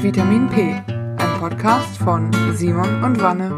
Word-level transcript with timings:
Vitamin 0.00 0.48
P, 0.48 0.80
ein 0.86 1.40
Podcast 1.40 1.96
von 1.96 2.30
Simon 2.54 3.02
und 3.02 3.20
Wanne. 3.20 3.50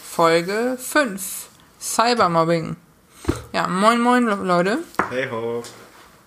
Folge 0.00 0.78
5 0.78 1.48
Cybermobbing. 1.80 2.76
Ja, 3.52 3.66
moin 3.66 4.00
moin 4.00 4.26
Leute. 4.26 4.78
Hey 5.10 5.28
ho. 5.28 5.64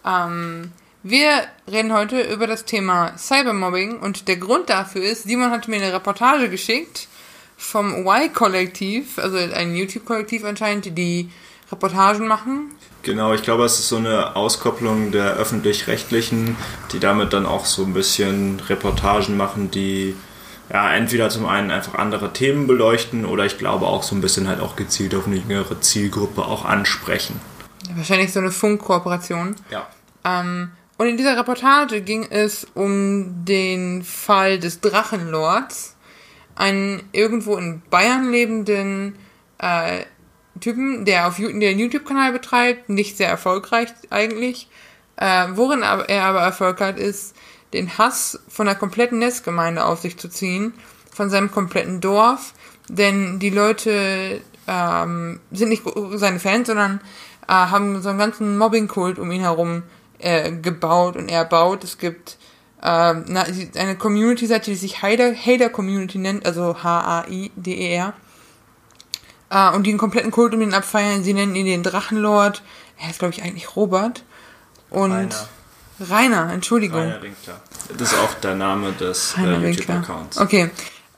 Ähm, 0.06 0.74
wir 1.04 1.30
reden 1.72 1.94
heute 1.94 2.22
über 2.22 2.48
das 2.48 2.66
Thema 2.66 3.18
Cybermobbing 3.18 4.00
und 4.00 4.28
der 4.28 4.36
Grund 4.36 4.70
dafür 4.70 5.04
ist, 5.04 5.24
Simon 5.24 5.52
hat 5.52 5.70
mir 5.70 5.78
eine 5.78 5.94
Reportage 5.94 6.50
geschickt 6.50 7.08
vom 7.56 8.06
Y-Kollektiv, 8.06 9.20
also 9.20 9.38
ein 9.38 9.74
YouTube-Kollektiv 9.74 10.44
anscheinend, 10.44 10.98
die 10.98 11.30
Reportagen 11.72 12.28
machen. 12.28 12.72
Genau, 13.04 13.34
ich 13.34 13.44
glaube, 13.44 13.66
es 13.66 13.80
ist 13.80 13.90
so 13.90 13.98
eine 13.98 14.38
Auskopplung 14.38 15.12
der 15.12 15.34
öffentlich-rechtlichen, 15.34 16.56
die 16.94 17.00
damit 17.00 17.34
dann 17.34 17.46
auch 17.46 17.66
so 17.66 17.84
ein 17.84 17.94
bisschen 17.94 18.62
Reportagen 18.62 19.36
machen, 19.36 19.70
die 19.70 20.16
ja 20.72 20.94
entweder 20.94 21.30
zum 21.30 21.46
einen 21.46 21.70
einfach 21.70 21.96
andere 21.96 22.32
Themen 22.32 22.66
beleuchten 22.66 23.26
oder 23.26 23.46
ich 23.46 23.58
glaube 23.58 23.88
auch 23.88 24.04
so 24.04 24.16
ein 24.16 24.22
bisschen 24.22 24.48
halt 24.48 24.62
auch 24.62 24.78
gezielt 24.78 25.14
auf 25.16 25.28
eine 25.28 25.36
jüngere 25.36 25.82
Zielgruppe 25.82 26.46
auch 26.46 26.64
ansprechen. 26.64 27.42
Wahrscheinlich 27.94 28.32
so 28.32 28.40
eine 28.40 28.52
Funkkooperation. 28.52 29.58
Ja. 29.70 29.86
Ähm, 30.24 30.72
und 30.98 31.08
in 31.08 31.18
dieser 31.18 31.38
Reportage 31.38 32.02
ging 32.02 32.26
es 32.30 32.66
um 32.74 33.44
den 33.44 34.04
Fall 34.04 34.60
des 34.60 34.80
Drachenlords, 34.80 35.98
einen 36.56 37.04
irgendwo 37.12 37.58
in 37.58 37.82
Bayern 37.90 38.32
lebenden 38.32 39.18
äh, 39.58 40.04
Typen, 40.60 41.06
der 41.06 41.28
auf 41.28 41.38
der 41.38 41.50
einen 41.50 41.80
YouTube-Kanal 41.80 42.32
betreibt, 42.32 42.90
nicht 42.90 43.18
sehr 43.18 43.30
erfolgreich 43.30 43.90
eigentlich. 44.10 44.68
Äh, 45.16 45.48
worin 45.54 45.82
er 45.82 46.24
aber 46.24 46.42
Erfolg 46.42 46.82
hat, 46.82 46.98
ist, 46.98 47.36
den 47.74 47.98
Hass 47.98 48.40
von 48.48 48.66
der 48.66 48.76
kompletten 48.76 49.20
Netzgemeinde 49.20 49.84
auf 49.84 50.02
sich 50.02 50.18
zu 50.18 50.30
ziehen, 50.30 50.74
von 51.12 51.30
seinem 51.30 51.52
kompletten 51.52 52.02
Dorf, 52.02 52.54
denn 52.88 53.40
die 53.40 53.50
Leute 53.50 54.42
ähm, 54.68 55.40
sind 55.52 55.70
nicht 55.70 55.84
seine 56.16 56.40
Fans, 56.40 56.68
sondern 56.68 57.02
äh, 57.48 57.54
haben 57.54 58.02
so 58.02 58.10
einen 58.10 58.20
ganzen 58.20 58.58
Mobbing-Kult 58.58 59.20
um 59.20 59.32
ihn 59.32 59.42
herum 59.42 59.84
äh, 60.20 60.52
gebaut 60.52 61.16
und 61.16 61.30
er 61.30 61.46
baut. 61.46 61.84
Es 61.84 61.98
gibt 61.98 62.38
äh, 62.82 62.86
eine 62.86 63.96
Community-Seite, 63.98 64.72
die 64.72 64.78
sich 64.78 65.02
Hater, 65.02 65.34
Hater 65.34 65.70
Community 65.70 66.18
nennt, 66.18 66.46
also 66.46 66.84
H-A-I-D-E-R. 66.84 68.14
Äh, 69.54 69.70
und 69.76 69.84
die 69.84 69.92
einen 69.92 70.00
kompletten 70.00 70.32
Kult 70.32 70.54
um 70.54 70.62
ihn 70.62 70.74
abfeiern. 70.74 71.24
Sie 71.24 71.34
nennen 71.34 71.56
ihn 71.56 71.66
den 71.66 71.84
Drachenlord. 71.84 72.64
Er 73.00 73.10
ist, 73.10 73.20
glaube 73.20 73.34
ich, 73.34 73.44
eigentlich 73.44 73.76
Robert. 73.76 74.24
Und 74.90 75.12
Rainer, 75.12 75.48
Rainer 76.00 76.54
Entschuldigung. 76.54 77.02
Rainer 77.02 77.22
Winkler. 77.22 77.62
Das 77.98 78.14
ist 78.14 78.20
auch 78.20 78.34
der 78.36 78.56
Name 78.56 78.92
des 78.94 79.36
äh, 79.38 79.70
YouTube-Accounts. 79.70 80.40
Okay. 80.40 80.70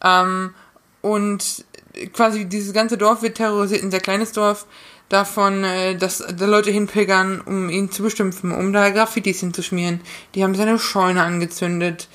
Ähm, 0.04 0.54
und 1.02 1.66
quasi 2.14 2.46
dieses 2.46 2.74
ganze 2.74 2.98
Dorf 2.98 3.22
wird 3.22 3.38
terrorisiert, 3.38 3.84
ein 3.84 3.92
sehr 3.92 4.00
kleines 4.02 4.32
Dorf 4.34 4.66
davon, 5.08 5.64
äh, 5.64 5.96
dass 5.96 6.18
da 6.18 6.46
Leute 6.46 6.72
hinpilgern, 6.72 7.42
um 7.42 7.70
ihn 7.70 7.92
zu 7.92 8.04
beschimpfen, 8.04 8.52
um 8.52 8.74
da 8.74 8.90
Graffitis 8.90 9.40
hinzuschmieren. 9.40 10.02
Die 10.34 10.44
haben 10.44 10.56
seine 10.56 10.80
Scheune 10.80 11.22
angezündet. 11.24 12.10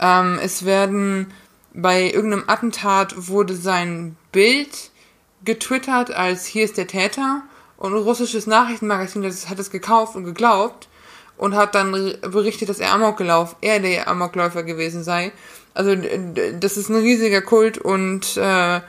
Ähm, 0.00 0.38
es 0.42 0.64
werden 0.64 1.32
bei 1.72 2.10
irgendeinem 2.10 2.44
Attentat 2.48 3.28
wurde 3.28 3.54
sein 3.54 4.16
Bild 4.32 4.89
getwittert 5.44 6.10
als 6.10 6.46
hier 6.46 6.64
ist 6.64 6.76
der 6.76 6.86
Täter 6.86 7.42
und 7.76 7.94
ein 7.94 8.02
russisches 8.02 8.46
Nachrichtenmagazin 8.46 9.22
das 9.22 9.48
hat 9.48 9.58
es 9.58 9.70
gekauft 9.70 10.16
und 10.16 10.24
geglaubt 10.24 10.88
und 11.36 11.56
hat 11.56 11.74
dann 11.74 11.92
berichtet, 12.20 12.68
dass 12.68 12.80
er 12.80 12.92
Amok 12.92 13.16
gelaufen, 13.16 13.56
er 13.62 13.80
der 13.80 14.08
Amokläufer 14.08 14.62
gewesen 14.62 15.02
sei. 15.02 15.32
Also 15.72 15.94
das 15.94 16.76
ist 16.76 16.90
ein 16.90 16.96
riesiger 16.96 17.40
Kult 17.40 17.78
und 17.78 18.36
äh, 18.36 18.80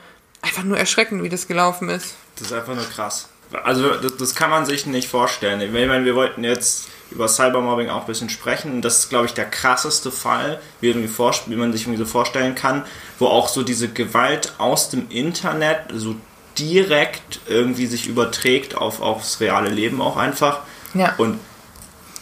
einfach 0.41 0.63
nur 0.63 0.78
erschreckend, 0.78 1.23
wie 1.23 1.29
das 1.29 1.47
gelaufen 1.47 1.88
ist. 1.90 2.16
Das 2.35 2.47
ist 2.47 2.53
einfach 2.53 2.75
nur 2.75 2.84
krass. 2.84 3.29
Also 3.63 3.95
das, 3.95 4.17
das 4.17 4.35
kann 4.35 4.50
man 4.50 4.66
sich 4.66 4.85
nicht 4.85 5.07
vorstellen. 5.07 5.61
Ich 5.61 5.72
meine, 5.72 6.03
wir 6.03 6.16
wollten 6.16 6.44
jetzt 6.44 6.90
über 7.11 7.28
Cybermobbing 7.28 7.90
auch 7.90 8.01
ein 8.01 8.07
bisschen 8.07 8.29
sprechen. 8.29 8.81
Das 8.81 9.00
ist, 9.00 9.09
glaube 9.09 9.25
ich, 9.25 9.34
der 9.34 9.45
krasseste 9.45 10.11
Fall, 10.11 10.59
wie, 10.79 10.94
wie 10.94 11.56
man 11.56 11.73
sich 11.73 11.84
irgendwie 11.84 11.97
so 11.97 12.06
vorstellen 12.06 12.56
kann, 12.56 12.85
wo 13.19 13.28
auch 13.28 13.50
so 13.50 13.63
diese 13.63 13.90
Gewalt 13.90 14.53
aus 14.57 14.90
dem 14.90 15.09
Internet 15.09 15.88
so 15.94 16.16
direkt 16.57 17.39
irgendwie 17.47 17.85
sich 17.85 18.07
überträgt 18.07 18.75
auf 18.75 19.01
aufs 19.01 19.39
reale 19.39 19.69
Leben 19.69 20.01
auch 20.01 20.17
einfach. 20.17 20.62
Ja. 20.94 21.13
Und 21.17 21.39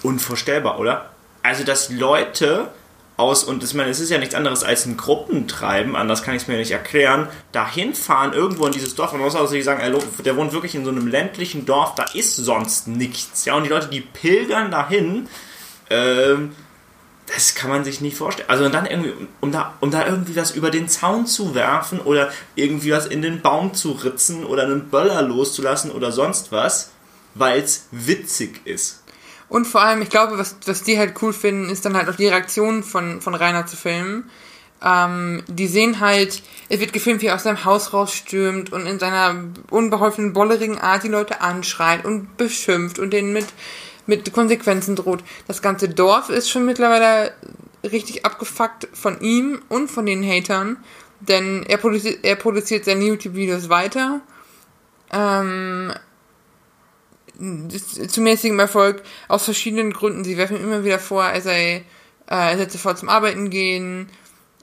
unvorstellbar, 0.03 0.79
oder? 0.79 1.09
Also, 1.43 1.63
dass 1.63 1.89
Leute 1.89 2.69
aus, 3.19 3.43
und 3.43 3.63
ich 3.63 3.73
meine, 3.73 3.89
es 3.89 3.99
ist 3.99 4.09
ja 4.09 4.17
nichts 4.17 4.33
anderes 4.33 4.63
als 4.63 4.85
ein 4.85 4.95
Gruppentreiben, 4.95 5.95
anders 5.97 6.23
kann 6.23 6.35
ich 6.35 6.43
es 6.43 6.47
mir 6.47 6.55
nicht 6.55 6.71
erklären, 6.71 7.27
dahin 7.51 7.93
fahren, 7.93 8.31
irgendwo 8.31 8.65
in 8.65 8.71
dieses 8.71 8.95
Dorf, 8.95 9.11
man 9.11 9.19
muss 9.19 9.35
auch 9.35 9.45
sagen, 9.47 9.81
der 10.23 10.37
wohnt 10.37 10.53
wirklich 10.53 10.73
in 10.73 10.85
so 10.85 10.91
einem 10.91 11.07
ländlichen 11.07 11.65
Dorf, 11.65 11.95
da 11.95 12.05
ist 12.13 12.37
sonst 12.37 12.87
nichts, 12.87 13.43
ja, 13.43 13.55
und 13.55 13.63
die 13.63 13.69
Leute, 13.69 13.89
die 13.89 13.99
pilgern 13.99 14.71
dahin, 14.71 15.27
ähm, 15.89 16.55
das 17.33 17.55
kann 17.55 17.69
man 17.69 17.83
sich 17.83 18.01
nicht 18.01 18.17
vorstellen. 18.17 18.49
Also 18.49 18.69
dann 18.69 18.85
irgendwie, 18.85 19.13
um 19.39 19.51
da, 19.51 19.75
um 19.79 19.91
da 19.91 20.05
irgendwie 20.05 20.35
was 20.35 20.51
über 20.51 20.71
den 20.71 20.89
Zaun 20.89 21.25
zu 21.25 21.53
werfen 21.53 21.99
oder 21.99 22.31
irgendwie 22.55 22.91
was 22.91 23.05
in 23.05 23.21
den 23.21 23.41
Baum 23.41 23.73
zu 23.73 23.91
ritzen 23.91 24.45
oder 24.45 24.63
einen 24.63 24.89
Böller 24.89 25.21
loszulassen 25.21 25.91
oder 25.91 26.11
sonst 26.11 26.51
was, 26.51 26.91
weil 27.35 27.61
es 27.61 27.87
witzig 27.91 28.61
ist. 28.65 29.03
Und 29.47 29.65
vor 29.65 29.81
allem, 29.81 30.01
ich 30.01 30.09
glaube, 30.09 30.37
was, 30.37 30.55
was 30.65 30.83
die 30.83 30.97
halt 30.97 31.15
cool 31.21 31.33
finden, 31.33 31.69
ist 31.69 31.85
dann 31.85 31.95
halt 31.95 32.09
auch 32.09 32.15
die 32.15 32.27
Reaktion 32.27 32.83
von, 32.83 33.21
von 33.21 33.35
Rainer 33.35 33.65
zu 33.65 33.75
filmen. 33.75 34.29
Ähm, 34.83 35.43
die 35.47 35.67
sehen 35.67 35.99
halt, 35.99 36.41
es 36.69 36.79
wird 36.79 36.93
gefilmt, 36.93 37.21
wie 37.21 37.27
er 37.27 37.35
aus 37.35 37.43
seinem 37.43 37.65
Haus 37.65 37.93
rausstürmt 37.93 38.71
und 38.71 38.85
in 38.85 38.99
seiner 38.99 39.35
unbeholfenen, 39.69 40.33
bollerigen 40.33 40.79
Art 40.79 41.03
die 41.03 41.09
Leute 41.09 41.41
anschreit 41.41 42.05
und 42.05 42.37
beschimpft 42.37 42.97
und 42.97 43.11
denen 43.11 43.33
mit 43.33 43.47
mit 44.09 44.33
Konsequenzen 44.33 44.95
droht. 44.95 45.23
Das 45.47 45.61
ganze 45.61 45.87
Dorf 45.87 46.29
ist 46.29 46.49
schon 46.49 46.65
mittlerweile 46.65 47.31
richtig 47.83 48.25
abgefuckt 48.25 48.89
von 48.91 49.21
ihm 49.21 49.61
und 49.69 49.89
von 49.89 50.05
den 50.05 50.23
Hatern, 50.23 50.77
denn 51.21 51.63
er 51.67 51.77
produziert, 51.77 52.19
er 52.23 52.35
produziert 52.35 52.85
seine 52.85 53.05
YouTube-Videos 53.05 53.69
weiter. 53.69 54.21
Ähm, 55.11 55.93
zu 58.07 58.21
mäßigem 58.21 58.59
Erfolg 58.59 59.01
aus 59.29 59.45
verschiedenen 59.45 59.93
Gründen. 59.93 60.25
Sie 60.25 60.37
werfen 60.37 60.57
immer 60.57 60.83
wieder 60.83 60.99
vor, 60.99 61.23
er 61.23 61.41
sei, 61.41 61.85
äh, 62.29 62.51
er 62.51 62.57
sollte 62.57 62.73
sofort 62.73 62.97
zum 62.97 63.09
Arbeiten 63.09 63.49
gehen. 63.49 64.09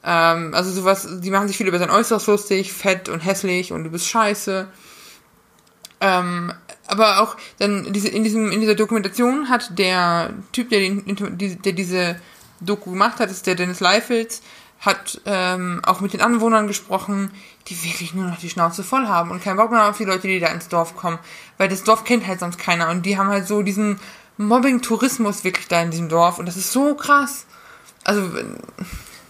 Ähm, 0.05 0.53
also 0.53 0.71
sowas, 0.71 1.09
die 1.21 1.31
machen 1.31 1.49
sich 1.49 1.56
viel 1.56 1.69
über 1.69 1.79
sein 1.79 1.91
Äußeres 1.91 2.27
lustig, 2.27 2.73
fett 2.73 3.09
und 3.09 3.21
hässlich 3.21 3.73
und 3.73 3.85
du 3.85 3.91
bist 3.91 4.09
scheiße. 4.09 4.69
Ähm, 6.01 6.53
aber 6.87 7.21
auch 7.21 7.37
dann 7.59 7.93
diese, 7.93 8.09
in, 8.09 8.23
diesem, 8.23 8.53
in 8.53 8.61
dieser 8.61 8.75
Dokumentation 8.75 9.49
hat 9.49 9.79
der 9.79 10.31
Typ, 10.53 10.71
der, 10.71 10.81
den, 10.81 11.37
der 11.65 11.73
diese 11.73 12.17
Doku 12.61 12.91
gemacht 12.91 13.19
hat, 13.19 13.31
ist 13.31 13.47
der 13.47 13.55
Dennis 13.55 13.81
Leifels, 13.81 14.43
hat 14.81 15.21
ähm, 15.25 15.81
auch 15.85 16.01
mit 16.01 16.12
den 16.12 16.21
Anwohnern 16.21 16.67
gesprochen, 16.67 17.31
die 17.69 17.83
wirklich 17.83 18.15
nur 18.15 18.27
noch 18.27 18.39
die 18.39 18.51
Schnauze 18.51 18.85
voll 18.85 19.09
haben 19.09 19.31
und 19.31 19.43
keinen 19.43 19.56
Bock 19.56 19.71
mehr 19.71 19.89
auf 19.89 19.97
die 19.97 20.05
Leute, 20.05 20.29
die 20.29 20.39
da 20.39 20.49
ins 20.49 20.69
Dorf 20.69 20.97
kommen. 20.97 21.19
Weil 21.59 21.69
das 21.69 21.83
Dorf 21.83 22.05
kennt 22.05 22.27
halt 22.27 22.41
sonst 22.41 22.59
keiner 22.59 22.91
und 22.91 23.05
die 23.05 23.19
haben 23.19 23.29
halt 23.29 23.49
so 23.49 23.62
diesen 23.62 23.99
Mobbing-Tourismus 24.37 25.45
wirklich 25.45 25.67
da 25.69 25.81
in 25.83 25.91
diesem 25.91 26.09
Dorf 26.09 26.39
und 26.39 26.47
das 26.47 26.56
ist 26.56 26.73
so 26.73 26.95
krass. 26.95 27.47
Also 28.05 28.31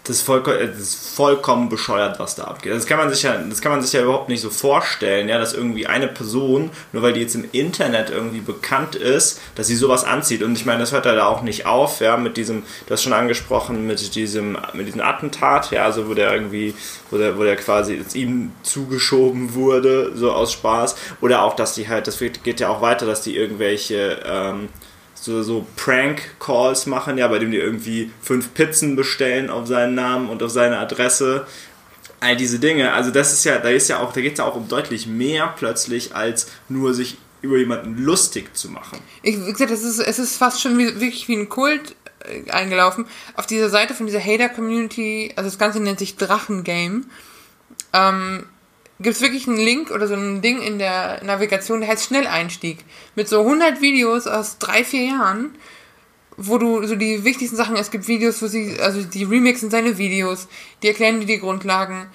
das 0.06 0.19
ist, 0.19 0.22
voll, 0.22 0.43
das 0.43 0.78
ist 0.78 1.17
vollkommen 1.17 1.69
bescheuert, 1.69 2.21
was 2.21 2.37
da 2.37 2.44
abgeht. 2.44 2.72
Das 2.72 2.87
kann 2.87 2.99
man 2.99 3.11
sich 3.11 3.22
ja, 3.22 3.37
das 3.37 3.61
kann 3.61 3.72
man 3.72 3.83
sich 3.83 3.93
ja 3.93 4.03
überhaupt 4.03 4.28
nicht 4.28 4.41
so 4.41 4.50
vorstellen, 4.50 5.28
ja, 5.28 5.39
dass 5.39 5.53
irgendwie 5.53 5.87
eine 5.87 6.06
Person, 6.06 6.71
nur 6.93 7.03
weil 7.03 7.12
die 7.12 7.21
jetzt 7.21 7.34
im 7.34 7.49
Internet 7.50 8.11
irgendwie 8.11 8.41
bekannt 8.41 8.94
ist, 8.94 9.41
dass 9.56 9.67
sie 9.67 9.75
sowas 9.75 10.05
anzieht. 10.05 10.43
Und 10.43 10.56
ich 10.56 10.65
meine, 10.65 10.78
das 10.78 10.93
hört 10.93 11.06
ja 11.06 11.15
da 11.15 11.27
auch 11.27 11.43
nicht 11.43 11.67
auf, 11.67 12.00
ja, 12.00 12.17
mit 12.17 12.37
diesem, 12.37 12.62
du 12.87 12.93
hast 12.93 13.03
schon 13.03 13.12
angesprochen, 13.12 13.87
mit 13.87 14.14
diesem, 14.14 14.56
mit 14.75 14.87
diesem 14.87 15.00
Attentat, 15.00 15.73
ja, 15.73 15.85
also 15.85 16.09
wo 16.09 16.14
der 16.14 16.32
irgendwie, 16.32 16.75
wo 17.11 17.19
der, 17.19 17.37
wo 17.37 17.43
der 17.43 17.56
quasi 17.56 18.00
ihm 18.14 18.52
zugeschoben 18.62 19.55
wurde, 19.55 20.12
so 20.14 20.32
aus 20.32 20.52
Spaß. 20.52 20.97
Oder 21.20 21.43
auch, 21.43 21.56
dass 21.56 21.75
die 21.75 21.88
halt, 21.88 22.06
das 22.06 22.19
geht 22.19 22.61
ja 22.61 22.69
auch 22.69 22.81
weiter, 22.81 23.06
dass 23.06 23.23
die 23.23 23.37
irgendwelche, 23.37 24.20
ähm, 24.25 24.69
so, 25.20 25.42
so 25.42 25.66
Prank-Calls 25.76 26.86
machen, 26.86 27.18
ja, 27.18 27.26
bei 27.28 27.38
dem 27.38 27.50
die 27.50 27.56
irgendwie 27.56 28.10
fünf 28.22 28.54
Pizzen 28.54 28.96
bestellen 28.96 29.50
auf 29.50 29.66
seinen 29.66 29.94
Namen 29.94 30.28
und 30.28 30.42
auf 30.42 30.50
seine 30.50 30.78
Adresse. 30.78 31.46
All 32.20 32.36
diese 32.36 32.58
Dinge. 32.58 32.92
Also 32.92 33.10
das 33.10 33.32
ist 33.32 33.44
ja, 33.44 33.58
da 33.58 33.68
ist 33.68 33.88
ja 33.88 34.00
auch, 34.00 34.12
da 34.12 34.20
geht 34.20 34.32
es 34.32 34.38
ja 34.38 34.46
auch 34.46 34.56
um 34.56 34.68
deutlich 34.68 35.06
mehr 35.06 35.52
plötzlich, 35.56 36.14
als 36.14 36.48
nur 36.68 36.94
sich 36.94 37.18
über 37.42 37.58
jemanden 37.58 37.98
lustig 37.98 38.56
zu 38.56 38.70
machen. 38.70 38.98
Ich, 39.22 39.36
wie 39.38 39.52
gesagt, 39.52 39.70
es 39.70 39.82
ist, 39.82 39.98
es 39.98 40.18
ist 40.18 40.36
fast 40.36 40.60
schon 40.60 40.78
wie, 40.78 40.86
wirklich 40.86 41.28
wie 41.28 41.36
ein 41.36 41.48
Kult 41.48 41.94
äh, 42.20 42.50
eingelaufen. 42.50 43.06
Auf 43.34 43.46
dieser 43.46 43.68
Seite 43.68 43.94
von 43.94 44.06
dieser 44.06 44.20
Hater-Community, 44.20 45.32
also 45.36 45.48
das 45.48 45.58
Ganze 45.58 45.80
nennt 45.80 45.98
sich 45.98 46.16
Drachengame. 46.16 47.02
Ähm, 47.92 48.46
gibt 48.98 49.16
es 49.16 49.22
wirklich 49.22 49.46
einen 49.46 49.58
Link 49.58 49.90
oder 49.90 50.06
so 50.06 50.14
ein 50.14 50.40
Ding 50.43 50.60
in 50.62 50.78
der 50.78 51.22
Navigation, 51.22 51.81
der 51.81 51.90
heißt 51.90 52.06
Schnelleinstieg. 52.06 52.78
Mit 53.14 53.28
so 53.28 53.40
100 53.40 53.81
Videos 53.81 54.26
aus 54.26 54.58
drei, 54.58 54.84
vier 54.84 55.04
Jahren, 55.04 55.54
wo 56.37 56.58
du 56.58 56.87
so 56.87 56.96
die 56.96 57.25
wichtigsten 57.25 57.56
Sachen, 57.56 57.76
es 57.76 57.90
gibt 57.90 58.08
Videos, 58.08 58.40
wo 58.43 58.46
sie, 58.46 58.78
also 58.81 59.02
die 59.02 59.25
remixen 59.25 59.70
seine 59.70 59.98
Videos, 59.98 60.48
die 60.82 60.88
erklären 60.88 61.20
dir 61.20 61.26
die 61.26 61.38
Grundlagen. 61.38 62.06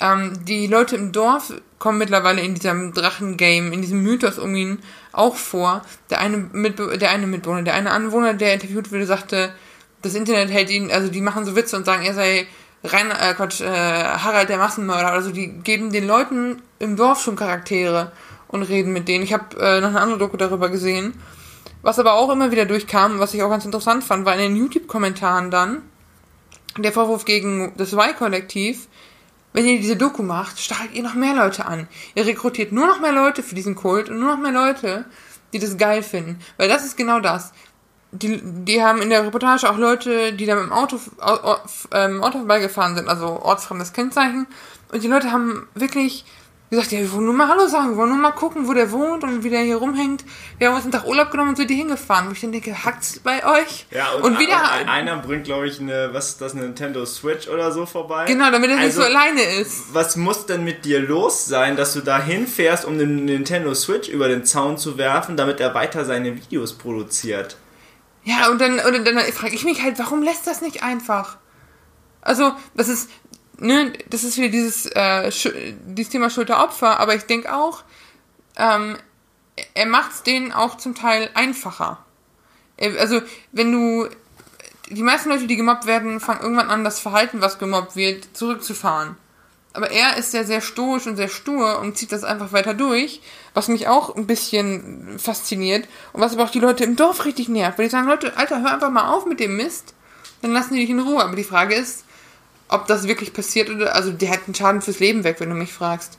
Ähm, 0.00 0.44
die 0.44 0.66
Leute 0.66 0.96
im 0.96 1.12
Dorf 1.12 1.52
kommen 1.78 1.98
mittlerweile 1.98 2.40
in 2.40 2.54
diesem 2.54 2.92
Drachengame, 2.92 3.72
in 3.72 3.82
diesem 3.82 4.02
Mythos 4.02 4.38
um 4.38 4.54
ihn 4.54 4.78
auch 5.12 5.36
vor. 5.36 5.82
Der 6.10 6.20
eine, 6.20 6.36
Mitbe 6.36 6.98
der 6.98 7.10
eine 7.10 7.26
Mitbewohner, 7.26 7.62
der 7.62 7.74
eine 7.74 7.90
Anwohner, 7.90 8.34
der 8.34 8.54
interviewt 8.54 8.92
wurde, 8.92 9.06
sagte, 9.06 9.52
das 10.02 10.14
Internet 10.14 10.50
hält 10.50 10.70
ihn, 10.70 10.90
also 10.90 11.08
die 11.08 11.20
machen 11.20 11.44
so 11.44 11.56
Witze 11.56 11.76
und 11.76 11.84
sagen, 11.84 12.04
er 12.04 12.14
sei 12.14 12.46
rein, 12.84 13.10
äh, 13.10 13.34
Quatsch, 13.34 13.60
äh, 13.60 13.66
Harald 13.66 14.48
der 14.48 14.58
Massenmörder. 14.58 15.12
Also 15.12 15.30
die 15.30 15.48
geben 15.48 15.92
den 15.92 16.06
Leuten 16.06 16.62
im 16.78 16.96
Dorf 16.96 17.22
schon 17.22 17.36
Charaktere 17.36 18.12
und 18.48 18.62
reden 18.62 18.92
mit 18.92 19.08
denen. 19.08 19.24
Ich 19.24 19.32
habe 19.32 19.56
äh, 19.60 19.80
noch 19.80 19.88
eine 19.88 20.00
andere 20.00 20.18
Doku 20.18 20.36
darüber 20.36 20.68
gesehen. 20.68 21.14
Was 21.82 21.98
aber 21.98 22.14
auch 22.14 22.30
immer 22.30 22.50
wieder 22.50 22.66
durchkam, 22.66 23.18
was 23.20 23.34
ich 23.34 23.42
auch 23.42 23.50
ganz 23.50 23.64
interessant 23.64 24.02
fand, 24.02 24.24
war 24.26 24.34
in 24.34 24.40
den 24.40 24.56
YouTube-Kommentaren 24.56 25.50
dann 25.50 25.82
der 26.76 26.92
Vorwurf 26.92 27.24
gegen 27.24 27.72
das 27.76 27.92
Y-Kollektiv, 27.92 28.88
wenn 29.52 29.66
ihr 29.66 29.78
diese 29.78 29.96
Doku 29.96 30.22
macht, 30.22 30.60
stachelt 30.60 30.92
ihr 30.92 31.02
noch 31.02 31.14
mehr 31.14 31.34
Leute 31.34 31.66
an. 31.66 31.88
Ihr 32.14 32.26
rekrutiert 32.26 32.72
nur 32.72 32.86
noch 32.86 33.00
mehr 33.00 33.12
Leute 33.12 33.42
für 33.42 33.54
diesen 33.54 33.74
Kult 33.74 34.08
und 34.08 34.20
nur 34.20 34.36
noch 34.36 34.42
mehr 34.42 34.52
Leute, 34.52 35.06
die 35.52 35.58
das 35.58 35.76
geil 35.76 36.02
finden. 36.02 36.38
Weil 36.56 36.68
das 36.68 36.84
ist 36.84 36.96
genau 36.96 37.20
das. 37.20 37.52
Die, 38.10 38.40
die 38.42 38.82
haben 38.82 39.02
in 39.02 39.10
der 39.10 39.24
Reportage 39.24 39.68
auch 39.68 39.76
Leute, 39.76 40.32
die 40.32 40.46
da 40.46 40.54
mit 40.54 40.64
dem 40.64 40.72
Auto, 40.72 40.98
ähm, 41.92 42.22
Auto 42.22 42.38
vorbeigefahren 42.38 42.96
sind, 42.96 43.08
also 43.08 43.26
ortsfremdes 43.42 43.92
Kennzeichen. 43.92 44.46
Und 44.90 45.02
die 45.02 45.08
Leute 45.08 45.30
haben 45.30 45.68
wirklich 45.74 46.24
gesagt, 46.70 46.92
ja, 46.92 46.98
wir 47.00 47.12
wollen 47.12 47.24
nur 47.24 47.34
mal 47.34 47.48
Hallo 47.48 47.66
sagen, 47.66 47.90
wir 47.90 47.96
wollen 47.96 48.10
nur 48.10 48.18
mal 48.18 48.32
gucken, 48.32 48.68
wo 48.68 48.74
der 48.74 48.90
wohnt 48.92 49.22
und 49.24 49.42
wie 49.42 49.50
der 49.50 49.60
hier 49.60 49.76
rumhängt. 49.76 50.24
Wir 50.58 50.68
haben 50.68 50.74
uns 50.74 50.84
einen 50.84 50.92
Tag 50.92 51.06
Urlaub 51.06 51.30
genommen 51.30 51.50
und 51.50 51.56
sind 51.56 51.70
die 51.70 51.76
hingefahren. 51.76 52.28
Wo 52.28 52.32
ich 52.32 52.40
dann 52.40 52.52
denke, 52.52 52.84
hackt's 52.84 53.20
bei 53.20 53.44
euch? 53.44 53.86
Ja, 53.90 54.12
und, 54.12 54.22
und 54.22 54.38
wieder. 54.38 54.60
Und 54.80 54.88
einer 54.88 55.16
bringt, 55.16 55.44
glaube 55.44 55.66
ich, 55.66 55.80
eine, 55.80 56.10
was 56.12 56.30
ist 56.30 56.40
das, 56.40 56.52
eine 56.52 56.62
Nintendo 56.62 57.06
Switch 57.06 57.48
oder 57.48 57.72
so 57.72 57.86
vorbei. 57.86 58.26
Genau, 58.26 58.50
damit 58.50 58.70
er 58.70 58.78
also, 58.78 58.86
nicht 58.86 58.94
so 58.96 59.02
alleine 59.02 59.42
ist. 59.42 59.94
Was 59.94 60.16
muss 60.16 60.46
denn 60.46 60.64
mit 60.64 60.84
dir 60.84 61.00
los 61.00 61.46
sein, 61.46 61.76
dass 61.76 61.94
du 61.94 62.00
da 62.00 62.22
hinfährst, 62.22 62.84
um 62.84 62.98
den 62.98 63.24
Nintendo 63.24 63.74
Switch 63.74 64.08
über 64.08 64.28
den 64.28 64.44
Zaun 64.44 64.76
zu 64.76 64.98
werfen, 64.98 65.36
damit 65.36 65.60
er 65.60 65.74
weiter 65.74 66.04
seine 66.04 66.36
Videos 66.36 66.74
produziert? 66.74 67.56
Ja, 68.24 68.50
und 68.50 68.60
dann, 68.60 68.78
und 68.80 69.04
dann 69.04 69.18
frage 69.32 69.54
ich 69.54 69.64
mich 69.64 69.82
halt, 69.82 69.98
warum 69.98 70.22
lässt 70.22 70.46
das 70.46 70.60
nicht 70.60 70.82
einfach? 70.82 71.38
Also, 72.20 72.52
das 72.74 72.88
ist, 72.88 73.10
ne, 73.58 73.92
das 74.10 74.24
ist 74.24 74.36
wieder 74.36 74.48
dieses, 74.48 74.86
äh, 74.86 75.30
dieses 75.86 76.12
Thema 76.12 76.30
Schulter-Opfer, 76.30 77.00
aber 77.00 77.14
ich 77.14 77.24
denke 77.24 77.54
auch, 77.54 77.84
ähm, 78.56 78.96
er 79.74 79.86
macht 79.86 80.12
es 80.12 80.22
denen 80.22 80.52
auch 80.52 80.76
zum 80.76 80.94
Teil 80.94 81.30
einfacher. 81.34 82.04
Also, 82.80 83.22
wenn 83.52 83.72
du, 83.72 84.08
die 84.88 85.02
meisten 85.02 85.30
Leute, 85.30 85.46
die 85.46 85.56
gemobbt 85.56 85.86
werden, 85.86 86.20
fangen 86.20 86.42
irgendwann 86.42 86.70
an, 86.70 86.84
das 86.84 87.00
Verhalten, 87.00 87.40
was 87.40 87.58
gemobbt 87.58 87.96
wird, 87.96 88.36
zurückzufahren. 88.36 89.16
Aber 89.74 89.90
er 89.90 90.16
ist 90.16 90.34
ja 90.34 90.44
sehr 90.44 90.60
stoisch 90.60 91.06
und 91.06 91.16
sehr 91.16 91.28
stur 91.28 91.78
und 91.78 91.96
zieht 91.96 92.10
das 92.10 92.24
einfach 92.24 92.52
weiter 92.52 92.74
durch, 92.74 93.20
was 93.54 93.68
mich 93.68 93.86
auch 93.86 94.16
ein 94.16 94.26
bisschen 94.26 95.18
fasziniert 95.18 95.86
und 96.12 96.20
was 96.20 96.32
aber 96.32 96.44
auch 96.44 96.50
die 96.50 96.58
Leute 96.58 96.84
im 96.84 96.96
Dorf 96.96 97.24
richtig 97.24 97.48
nervt, 97.48 97.78
weil 97.78 97.86
die 97.86 97.90
sagen, 97.90 98.08
Leute, 98.08 98.36
Alter, 98.36 98.62
hör 98.62 98.72
einfach 98.72 98.90
mal 98.90 99.12
auf 99.12 99.26
mit 99.26 99.40
dem 99.40 99.56
Mist, 99.56 99.94
dann 100.42 100.52
lassen 100.52 100.74
die 100.74 100.80
dich 100.80 100.90
in 100.90 101.00
Ruhe. 101.00 101.22
Aber 101.22 101.36
die 101.36 101.44
Frage 101.44 101.74
ist, 101.74 102.04
ob 102.68 102.86
das 102.86 103.08
wirklich 103.08 103.32
passiert 103.32 103.70
oder, 103.70 103.94
also 103.94 104.10
der 104.10 104.30
hat 104.30 104.40
einen 104.46 104.54
Schaden 104.54 104.82
fürs 104.82 105.00
Leben 105.00 105.24
weg, 105.24 105.36
wenn 105.38 105.50
du 105.50 105.54
mich 105.54 105.72
fragst. 105.72 106.18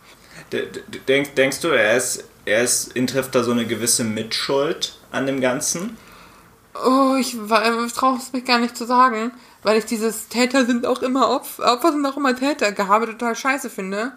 Denk, 1.07 1.35
denkst 1.35 1.59
du, 1.61 1.69
er 1.69 1.97
ist, 1.97 2.23
er 2.45 2.63
ist, 2.63 2.95
ihn 2.95 3.07
trifft 3.07 3.35
da 3.35 3.43
so 3.43 3.51
eine 3.51 3.65
gewisse 3.65 4.03
Mitschuld 4.03 4.95
an 5.11 5.27
dem 5.27 5.41
Ganzen? 5.41 5.97
Oh, 6.73 7.15
ich, 7.19 7.35
ich 7.35 7.93
traue 7.93 8.17
es 8.17 8.31
mich 8.31 8.45
gar 8.45 8.59
nicht 8.59 8.77
zu 8.77 8.85
sagen, 8.85 9.31
weil 9.63 9.77
ich 9.77 9.85
dieses 9.85 10.27
Täter 10.27 10.65
sind 10.65 10.85
auch 10.85 11.01
immer 11.01 11.29
Opfer, 11.29 11.73
Opfer 11.73 11.91
sind 11.91 12.05
auch 12.05 12.17
immer 12.17 12.35
Täter, 12.35 12.71
Gehabe 12.71 13.05
total 13.07 13.35
scheiße 13.35 13.69
finde. 13.69 14.13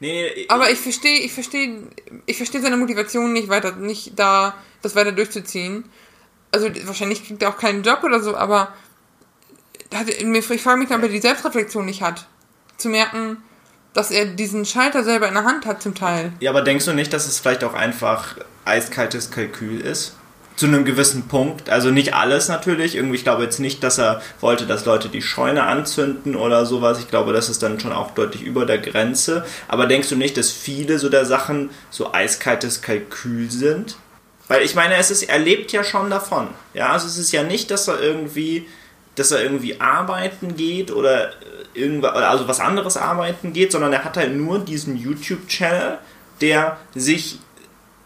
Nee, 0.00 0.30
nee, 0.34 0.46
aber 0.48 0.70
ich 0.70 0.78
verstehe, 0.78 1.20
ich 1.20 1.32
verstehe, 1.32 1.82
ich 2.26 2.36
verstehe 2.36 2.60
seine 2.60 2.76
Motivation 2.76 3.32
nicht 3.32 3.48
weiter, 3.48 3.72
nicht 3.72 4.18
da, 4.18 4.54
das 4.82 4.94
weiter 4.94 5.12
durchzuziehen. 5.12 5.84
Also 6.52 6.68
wahrscheinlich 6.84 7.26
kriegt 7.26 7.42
er 7.42 7.50
auch 7.50 7.58
keinen 7.58 7.82
Job 7.82 8.04
oder 8.04 8.20
so, 8.20 8.36
aber 8.36 8.72
ich 10.08 10.62
frage 10.62 10.78
mich, 10.78 10.90
ob 10.90 11.02
er 11.02 11.08
die 11.08 11.20
Selbstreflexion 11.20 11.84
nicht 11.84 12.02
hat. 12.02 12.26
Zu 12.76 12.90
merken, 12.90 13.38
dass 13.92 14.10
er 14.10 14.26
diesen 14.26 14.64
Schalter 14.64 15.02
selber 15.02 15.26
in 15.28 15.34
der 15.34 15.44
Hand 15.44 15.66
hat 15.66 15.82
zum 15.82 15.94
Teil. 15.94 16.32
Ja, 16.40 16.50
aber 16.50 16.62
denkst 16.62 16.84
du 16.84 16.92
nicht, 16.92 17.12
dass 17.12 17.26
es 17.26 17.40
vielleicht 17.40 17.64
auch 17.64 17.74
einfach 17.74 18.36
eiskaltes 18.64 19.30
Kalkül 19.30 19.80
ist? 19.80 20.14
Zu 20.58 20.66
einem 20.66 20.84
gewissen 20.84 21.28
Punkt. 21.28 21.70
Also 21.70 21.90
nicht 21.90 22.14
alles 22.14 22.48
natürlich. 22.48 22.96
Irgendwie, 22.96 23.16
ich 23.16 23.24
glaube 23.24 23.44
jetzt 23.44 23.60
nicht, 23.60 23.82
dass 23.82 23.98
er 23.98 24.20
wollte, 24.40 24.66
dass 24.66 24.84
Leute 24.84 25.08
die 25.08 25.22
Scheune 25.22 25.62
anzünden 25.62 26.36
oder 26.36 26.66
sowas. 26.66 26.98
Ich 26.98 27.08
glaube, 27.08 27.32
das 27.32 27.48
ist 27.48 27.62
dann 27.62 27.80
schon 27.80 27.92
auch 27.92 28.10
deutlich 28.10 28.42
über 28.42 28.66
der 28.66 28.78
Grenze. 28.78 29.44
Aber 29.68 29.86
denkst 29.86 30.08
du 30.08 30.16
nicht, 30.16 30.36
dass 30.36 30.50
viele 30.50 30.98
so 30.98 31.08
der 31.08 31.24
Sachen 31.24 31.70
so 31.90 32.12
eiskaltes 32.12 32.82
Kalkül 32.82 33.50
sind? 33.50 33.96
Weil 34.48 34.62
ich 34.62 34.74
meine, 34.74 34.96
es 34.96 35.10
ist, 35.10 35.22
er 35.22 35.38
lebt 35.38 35.72
ja 35.72 35.84
schon 35.84 36.10
davon. 36.10 36.48
Ja, 36.74 36.92
also 36.92 37.06
es 37.06 37.18
ist 37.18 37.32
ja 37.32 37.44
nicht, 37.44 37.70
dass 37.70 37.86
er 37.86 38.00
irgendwie 38.00 38.66
dass 39.18 39.32
er 39.32 39.42
irgendwie 39.42 39.80
arbeiten 39.80 40.56
geht 40.56 40.90
oder 40.90 41.32
irgendwas, 41.74 42.12
also 42.12 42.48
was 42.48 42.60
anderes 42.60 42.96
arbeiten 42.96 43.52
geht, 43.52 43.72
sondern 43.72 43.92
er 43.92 44.04
hat 44.04 44.16
halt 44.16 44.34
nur 44.34 44.60
diesen 44.60 44.96
YouTube-Channel, 44.96 45.98
der 46.40 46.78
sich 46.94 47.40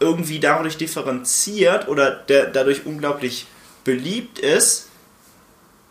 irgendwie 0.03 0.39
dadurch 0.39 0.77
differenziert 0.77 1.87
oder 1.87 2.11
der 2.11 2.47
dadurch 2.47 2.85
unglaublich 2.85 3.47
beliebt 3.83 4.39
ist, 4.39 4.89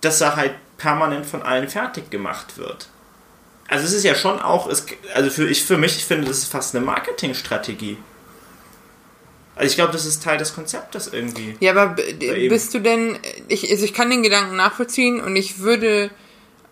dass 0.03 0.21
er 0.21 0.37
halt 0.37 0.53
permanent 0.77 1.27
von 1.27 1.43
allen 1.43 1.69
fertig 1.69 2.11
gemacht 2.11 2.59
wird. 2.59 2.89
Also 3.69 3.87
es 3.87 3.93
ist 3.93 4.05
ja 4.05 4.15
schon 4.15 4.41
auch, 4.41 4.69
es, 4.69 4.85
also 5.15 5.31
für, 5.31 5.49
ich, 5.49 5.65
für 5.65 5.79
mich, 5.79 5.97
ich 5.97 6.05
finde, 6.05 6.27
das 6.27 6.39
ist 6.39 6.53
fast 6.53 6.75
eine 6.75 6.85
Marketingstrategie. 6.85 7.97
Also 9.55 9.71
ich 9.71 9.77
glaube, 9.77 9.93
das 9.93 10.07
ist 10.07 10.23
Teil 10.23 10.39
des 10.39 10.55
Konzeptes 10.55 11.09
irgendwie. 11.13 11.57
Ja, 11.61 11.73
aber 11.73 11.97
bist 12.49 12.75
du 12.75 12.81
denn, 12.81 13.19
ich, 13.49 13.71
also 13.71 13.85
ich 13.85 13.95
kann 13.95 14.11
den 14.11 14.23
Gedanken 14.23 14.57
nachvollziehen 14.57 15.21
und 15.21 15.37
ich 15.37 15.61
würde, 15.61 16.11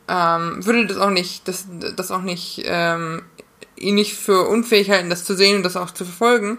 ähm, 0.08 0.64
würde 0.64 0.86
das 0.86 0.96
auch 0.96 1.10
nicht, 1.10 1.46
das, 1.46 1.66
das 1.96 2.10
auch 2.10 2.22
nicht, 2.22 2.62
ähm, 2.64 3.22
ihn 3.76 3.94
nicht 3.94 4.14
für 4.14 4.48
unfähig 4.48 4.90
halten, 4.90 5.10
das 5.10 5.24
zu 5.24 5.34
sehen 5.34 5.58
und 5.58 5.62
das 5.62 5.76
auch 5.76 5.92
zu 5.92 6.04
verfolgen. 6.04 6.58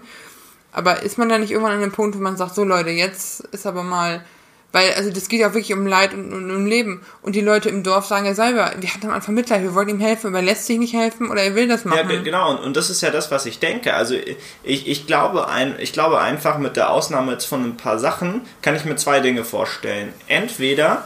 Aber 0.71 1.03
ist 1.03 1.17
man 1.17 1.29
da 1.29 1.37
nicht 1.37 1.51
irgendwann 1.51 1.73
an 1.73 1.81
dem 1.81 1.91
Punkt, 1.91 2.17
wo 2.17 2.21
man 2.21 2.37
sagt, 2.37 2.55
so 2.55 2.63
Leute, 2.63 2.89
jetzt 2.89 3.41
ist 3.51 3.67
aber 3.67 3.83
mal 3.83 4.23
weil, 4.71 4.93
also 4.93 5.09
das 5.09 5.27
geht 5.27 5.41
ja 5.41 5.53
wirklich 5.53 5.73
um 5.73 5.85
Leid 5.85 6.13
und, 6.13 6.31
und, 6.31 6.49
um 6.49 6.65
Leben. 6.65 7.01
Und 7.21 7.35
die 7.35 7.41
Leute 7.41 7.69
im 7.69 7.83
Dorf 7.83 8.05
sagen 8.05 8.25
ja 8.25 8.33
selber, 8.33 8.71
wir 8.77 8.93
hatten 8.93 9.07
am 9.07 9.13
Anfang 9.13 9.35
Mitleid, 9.35 9.63
wir 9.63 9.75
wollten 9.75 9.91
ihm 9.91 9.99
helfen, 9.99 10.27
aber 10.27 10.37
er 10.37 10.43
lässt 10.43 10.65
sich 10.65 10.79
nicht 10.79 10.93
helfen 10.93 11.29
oder 11.29 11.41
er 11.43 11.55
will 11.55 11.67
das 11.67 11.83
machen. 11.83 12.09
Ja, 12.09 12.21
genau, 12.21 12.51
und, 12.51 12.59
und 12.59 12.77
das 12.77 12.89
ist 12.89 13.01
ja 13.01 13.09
das, 13.09 13.31
was 13.31 13.45
ich 13.45 13.59
denke. 13.59 13.93
Also 13.93 14.15
ich, 14.63 14.87
ich, 14.87 15.07
glaube 15.07 15.49
ein, 15.49 15.75
ich 15.79 15.91
glaube 15.91 16.19
einfach 16.21 16.57
mit 16.57 16.77
der 16.77 16.89
Ausnahme 16.89 17.33
jetzt 17.33 17.45
von 17.45 17.63
ein 17.63 17.77
paar 17.77 17.99
Sachen, 17.99 18.41
kann 18.61 18.75
ich 18.75 18.85
mir 18.85 18.95
zwei 18.95 19.19
Dinge 19.19 19.43
vorstellen. 19.43 20.13
Entweder 20.27 21.05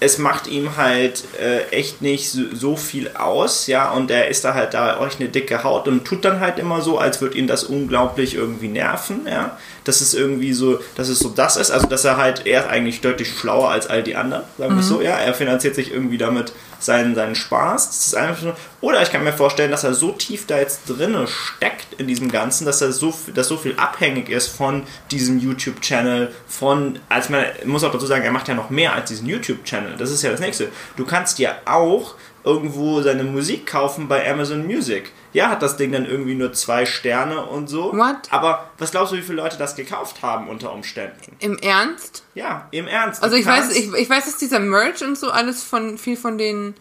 es 0.00 0.18
macht 0.18 0.46
ihm 0.46 0.76
halt 0.76 1.24
äh, 1.38 1.64
echt 1.70 2.02
nicht 2.02 2.30
so, 2.30 2.42
so, 2.52 2.76
viel 2.76 3.10
aus, 3.14 3.66
ja, 3.66 3.90
und 3.90 4.10
er 4.10 4.28
ist 4.28 4.44
da 4.44 4.54
halt 4.54 4.74
da 4.74 4.98
euch 4.98 5.20
eine 5.20 5.28
dicke 5.28 5.62
Haut 5.62 5.86
und 5.86 6.04
tut 6.04 6.24
dann 6.24 6.40
halt 6.40 6.58
immer 6.58 6.80
so, 6.80 6.98
als 6.98 7.20
würde 7.20 7.36
ihn 7.38 7.46
das 7.46 7.64
unglaublich 7.64 8.34
irgendwie 8.34 8.68
nerven, 8.68 9.26
ja 9.26 9.56
dass 9.84 10.00
es 10.00 10.14
irgendwie 10.14 10.52
so, 10.52 10.78
dass 10.96 11.08
es 11.08 11.18
so 11.18 11.30
das 11.30 11.56
ist, 11.56 11.70
also 11.70 11.86
dass 11.86 12.04
er 12.04 12.16
halt, 12.16 12.46
er 12.46 12.60
ist 12.60 12.70
eigentlich 12.70 13.00
deutlich 13.00 13.28
schlauer 13.28 13.70
als 13.70 13.86
all 13.86 14.02
die 14.02 14.16
anderen, 14.16 14.44
sagen 14.58 14.74
wir 14.74 14.82
mhm. 14.82 14.82
so, 14.82 15.00
ja, 15.00 15.16
er 15.16 15.34
finanziert 15.34 15.74
sich 15.74 15.92
irgendwie 15.92 16.18
damit 16.18 16.52
seinen, 16.80 17.14
seinen 17.14 17.34
Spaß, 17.34 17.86
das 17.88 18.06
ist 18.08 18.14
einfach 18.14 18.42
so, 18.42 18.52
oder 18.80 19.02
ich 19.02 19.12
kann 19.12 19.22
mir 19.22 19.32
vorstellen, 19.32 19.70
dass 19.70 19.84
er 19.84 19.94
so 19.94 20.12
tief 20.12 20.46
da 20.46 20.58
jetzt 20.58 20.82
drinne 20.88 21.26
steckt 21.28 21.94
in 21.98 22.06
diesem 22.06 22.30
Ganzen, 22.30 22.64
dass 22.64 22.80
er 22.80 22.92
so, 22.92 23.14
dass 23.34 23.48
so 23.48 23.56
viel 23.56 23.74
abhängig 23.76 24.28
ist 24.28 24.48
von 24.48 24.84
diesem 25.10 25.38
YouTube-Channel, 25.38 26.32
von, 26.48 26.98
als 27.08 27.28
man 27.28 27.44
muss 27.64 27.84
auch 27.84 27.92
dazu 27.92 28.06
sagen, 28.06 28.24
er 28.24 28.32
macht 28.32 28.48
ja 28.48 28.54
noch 28.54 28.70
mehr 28.70 28.94
als 28.94 29.10
diesen 29.10 29.28
YouTube-Channel, 29.28 29.96
das 29.96 30.10
ist 30.10 30.22
ja 30.22 30.30
das 30.30 30.40
nächste. 30.40 30.68
Du 30.96 31.04
kannst 31.04 31.38
dir 31.38 31.56
auch 31.66 32.14
irgendwo 32.44 33.02
seine 33.02 33.24
Musik 33.24 33.66
kaufen 33.66 34.08
bei 34.08 34.28
Amazon 34.30 34.66
Music. 34.66 35.12
Ja, 35.32 35.50
hat 35.50 35.62
das 35.62 35.76
Ding 35.76 35.92
dann 35.92 36.06
irgendwie 36.06 36.34
nur 36.34 36.52
zwei 36.52 36.86
Sterne 36.86 37.44
und 37.46 37.68
so. 37.68 37.92
What? 37.92 38.16
Aber 38.30 38.70
was 38.78 38.90
glaubst 38.90 39.12
du, 39.12 39.16
wie 39.16 39.22
viele 39.22 39.36
Leute 39.36 39.58
das 39.58 39.76
gekauft 39.76 40.22
haben 40.22 40.48
unter 40.48 40.72
Umständen? 40.72 41.36
Im 41.38 41.56
Ernst? 41.58 42.24
Ja, 42.34 42.66
im 42.72 42.88
Ernst. 42.88 43.22
Also 43.22 43.36
ich 43.36 43.46
weiß, 43.46 43.74
ich, 43.76 43.92
ich 43.92 44.10
weiß, 44.10 44.24
dass 44.24 44.36
dieser 44.38 44.58
Merch 44.58 45.02
und 45.02 45.16
so 45.16 45.30
alles 45.30 45.62
von 45.62 45.98
viel 45.98 46.16
von 46.16 46.36
den 46.36 46.74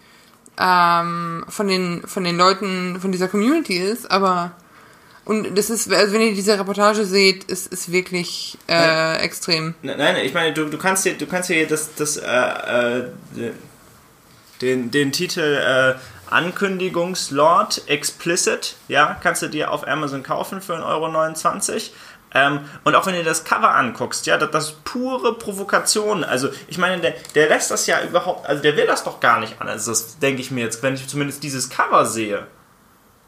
ähm, 0.60 1.46
von 1.48 1.68
den 1.68 2.01
von 2.06 2.24
den 2.24 2.38
Leuten 2.38 3.00
von 3.00 3.12
dieser 3.12 3.27
Community 3.27 3.77
ist, 3.77 4.10
aber 4.10 4.51
und 5.25 5.56
das 5.56 5.70
ist, 5.70 5.94
also 5.94 6.12
wenn 6.13 6.22
ihr 6.22 6.34
diese 6.34 6.58
Reportage 6.58 7.06
seht, 7.06 7.44
ist 7.44 7.72
ist 7.72 7.91
wirklich 7.91 8.58
äh, 8.68 8.74
nein, 8.75 9.20
extrem. 9.20 9.75
Nein, 9.84 10.15
ich 10.24 10.34
meine, 10.34 10.53
du, 10.53 10.65
du 10.65 10.77
kannst 10.79 11.06
dir, 11.06 11.13
du 11.13 11.27
kannst 11.27 11.50
dir 11.50 11.68
das, 11.68 11.94
das 11.94 12.18
äh, 12.18 12.25
äh, 12.25 13.03
den, 14.62 14.91
den 14.91 15.12
Titel 15.12 15.39
äh, 15.39 15.96
Ankündigungslord 16.31 17.88
Explicit, 17.88 18.75
ja, 18.88 19.17
kannst 19.21 19.41
du 19.41 19.48
dir 19.48 19.71
auf 19.71 19.88
Amazon 19.88 20.24
kaufen 20.24 20.62
für 20.62 20.75
1,29 20.75 21.74
Euro. 21.74 21.81
Ähm, 22.31 22.59
und 22.83 22.95
auch 22.95 23.05
wenn 23.07 23.15
du 23.15 23.24
das 23.24 23.43
Cover 23.43 23.74
anguckst, 23.74 24.27
ja, 24.27 24.38
das, 24.38 24.51
das 24.51 24.65
ist 24.65 24.83
pure 24.83 25.33
Provokation. 25.33 26.24
Also, 26.24 26.50
ich 26.67 26.77
meine, 26.77 27.01
der, 27.01 27.15
der 27.33 27.50
lässt 27.50 27.71
das 27.71 27.88
ja 27.88 28.03
überhaupt, 28.03 28.48
also 28.48 28.62
der 28.62 28.77
will 28.77 28.86
das 28.86 29.03
doch 29.03 29.19
gar 29.19 29.39
nicht 29.39 29.59
an. 29.59 29.67
Also, 29.67 29.91
das 29.91 30.19
denke 30.19 30.41
ich 30.41 30.51
mir 30.51 30.63
jetzt, 30.63 30.83
wenn 30.83 30.93
ich 30.93 31.07
zumindest 31.07 31.41
dieses 31.43 31.69
Cover 31.69 32.05
sehe. 32.05 32.45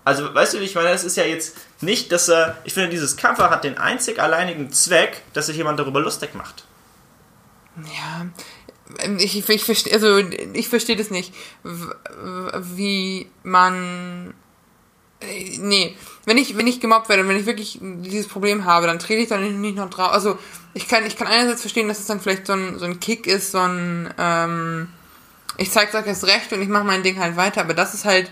Also, 0.03 0.33
weißt 0.33 0.53
du, 0.53 0.57
ich 0.59 0.75
meine, 0.75 0.89
es 0.89 1.03
ist 1.03 1.17
ja 1.17 1.23
jetzt 1.23 1.57
nicht, 1.81 2.11
dass 2.11 2.27
er, 2.27 2.57
ich 2.63 2.73
finde, 2.73 2.89
dieses 2.89 3.17
Cover 3.17 3.49
hat 3.49 3.63
den 3.63 3.77
einzig 3.77 4.19
alleinigen 4.19 4.71
Zweck, 4.71 5.23
dass 5.33 5.47
sich 5.47 5.57
jemand 5.57 5.79
darüber 5.79 5.99
lustig 5.99 6.35
macht. 6.35 6.65
Ja, 7.77 8.25
ich, 9.17 9.49
ich, 9.49 9.63
verstehe, 9.63 9.93
also 9.93 10.17
ich 10.53 10.69
verstehe 10.69 10.95
das 10.95 11.09
nicht, 11.09 11.33
wie 11.63 13.27
man 13.43 14.33
nee, 15.59 15.95
wenn 16.25 16.37
ich, 16.37 16.57
wenn 16.57 16.67
ich 16.67 16.79
gemobbt 16.79 17.09
werde 17.09 17.27
wenn 17.27 17.37
ich 17.37 17.45
wirklich 17.45 17.79
dieses 17.81 18.27
Problem 18.27 18.65
habe, 18.65 18.87
dann 18.87 18.99
trete 18.99 19.21
ich 19.21 19.29
dann 19.29 19.61
nicht 19.61 19.75
noch 19.75 19.89
drauf. 19.89 20.11
Also 20.11 20.37
ich 20.73 20.87
kann, 20.87 21.05
ich 21.05 21.15
kann 21.15 21.27
einerseits 21.27 21.61
verstehen, 21.61 21.87
dass 21.87 21.99
es 21.99 22.07
dann 22.07 22.21
vielleicht 22.21 22.47
so 22.47 22.53
ein, 22.53 22.79
so 22.79 22.85
ein 22.85 22.99
Kick 22.99 23.27
ist, 23.27 23.51
so 23.51 23.59
ein, 23.59 24.13
ähm, 24.17 24.87
ich 25.57 25.71
zeig 25.71 25.91
sag 25.91 26.07
jetzt 26.07 26.25
recht 26.25 26.51
und 26.53 26.61
ich 26.61 26.69
mache 26.69 26.83
mein 26.83 27.03
Ding 27.03 27.19
halt 27.19 27.35
weiter, 27.35 27.61
aber 27.61 27.73
das 27.73 27.93
ist 27.93 28.05
halt 28.05 28.31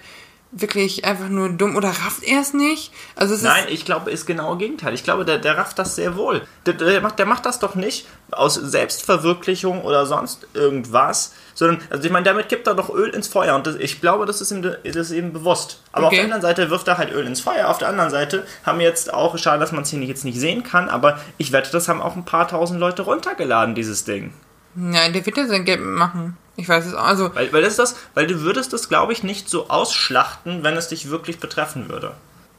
wirklich 0.51 1.05
einfach 1.05 1.29
nur 1.29 1.49
dumm 1.49 1.75
oder 1.75 1.89
rafft 1.89 2.23
er 2.23 2.41
es 2.41 2.53
nicht? 2.53 2.91
Also 3.15 3.35
es 3.35 3.43
Nein, 3.43 3.65
ich 3.69 3.85
glaube, 3.85 4.09
ist 4.09 4.25
genau 4.25 4.51
das 4.51 4.59
Gegenteil. 4.59 4.93
Ich 4.93 5.03
glaube, 5.03 5.23
der, 5.23 5.37
der 5.37 5.57
rafft 5.57 5.77
das 5.77 5.95
sehr 5.95 6.15
wohl. 6.15 6.41
Der, 6.65 6.73
der, 6.73 7.01
macht, 7.01 7.19
der 7.19 7.27
macht 7.27 7.45
das 7.45 7.59
doch 7.59 7.75
nicht 7.75 8.07
aus 8.31 8.55
Selbstverwirklichung 8.55 9.83
oder 9.83 10.05
sonst 10.05 10.47
irgendwas, 10.53 11.33
sondern, 11.53 11.81
also 11.89 12.03
ich 12.03 12.11
meine, 12.11 12.23
damit 12.23 12.49
gibt 12.49 12.67
er 12.67 12.73
doch 12.73 12.89
Öl 12.89 13.09
ins 13.09 13.27
Feuer 13.27 13.55
und 13.55 13.67
das, 13.67 13.75
ich 13.75 14.01
glaube, 14.01 14.25
das 14.25 14.41
ist 14.41 14.51
ihm, 14.51 14.61
das 14.61 14.95
ist 14.95 15.11
ihm 15.11 15.33
bewusst. 15.33 15.81
Aber 15.91 16.07
okay. 16.07 16.15
auf 16.15 16.17
der 16.17 16.23
anderen 16.23 16.41
Seite 16.41 16.69
wirft 16.69 16.87
er 16.87 16.97
halt 16.97 17.11
Öl 17.13 17.27
ins 17.27 17.41
Feuer. 17.41 17.67
Auf 17.67 17.77
der 17.77 17.89
anderen 17.89 18.09
Seite 18.09 18.45
haben 18.65 18.81
jetzt 18.81 19.13
auch, 19.13 19.37
schade, 19.37 19.59
dass 19.59 19.71
man 19.71 19.83
es 19.83 19.89
hier 19.89 19.99
jetzt 20.03 20.25
nicht 20.25 20.39
sehen 20.39 20.63
kann, 20.63 20.89
aber 20.89 21.19
ich 21.37 21.51
wette, 21.51 21.71
das 21.71 21.87
haben 21.87 22.01
auch 22.01 22.15
ein 22.15 22.25
paar 22.25 22.47
tausend 22.47 22.79
Leute 22.79 23.03
runtergeladen, 23.03 23.75
dieses 23.75 24.03
Ding. 24.03 24.33
Nein, 24.79 25.13
der 25.13 25.25
wird 25.25 25.37
ja 25.37 25.47
sein 25.47 25.65
Geld 25.65 25.81
machen. 25.81 26.37
Ich 26.55 26.67
weiß 26.67 26.85
es 26.85 26.93
auch. 26.93 27.03
Also 27.03 27.33
weil, 27.35 27.51
weil, 27.53 27.61
das 27.61 27.75
das, 27.75 27.95
weil 28.13 28.27
du 28.27 28.41
würdest 28.41 28.73
das, 28.73 28.89
glaube 28.89 29.13
ich, 29.13 29.23
nicht 29.23 29.49
so 29.49 29.69
ausschlachten, 29.69 30.63
wenn 30.63 30.75
es 30.75 30.87
dich 30.87 31.09
wirklich 31.09 31.39
betreffen 31.39 31.89
würde. 31.89 32.13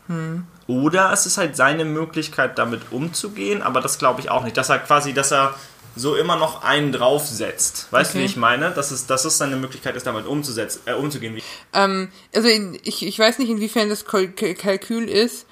Hm. 0.07 0.47
Oder 0.67 1.13
es 1.13 1.27
ist 1.27 1.39
halt 1.39 1.57
seine 1.57 1.85
Möglichkeit, 1.85 2.59
damit 2.59 2.81
umzugehen, 2.91 3.63
aber 3.63 3.81
das 3.81 3.99
glaube 3.99 4.21
ich 4.21 4.31
auch 4.31 4.45
nicht. 4.45 4.57
Dass 4.57 4.69
er 4.69 4.79
quasi, 4.79 5.13
dass 5.13 5.33
er 5.33 5.55
so 5.97 6.15
immer 6.15 6.37
noch 6.37 6.63
einen 6.63 6.93
draufsetzt. 6.93 7.89
Weißt 7.91 8.11
okay. 8.11 8.19
du, 8.19 8.23
wie 8.23 8.27
ich 8.27 8.37
meine? 8.37 8.71
Dass 8.71 8.91
es, 8.91 9.07
dass 9.07 9.25
es 9.25 9.39
seine 9.39 9.57
Möglichkeit 9.57 9.97
ist, 9.97 10.07
damit 10.07 10.27
umzusetzen, 10.27 10.81
äh, 10.87 10.95
umzugehen. 10.95 11.41
Ähm, 11.73 12.09
also 12.35 12.49
ich, 12.49 13.07
ich 13.07 13.19
weiß 13.19 13.39
nicht, 13.39 13.51
inwiefern 13.51 13.89
das 13.89 14.05
Kalkül 14.05 15.09
ist, 15.09 15.47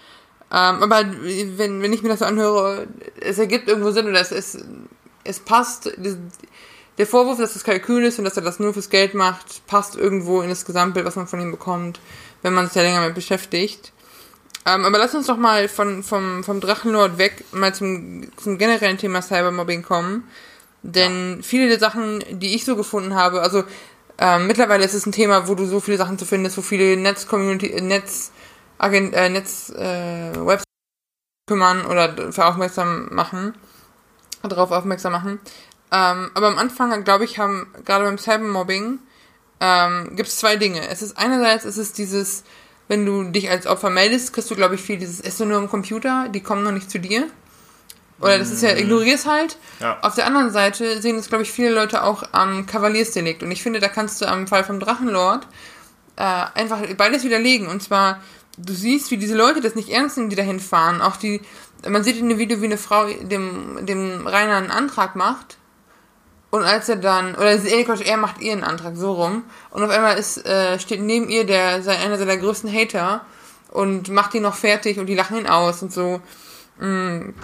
ähm, 0.51 0.83
aber 0.83 1.05
wenn, 1.05 1.83
wenn 1.83 1.93
ich 1.93 2.03
mir 2.03 2.09
das 2.09 2.21
so 2.21 2.25
anhöre, 2.25 2.87
es 3.21 3.39
ergibt 3.39 3.69
irgendwo 3.69 3.91
Sinn 3.91 4.09
oder 4.09 4.21
es, 4.21 4.33
es, 4.33 4.65
es 5.29 5.41
passt 5.41 5.93
der 6.99 7.07
Vorwurf, 7.07 7.39
dass 7.39 7.53
das 7.53 7.65
Kalkül 7.65 8.05
ist 8.05 8.19
und 8.19 8.25
dass 8.25 8.37
er 8.37 8.43
das 8.43 8.59
nur 8.59 8.73
fürs 8.73 8.91
Geld 8.91 9.15
macht, 9.15 9.67
passt 9.67 9.95
irgendwo 9.95 10.41
in 10.41 10.49
das 10.49 10.65
Gesamtbild, 10.65 11.07
was 11.07 11.17
man 11.17 11.29
von 11.29 11.41
ihm 11.41 11.51
bekommt, 11.51 12.01
wenn 12.43 12.55
man 12.55 12.67
sich 12.67 12.75
ja 12.75 12.83
länger 12.83 13.07
mit 13.07 13.15
beschäftigt. 13.15 13.93
Ähm, 14.67 14.85
aber 14.85 14.99
lass 14.99 15.15
uns 15.15 15.27
doch 15.27 15.37
mal 15.37 15.69
von, 15.69 16.03
vom, 16.03 16.43
vom 16.43 16.61
Drachenlord 16.61 17.19
weg 17.19 17.45
mal 17.53 17.75
zum, 17.75 18.29
zum 18.37 18.59
generellen 18.59 18.99
Thema 18.99 19.23
Cybermobbing 19.23 19.83
kommen. 19.83 20.25
Denn 20.83 21.37
ja. 21.37 21.43
viele 21.43 21.69
der 21.69 21.79
Sachen, 21.79 22.25
die 22.31 22.55
ich 22.55 22.65
so 22.65 22.75
gefunden 22.75 23.15
habe, 23.15 23.43
also 23.43 23.65
ähm, 24.19 24.47
mittlerweile 24.47 24.85
ist 24.85 24.95
es 24.95 25.07
ein 25.07 25.13
Thema, 25.13 25.47
wo 25.47 25.55
du 25.55 25.67
so 25.67 25.81
viele 25.81 25.97
Sachen 25.97 26.19
zu 26.19 26.25
finden, 26.25 26.51
so 26.51 26.63
viele 26.63 26.97
Netz-Community, 26.97 27.81
Netz, 27.81 28.33
Agent, 28.79 29.15
äh, 29.15 29.29
Netz, 29.29 29.71
äh, 29.71 30.35
Websites 30.35 30.65
kümmern 31.47 31.87
oder 31.87 32.33
für 32.33 32.47
aufmerksam 32.47 33.09
machen, 33.11 33.55
darauf 34.43 34.71
aufmerksam 34.71 35.13
machen. 35.13 35.41
Ähm, 35.91 36.31
aber 36.35 36.49
am 36.49 36.59
Anfang, 36.59 37.05
glaube 37.05 37.25
ich, 37.25 37.39
haben 37.39 37.67
gerade 37.85 38.05
beim 38.05 38.19
Cybermobbing 38.19 38.99
ähm, 39.61 40.11
gibt 40.15 40.29
es 40.29 40.37
zwei 40.37 40.57
Dinge. 40.57 40.89
Es 40.89 41.03
ist 41.03 41.17
einerseits 41.19 41.65
ist 41.65 41.79
es 41.79 41.93
dieses, 41.93 42.45
wenn 42.89 43.05
du 43.05 43.25
dich 43.25 43.51
als 43.51 43.67
Opfer 43.67 43.91
meldest, 43.91 44.33
kriegst 44.33 44.51
du, 44.51 44.55
glaube 44.55 44.77
ich, 44.77 44.81
viel 44.81 44.99
dieses, 44.99 45.21
ist 45.21 45.41
du 45.41 45.45
nur 45.45 45.59
im 45.59 45.69
Computer, 45.69 46.29
die 46.29 46.43
kommen 46.43 46.63
noch 46.63 46.73
nicht 46.73 46.91
zu 46.91 46.99
dir. 46.99 47.27
Oder 48.21 48.39
das 48.39 48.51
ist 48.51 48.63
ja, 48.63 48.73
mhm. 48.73 48.79
ignorier's 48.79 49.27
halt. 49.27 49.59
Ja. 49.81 49.99
Auf 50.03 50.15
der 50.15 50.27
anderen 50.27 50.51
Seite 50.51 51.01
sehen 51.01 51.17
es, 51.17 51.29
glaube 51.29 51.45
ich, 51.45 51.53
viele 51.53 51.71
Leute 51.71 52.03
auch 52.03 52.25
am 52.33 52.67
Kavaliersdelikt. 52.67 53.43
Und 53.43 53.51
ich 53.51 53.63
finde, 53.63 53.79
da 53.79 53.89
kannst 53.89 54.21
du 54.21 54.27
am 54.27 54.49
Fall 54.49 54.65
vom 54.65 54.81
Drachenlord 54.81 55.47
äh, 56.17 56.23
einfach 56.23 56.81
beides 56.97 57.23
widerlegen. 57.23 57.69
Und 57.69 57.81
zwar, 57.81 58.21
du 58.57 58.73
siehst, 58.73 59.13
wie 59.13 59.19
diese 59.19 59.37
Leute 59.37 59.61
das 59.61 59.77
nicht 59.77 59.91
ernst 59.91 60.17
nehmen, 60.17 60.31
die 60.31 60.37
dahin 60.37 60.59
fahren. 60.59 61.01
Auch 61.01 61.17
die, 61.17 61.41
man 61.87 62.03
sieht 62.03 62.19
in 62.19 62.29
dem 62.29 62.39
Video, 62.39 62.61
wie 62.61 62.67
eine 62.67 62.79
Frau 62.79 63.07
dem, 63.07 63.87
dem 63.87 64.27
Rainer 64.27 64.57
einen 64.57 64.71
Antrag 64.71 65.17
macht 65.17 65.59
und 66.51 66.63
als 66.63 66.89
er 66.89 66.97
dann, 66.97 67.35
oder 67.35 67.53
er 67.53 68.17
macht 68.17 68.41
ihren 68.41 68.65
Antrag 68.65 68.97
so 68.97 69.13
rum. 69.13 69.45
Und 69.71 69.83
auf 69.83 69.91
einmal 69.91 70.17
ist, 70.17 70.47
äh, 70.47 70.79
steht 70.79 71.03
neben 71.03 71.29
ihr 71.29 71.45
der, 71.45 71.83
einer 71.87 72.19
seiner 72.19 72.37
größten 72.37 72.73
Hater 72.73 73.21
und 73.71 74.09
macht 74.09 74.35
ihn 74.35 74.43
noch 74.43 74.55
fertig 74.55 74.99
und 74.99 75.07
die 75.07 75.15
lachen 75.15 75.39
ihn 75.39 75.47
aus 75.47 75.83
und 75.83 75.93
so. 75.93 76.21
Mm. 76.81 77.35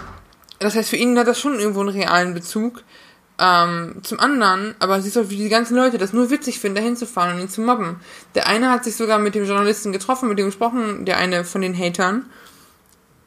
Das 0.57 0.75
heißt, 0.75 0.89
für 0.89 0.95
ihn 0.95 1.17
hat 1.19 1.27
das 1.27 1.39
schon 1.39 1.59
irgendwo 1.59 1.81
einen 1.81 1.89
realen 1.89 2.33
Bezug. 2.33 2.81
Ähm, 3.37 3.97
zum 4.01 4.21
anderen, 4.21 4.75
aber 4.79 5.01
siehst 5.01 5.17
du, 5.17 5.29
wie 5.29 5.35
die 5.35 5.49
ganzen 5.49 5.75
Leute 5.75 5.97
das 5.97 6.13
nur 6.13 6.29
witzig 6.29 6.59
finden, 6.59 6.77
da 6.77 6.81
hinzufahren 6.81 7.35
und 7.35 7.41
ihn 7.41 7.49
zu 7.49 7.59
mobben. 7.59 7.99
Der 8.33 8.47
eine 8.47 8.71
hat 8.71 8.85
sich 8.85 8.95
sogar 8.95 9.19
mit 9.19 9.35
dem 9.35 9.43
Journalisten 9.43 9.91
getroffen, 9.91 10.29
mit 10.29 10.39
dem 10.39 10.45
gesprochen, 10.45 11.03
der 11.03 11.17
eine 11.17 11.43
von 11.43 11.61
den 11.61 11.77
Hatern 11.77 12.25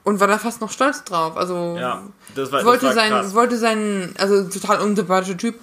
und 0.08 0.20
war 0.20 0.26
da 0.26 0.38
fast 0.38 0.62
noch 0.62 0.70
stolz 0.70 1.04
drauf. 1.04 1.36
Also 1.36 1.76
ja, 1.78 2.02
das 2.34 2.50
war, 2.50 2.64
wollte 2.64 2.86
das 2.86 2.96
war 2.96 3.08
sein, 3.08 3.34
wollte 3.34 3.58
seinen, 3.58 4.14
also 4.16 4.44
total 4.44 4.80
unsympathischer 4.80 5.36
Typ, 5.36 5.56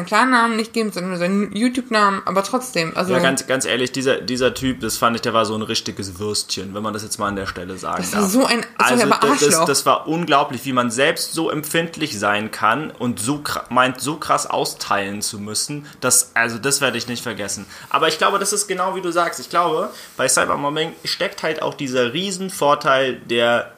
seinen 0.00 0.06
Klarnamen 0.06 0.56
nicht 0.56 0.72
geben, 0.72 0.92
sondern 0.92 1.10
nur 1.10 1.18
seinen 1.18 1.54
YouTube-Namen, 1.54 2.22
aber 2.24 2.42
trotzdem. 2.42 2.92
Also 2.96 3.12
ja, 3.12 3.18
ganz, 3.18 3.46
ganz 3.46 3.64
ehrlich, 3.64 3.92
dieser, 3.92 4.20
dieser 4.20 4.54
Typ, 4.54 4.80
das 4.80 4.96
fand 4.96 5.16
ich, 5.16 5.22
der 5.22 5.34
war 5.34 5.44
so 5.46 5.54
ein 5.54 5.62
richtiges 5.62 6.18
Würstchen, 6.18 6.74
wenn 6.74 6.82
man 6.82 6.92
das 6.92 7.02
jetzt 7.02 7.18
mal 7.18 7.28
an 7.28 7.36
der 7.36 7.46
Stelle 7.46 7.76
sagen 7.76 8.02
das 8.02 8.10
darf. 8.10 8.22
War 8.22 8.28
so 8.28 8.44
ein, 8.44 8.64
das 8.78 8.90
also, 8.90 9.10
war 9.10 9.20
das, 9.20 9.40
das, 9.40 9.64
das, 9.64 9.86
war 9.86 10.08
unglaublich, 10.08 10.64
wie 10.64 10.72
man 10.72 10.90
selbst 10.90 11.32
so 11.32 11.50
empfindlich 11.50 12.18
sein 12.18 12.50
kann 12.50 12.90
und 12.90 13.20
so 13.20 13.42
meint, 13.68 14.00
so 14.00 14.16
krass 14.16 14.48
austeilen 14.48 15.22
zu 15.22 15.38
müssen. 15.38 15.86
Das, 16.00 16.32
also, 16.34 16.58
das 16.58 16.80
werde 16.80 16.98
ich 16.98 17.08
nicht 17.08 17.22
vergessen. 17.22 17.66
Aber 17.90 18.08
ich 18.08 18.18
glaube, 18.18 18.38
das 18.38 18.52
ist 18.52 18.66
genau 18.66 18.94
wie 18.94 19.02
du 19.02 19.10
sagst. 19.10 19.40
Ich 19.40 19.50
glaube, 19.50 19.90
bei 20.16 20.28
Cybermobbing 20.28 20.92
steckt 21.04 21.42
halt 21.42 21.62
auch 21.62 21.74
dieser 21.74 22.12
Riesenvorteil 22.12 23.16
der 23.16 23.72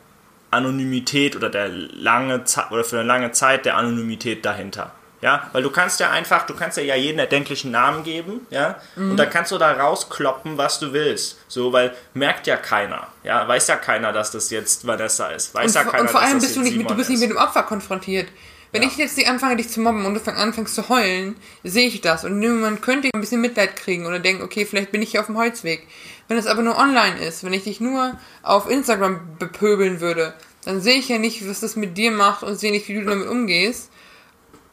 Anonymität 0.50 1.34
oder 1.34 1.48
der 1.48 1.68
lange 1.68 2.44
Zeit 2.44 2.70
oder 2.70 2.84
für 2.84 2.98
eine 2.98 3.08
lange 3.08 3.32
Zeit 3.32 3.64
der 3.64 3.76
Anonymität 3.76 4.44
dahinter. 4.44 4.92
Ja, 5.22 5.48
weil 5.52 5.62
du 5.62 5.70
kannst 5.70 6.00
ja 6.00 6.10
einfach, 6.10 6.46
du 6.46 6.54
kannst 6.54 6.76
ja 6.78 6.96
jeden 6.96 7.20
erdenklichen 7.20 7.70
Namen 7.70 8.02
geben, 8.02 8.44
ja, 8.50 8.80
mhm. 8.96 9.12
und 9.12 9.16
dann 9.16 9.30
kannst 9.30 9.52
du 9.52 9.58
da 9.58 9.70
rauskloppen, 9.72 10.58
was 10.58 10.80
du 10.80 10.92
willst. 10.92 11.38
So, 11.46 11.72
weil 11.72 11.94
merkt 12.12 12.48
ja 12.48 12.56
keiner, 12.56 13.06
ja, 13.22 13.46
weiß 13.46 13.68
ja 13.68 13.76
keiner, 13.76 14.12
dass 14.12 14.32
das 14.32 14.50
jetzt 14.50 14.84
Vanessa 14.84 15.28
ist. 15.28 15.54
Weiß 15.54 15.68
und 15.68 15.74
ja 15.76 15.84
keiner, 15.84 16.02
und 16.02 16.10
vor 16.10 16.20
allem 16.20 16.40
bist 16.40 16.56
du 16.56 16.60
nicht, 16.60 16.76
mit, 16.76 16.90
du 16.90 16.96
bist 16.96 17.08
nicht 17.08 17.20
mit 17.20 17.30
dem 17.30 17.36
Opfer 17.36 17.62
konfrontiert. 17.62 18.26
Wenn 18.72 18.82
ja. 18.82 18.88
ich 18.88 18.96
jetzt 18.96 19.24
anfange, 19.28 19.56
dich 19.56 19.68
zu 19.68 19.80
mobben 19.80 20.06
und 20.06 20.14
du 20.14 20.30
anfängst 20.32 20.74
zu 20.74 20.88
heulen, 20.88 21.36
sehe 21.62 21.86
ich 21.86 22.00
das. 22.00 22.24
Und 22.24 22.40
man 22.60 22.80
könnte 22.80 23.10
ein 23.14 23.20
bisschen 23.20 23.40
Mitleid 23.40 23.76
kriegen 23.76 24.06
oder 24.06 24.18
denken, 24.18 24.42
okay, 24.42 24.64
vielleicht 24.64 24.90
bin 24.90 25.02
ich 25.02 25.10
hier 25.10 25.20
auf 25.20 25.26
dem 25.26 25.36
Holzweg. 25.36 25.86
Wenn 26.26 26.38
es 26.38 26.46
aber 26.46 26.62
nur 26.62 26.78
online 26.78 27.18
ist, 27.20 27.44
wenn 27.44 27.52
ich 27.52 27.64
dich 27.64 27.80
nur 27.80 28.18
auf 28.42 28.68
Instagram 28.68 29.20
bepöbeln 29.38 30.00
würde, 30.00 30.34
dann 30.64 30.80
sehe 30.80 30.96
ich 30.96 31.08
ja 31.08 31.18
nicht, 31.18 31.48
was 31.48 31.60
das 31.60 31.76
mit 31.76 31.98
dir 31.98 32.10
macht 32.10 32.42
und 32.42 32.58
sehe 32.58 32.72
nicht, 32.72 32.88
wie 32.88 32.94
du 32.94 33.04
damit 33.04 33.28
umgehst. 33.28 33.90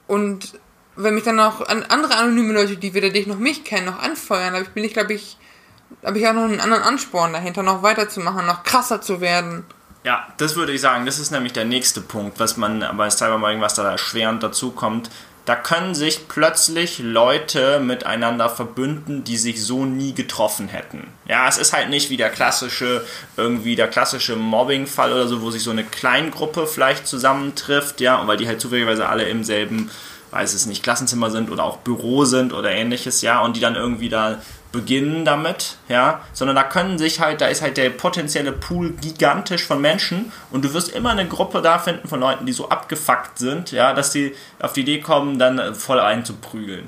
Und 0.10 0.60
wenn 0.96 1.14
mich 1.14 1.24
dann 1.24 1.36
noch 1.36 1.62
andere 1.68 2.18
anonyme 2.18 2.52
Leute, 2.52 2.78
die 2.78 2.96
weder 2.96 3.12
dich 3.12 3.28
noch 3.28 3.38
mich 3.38 3.64
kennen, 3.64 3.86
noch 3.86 4.00
anfeuern, 4.00 4.56
dann 4.56 4.66
bin 4.74 4.84
ich, 4.84 4.94
glaube 4.94 5.14
ich, 5.14 5.38
habe 6.04 6.18
ich 6.18 6.28
auch 6.28 6.34
noch 6.34 6.46
einen 6.46 6.60
anderen 6.60 6.82
Ansporn 6.82 7.32
dahinter, 7.32 7.62
noch 7.62 7.84
weiterzumachen, 7.84 8.48
noch 8.48 8.64
krasser 8.64 9.02
zu 9.02 9.22
werden. 9.22 9.66
Ja, 10.04 10.28
das 10.38 10.56
würde 10.56 10.72
ich 10.72 10.82
sagen, 10.82 11.06
das 11.06 11.20
ist 11.20 11.30
nämlich 11.30 11.54
der 11.54 11.66
nächste 11.66 12.02
Punkt, 12.02 12.40
was 12.40 12.58
man 12.58 12.84
bei 12.98 13.08
Cybermobbing, 13.08 13.62
was 13.62 13.76
da 13.76 13.88
erschwerend 13.92 14.42
dazu 14.42 14.72
kommt. 14.72 15.12
Da 15.50 15.56
können 15.56 15.96
sich 15.96 16.28
plötzlich 16.28 17.00
Leute 17.00 17.80
miteinander 17.80 18.50
verbünden, 18.50 19.24
die 19.24 19.36
sich 19.36 19.66
so 19.66 19.84
nie 19.84 20.14
getroffen 20.14 20.68
hätten. 20.68 21.08
Ja, 21.28 21.48
es 21.48 21.58
ist 21.58 21.74
halt 21.74 21.90
nicht 21.90 22.12
wie 22.12 22.18
der 22.18 22.30
klassische, 22.30 23.04
irgendwie 23.36 23.76
der 23.76 23.88
klassische 23.88 24.36
Mobbing-Fall 24.36 25.12
oder 25.12 25.28
so, 25.28 25.42
wo 25.42 25.50
sich 25.50 25.64
so 25.64 25.72
eine 25.72 25.84
Kleingruppe 25.84 26.68
vielleicht 26.68 27.08
zusammentrifft, 27.08 28.00
ja, 28.00 28.28
weil 28.28 28.38
die 28.38 28.48
halt 28.48 28.62
zufälligerweise 28.62 29.10
alle 29.10 29.24
im 29.24 29.44
selben, 29.44 29.90
weiß 30.30 30.54
es 30.54 30.68
nicht, 30.68 30.84
Klassenzimmer 30.84 31.32
sind 31.32 31.50
oder 31.50 31.64
auch 31.64 31.78
Büro 31.78 32.26
sind 32.26 32.54
oder 32.54 32.70
ähnliches, 32.70 33.24
ja, 33.24 33.42
und 33.42 33.56
die 33.56 33.60
dann 33.60 33.74
irgendwie 33.74 34.10
da 34.10 34.40
beginnen 34.72 35.26
damit, 35.26 35.78
ja, 35.88 36.22
sondern 36.34 36.56
da 36.56 36.64
können 36.64 36.98
sich 36.98 37.20
halt, 37.20 37.42
da 37.42 37.48
ist 37.48 37.62
halt 37.62 37.78
der 37.78 37.90
potenzielle 37.90 38.52
Pool 38.52 38.92
gigantisch 38.92 39.66
von 39.66 39.82
Menschen 39.82 40.32
und 40.52 40.64
du 40.64 40.74
wirst 40.74 40.90
immer 40.90 41.10
eine 41.10 41.28
Gruppe 41.28 41.62
da 41.62 41.80
finden 41.80 42.08
von 42.08 42.20
Leuten, 42.20 42.46
die 42.46 42.54
so 42.54 42.70
abgefuckt 42.70 43.40
sind, 43.40 43.72
ja, 43.72 43.94
dass 43.94 44.12
die 44.12 44.36
auf 44.60 44.74
die 44.74 44.82
Idee 44.82 45.00
kommen, 45.00 45.40
dann 45.40 45.74
voll 45.74 46.00
einzuprügeln. 46.00 46.88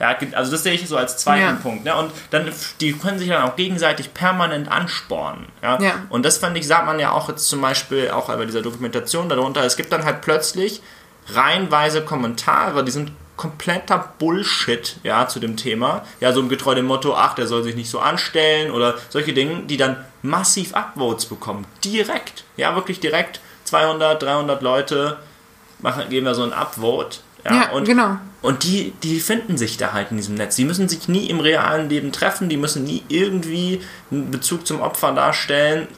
Ja, 0.00 0.16
also 0.32 0.50
das 0.50 0.64
sehe 0.64 0.72
ich 0.72 0.88
so 0.88 0.96
als 0.96 1.18
zweiten 1.18 1.42
Ja. 1.42 1.52
Punkt. 1.52 1.84
Ne? 1.84 1.94
Und 1.94 2.10
dann, 2.30 2.50
die 2.80 2.92
können 2.94 3.18
sich 3.18 3.28
dann 3.28 3.42
auch 3.42 3.54
gegenseitig 3.54 4.12
permanent 4.12 4.70
anspornen. 4.70 5.46
Ja? 5.62 5.80
Ja. 5.80 5.92
Und 6.08 6.24
das 6.24 6.38
fand 6.38 6.56
ich, 6.58 6.66
sagt 6.66 6.86
man 6.86 6.98
ja 6.98 7.12
auch 7.12 7.28
jetzt 7.28 7.48
zum 7.48 7.60
Beispiel 7.60 8.10
auch 8.10 8.26
bei 8.26 8.44
dieser 8.44 8.62
Dokumentation 8.62 9.28
darunter, 9.28 9.62
es 9.64 9.76
gibt 9.76 9.92
dann 9.92 10.04
halt 10.04 10.20
plötzlich 10.20 10.82
reihenweise 11.28 12.02
Kommentare, 12.02 12.84
die 12.84 12.90
sind 12.90 13.12
kompletter 13.36 14.12
Bullshit, 14.18 14.96
ja, 15.02 15.26
zu 15.26 15.40
dem 15.40 15.56
Thema. 15.56 16.04
Ja, 16.20 16.32
so 16.32 16.40
im 16.40 16.48
getreu 16.48 16.74
dem 16.74 16.86
Motto, 16.86 17.14
ach, 17.14 17.34
der 17.34 17.46
soll 17.46 17.62
sich 17.62 17.74
nicht 17.74 17.90
so 17.90 17.98
anstellen 17.98 18.70
oder 18.70 18.96
solche 19.08 19.32
Dinge, 19.32 19.62
die 19.64 19.76
dann 19.76 20.04
massiv 20.22 20.74
Upvotes 20.74 21.26
bekommen. 21.26 21.66
Direkt. 21.84 22.44
Ja, 22.56 22.74
wirklich 22.74 23.00
direkt. 23.00 23.40
200, 23.64 24.22
300 24.22 24.62
Leute 24.62 25.18
machen, 25.80 26.08
geben 26.10 26.26
wir 26.26 26.34
so 26.34 26.44
ein 26.44 26.52
Upvote. 26.52 27.18
Ja, 27.44 27.70
und, 27.72 27.84
genau. 27.84 28.16
Und 28.40 28.64
die, 28.64 28.92
die 29.02 29.20
finden 29.20 29.58
sich 29.58 29.76
da 29.76 29.92
halt 29.92 30.10
in 30.10 30.16
diesem 30.16 30.34
Netz. 30.34 30.56
Die 30.56 30.64
müssen 30.64 30.88
sich 30.88 31.08
nie 31.08 31.28
im 31.28 31.40
realen 31.40 31.90
Leben 31.90 32.10
treffen, 32.10 32.48
die 32.48 32.56
müssen 32.56 32.84
nie 32.84 33.02
irgendwie 33.08 33.82
einen 34.10 34.30
Bezug 34.30 34.66
zum 34.66 34.80
Opfer 34.80 35.12
darstellen. 35.12 35.88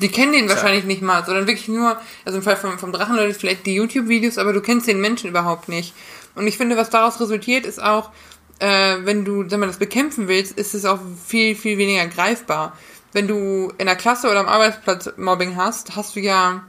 Die 0.00 0.08
kennen 0.08 0.32
den 0.32 0.48
wahrscheinlich 0.48 0.84
nicht 0.84 1.02
mal, 1.02 1.24
sondern 1.24 1.46
wirklich 1.46 1.68
nur, 1.68 1.96
also 2.24 2.38
im 2.38 2.44
Fall 2.44 2.56
vom, 2.56 2.78
vom 2.78 2.92
Drachenleute 2.92 3.34
vielleicht 3.34 3.66
die 3.66 3.74
YouTube-Videos, 3.74 4.38
aber 4.38 4.52
du 4.52 4.60
kennst 4.60 4.86
den 4.86 5.00
Menschen 5.00 5.28
überhaupt 5.28 5.68
nicht. 5.68 5.92
Und 6.34 6.46
ich 6.46 6.56
finde, 6.56 6.76
was 6.76 6.90
daraus 6.90 7.20
resultiert, 7.20 7.66
ist 7.66 7.82
auch, 7.82 8.10
äh, 8.58 8.98
wenn 9.04 9.24
du, 9.24 9.48
sag 9.48 9.58
mal, 9.58 9.66
das 9.66 9.78
bekämpfen 9.78 10.28
willst, 10.28 10.58
ist 10.58 10.74
es 10.74 10.84
auch 10.84 11.00
viel, 11.26 11.54
viel 11.54 11.78
weniger 11.78 12.06
greifbar. 12.06 12.76
Wenn 13.12 13.28
du 13.28 13.72
in 13.78 13.86
der 13.86 13.96
Klasse 13.96 14.30
oder 14.30 14.40
am 14.40 14.48
Arbeitsplatz 14.48 15.10
Mobbing 15.16 15.56
hast, 15.56 15.96
hast 15.96 16.16
du 16.16 16.20
ja 16.20 16.62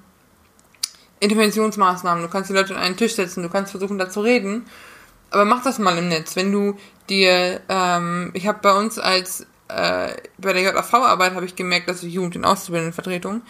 Interventionsmaßnahmen. 1.20 2.22
Du 2.22 2.30
kannst 2.30 2.50
die 2.50 2.54
Leute 2.54 2.76
an 2.76 2.82
einen 2.82 2.98
Tisch 2.98 3.16
setzen, 3.16 3.44
du 3.44 3.50
kannst 3.50 3.72
versuchen, 3.72 3.98
da 3.98 4.10
zu 4.10 4.22
reden. 4.22 4.66
Aber 5.32 5.46
mach 5.46 5.64
das 5.64 5.80
mal 5.80 5.98
im 5.98 6.10
Netz. 6.10 6.36
Wenn 6.36 6.52
du 6.52 6.78
dir, 7.10 7.62
ähm, 7.70 8.32
ich 8.34 8.46
habe 8.46 8.60
bei 8.62 8.74
uns 8.78 9.00
als, 9.00 9.42
äh, 9.70 10.16
bei 10.38 10.54
der 10.54 10.62
JAV-Arbeit 10.62 11.34
habe 11.34 11.46
ich 11.46 11.56
gemerkt, 11.56 11.90
dass 11.90 12.04
ich 12.04 12.14
Jugend- 12.14 12.36
und 12.36 12.46
Auszubildendenvertretung, 12.46 13.42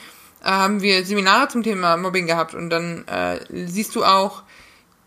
äh, 0.44 0.50
haben 0.50 0.82
wir 0.82 1.04
Seminare 1.06 1.48
zum 1.48 1.64
Thema 1.64 1.98
Mobbing 1.98 2.28
gehabt 2.28 2.54
und 2.54 2.70
dann 2.70 3.08
äh, 3.08 3.40
siehst 3.66 3.96
du 3.96 4.06
auch, 4.06 4.44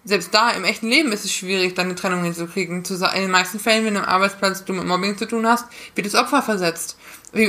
selbst 0.06 0.32
da 0.32 0.52
im 0.52 0.64
echten 0.64 0.88
Leben 0.88 1.10
ist 1.10 1.24
es 1.24 1.32
schwierig, 1.32 1.74
dann 1.74 1.86
eine 1.86 1.96
Trennung 1.96 2.22
hinzukriegen. 2.22 2.84
In 2.84 3.22
den 3.22 3.30
meisten 3.30 3.58
Fällen, 3.58 3.84
wenn 3.84 3.96
am 3.96 4.04
Arbeitsplatz 4.04 4.64
du 4.64 4.72
mit 4.72 4.86
Mobbing 4.86 5.18
zu 5.18 5.26
tun 5.26 5.46
hast, 5.46 5.66
wird 5.96 6.06
das 6.06 6.14
Opfer 6.14 6.42
versetzt. 6.42 6.96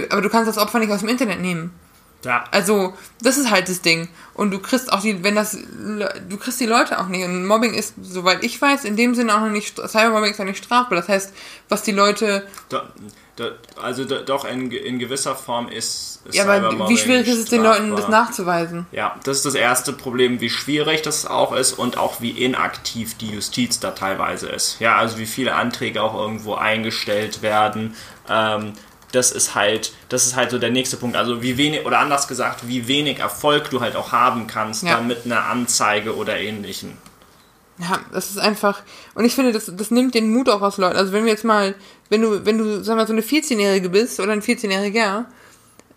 Aber 0.09 0.21
du 0.21 0.29
kannst 0.29 0.49
das 0.49 0.57
Opfer 0.57 0.79
nicht 0.79 0.91
aus 0.91 1.01
dem 1.01 1.09
Internet 1.09 1.39
nehmen. 1.39 1.71
Ja. 2.25 2.45
Also, 2.49 2.95
das 3.21 3.37
ist 3.37 3.51
halt 3.51 3.69
das 3.69 3.81
Ding. 3.81 4.09
Und 4.33 4.49
du 4.49 4.59
kriegst 4.59 4.91
auch 4.91 5.01
die, 5.01 5.23
wenn 5.23 5.35
das, 5.35 5.55
du 5.55 6.37
kriegst 6.37 6.59
die 6.59 6.65
Leute 6.65 6.99
auch 6.99 7.07
nicht. 7.07 7.23
Und 7.23 7.45
Mobbing 7.45 7.75
ist, 7.75 7.93
soweit 8.01 8.43
ich 8.43 8.59
weiß, 8.59 8.85
in 8.85 8.95
dem 8.95 9.13
Sinne 9.13 9.35
auch 9.35 9.41
noch 9.41 9.49
nicht, 9.49 9.77
Cybermobbing 9.77 10.31
ist 10.31 10.39
ja 10.39 10.45
nicht 10.45 10.63
strafbar. 10.63 10.97
Das 10.97 11.09
heißt, 11.09 11.33
was 11.69 11.83
die 11.83 11.91
Leute, 11.91 12.47
do, 12.69 12.81
also 13.81 14.05
do, 14.05 14.19
doch 14.19 14.45
in, 14.45 14.71
in 14.71 14.99
gewisser 14.99 15.35
Form 15.35 15.69
ist, 15.69 16.21
ist 16.25 16.35
ja, 16.35 16.43
aber 16.45 16.89
wie 16.89 16.97
schwierig 16.97 17.27
ist 17.27 17.37
es 17.37 17.45
den 17.45 17.63
Leuten, 17.63 17.95
das 17.95 18.07
nachzuweisen? 18.07 18.85
Ja, 18.91 19.15
das 19.23 19.37
ist 19.37 19.45
das 19.45 19.55
erste 19.55 19.93
Problem, 19.93 20.41
wie 20.41 20.49
schwierig 20.49 21.01
das 21.01 21.25
auch 21.25 21.53
ist 21.53 21.73
und 21.73 21.97
auch 21.97 22.21
wie 22.21 22.31
inaktiv 22.31 23.17
die 23.17 23.31
Justiz 23.31 23.79
da 23.79 23.91
teilweise 23.91 24.49
ist. 24.49 24.79
Ja, 24.79 24.97
also 24.97 25.17
wie 25.17 25.25
viele 25.25 25.55
Anträge 25.55 26.01
auch 26.01 26.15
irgendwo 26.15 26.55
eingestellt 26.55 27.41
werden. 27.41 27.95
Ähm, 28.29 28.73
das 29.11 29.31
ist 29.31 29.55
halt, 29.55 29.93
das 30.09 30.25
ist 30.25 30.35
halt 30.35 30.51
so 30.51 30.59
der 30.59 30.69
nächste 30.69 30.97
Punkt. 30.97 31.15
Also 31.15 31.41
wie 31.41 31.57
wenig, 31.57 31.85
oder 31.85 31.99
anders 31.99 32.27
gesagt, 32.27 32.67
wie 32.67 32.87
wenig 32.87 33.19
Erfolg 33.19 33.69
du 33.69 33.79
halt 33.79 33.95
auch 33.95 34.11
haben 34.11 34.47
kannst 34.47 34.83
Ja. 34.83 34.95
dann 34.95 35.07
mit 35.07 35.25
einer 35.25 35.45
Anzeige 35.45 36.15
oder 36.15 36.37
ähnlichem. 36.37 36.97
Ja, 37.79 37.99
das 38.11 38.31
ist 38.31 38.39
einfach, 38.39 38.81
und 39.13 39.23
ich 39.25 39.35
finde, 39.35 39.51
das, 39.51 39.71
das 39.71 39.91
nimmt 39.91 40.15
den 40.15 40.31
Mut 40.33 40.49
auch 40.49 40.61
aus 40.61 40.77
Leuten. 40.77 40.97
Also 40.97 41.13
wenn 41.13 41.25
wir 41.25 41.31
jetzt 41.31 41.43
mal, 41.45 41.75
wenn 42.09 42.21
du, 42.23 42.43
wenn 42.45 42.57
du, 42.57 42.83
sag 42.83 42.95
mal, 42.95 43.05
so 43.05 43.13
eine 43.13 43.21
14-Jährige 43.21 43.89
bist 43.89 44.19
oder 44.19 44.31
ein 44.31 44.41
14-Jähriger, 44.41 45.25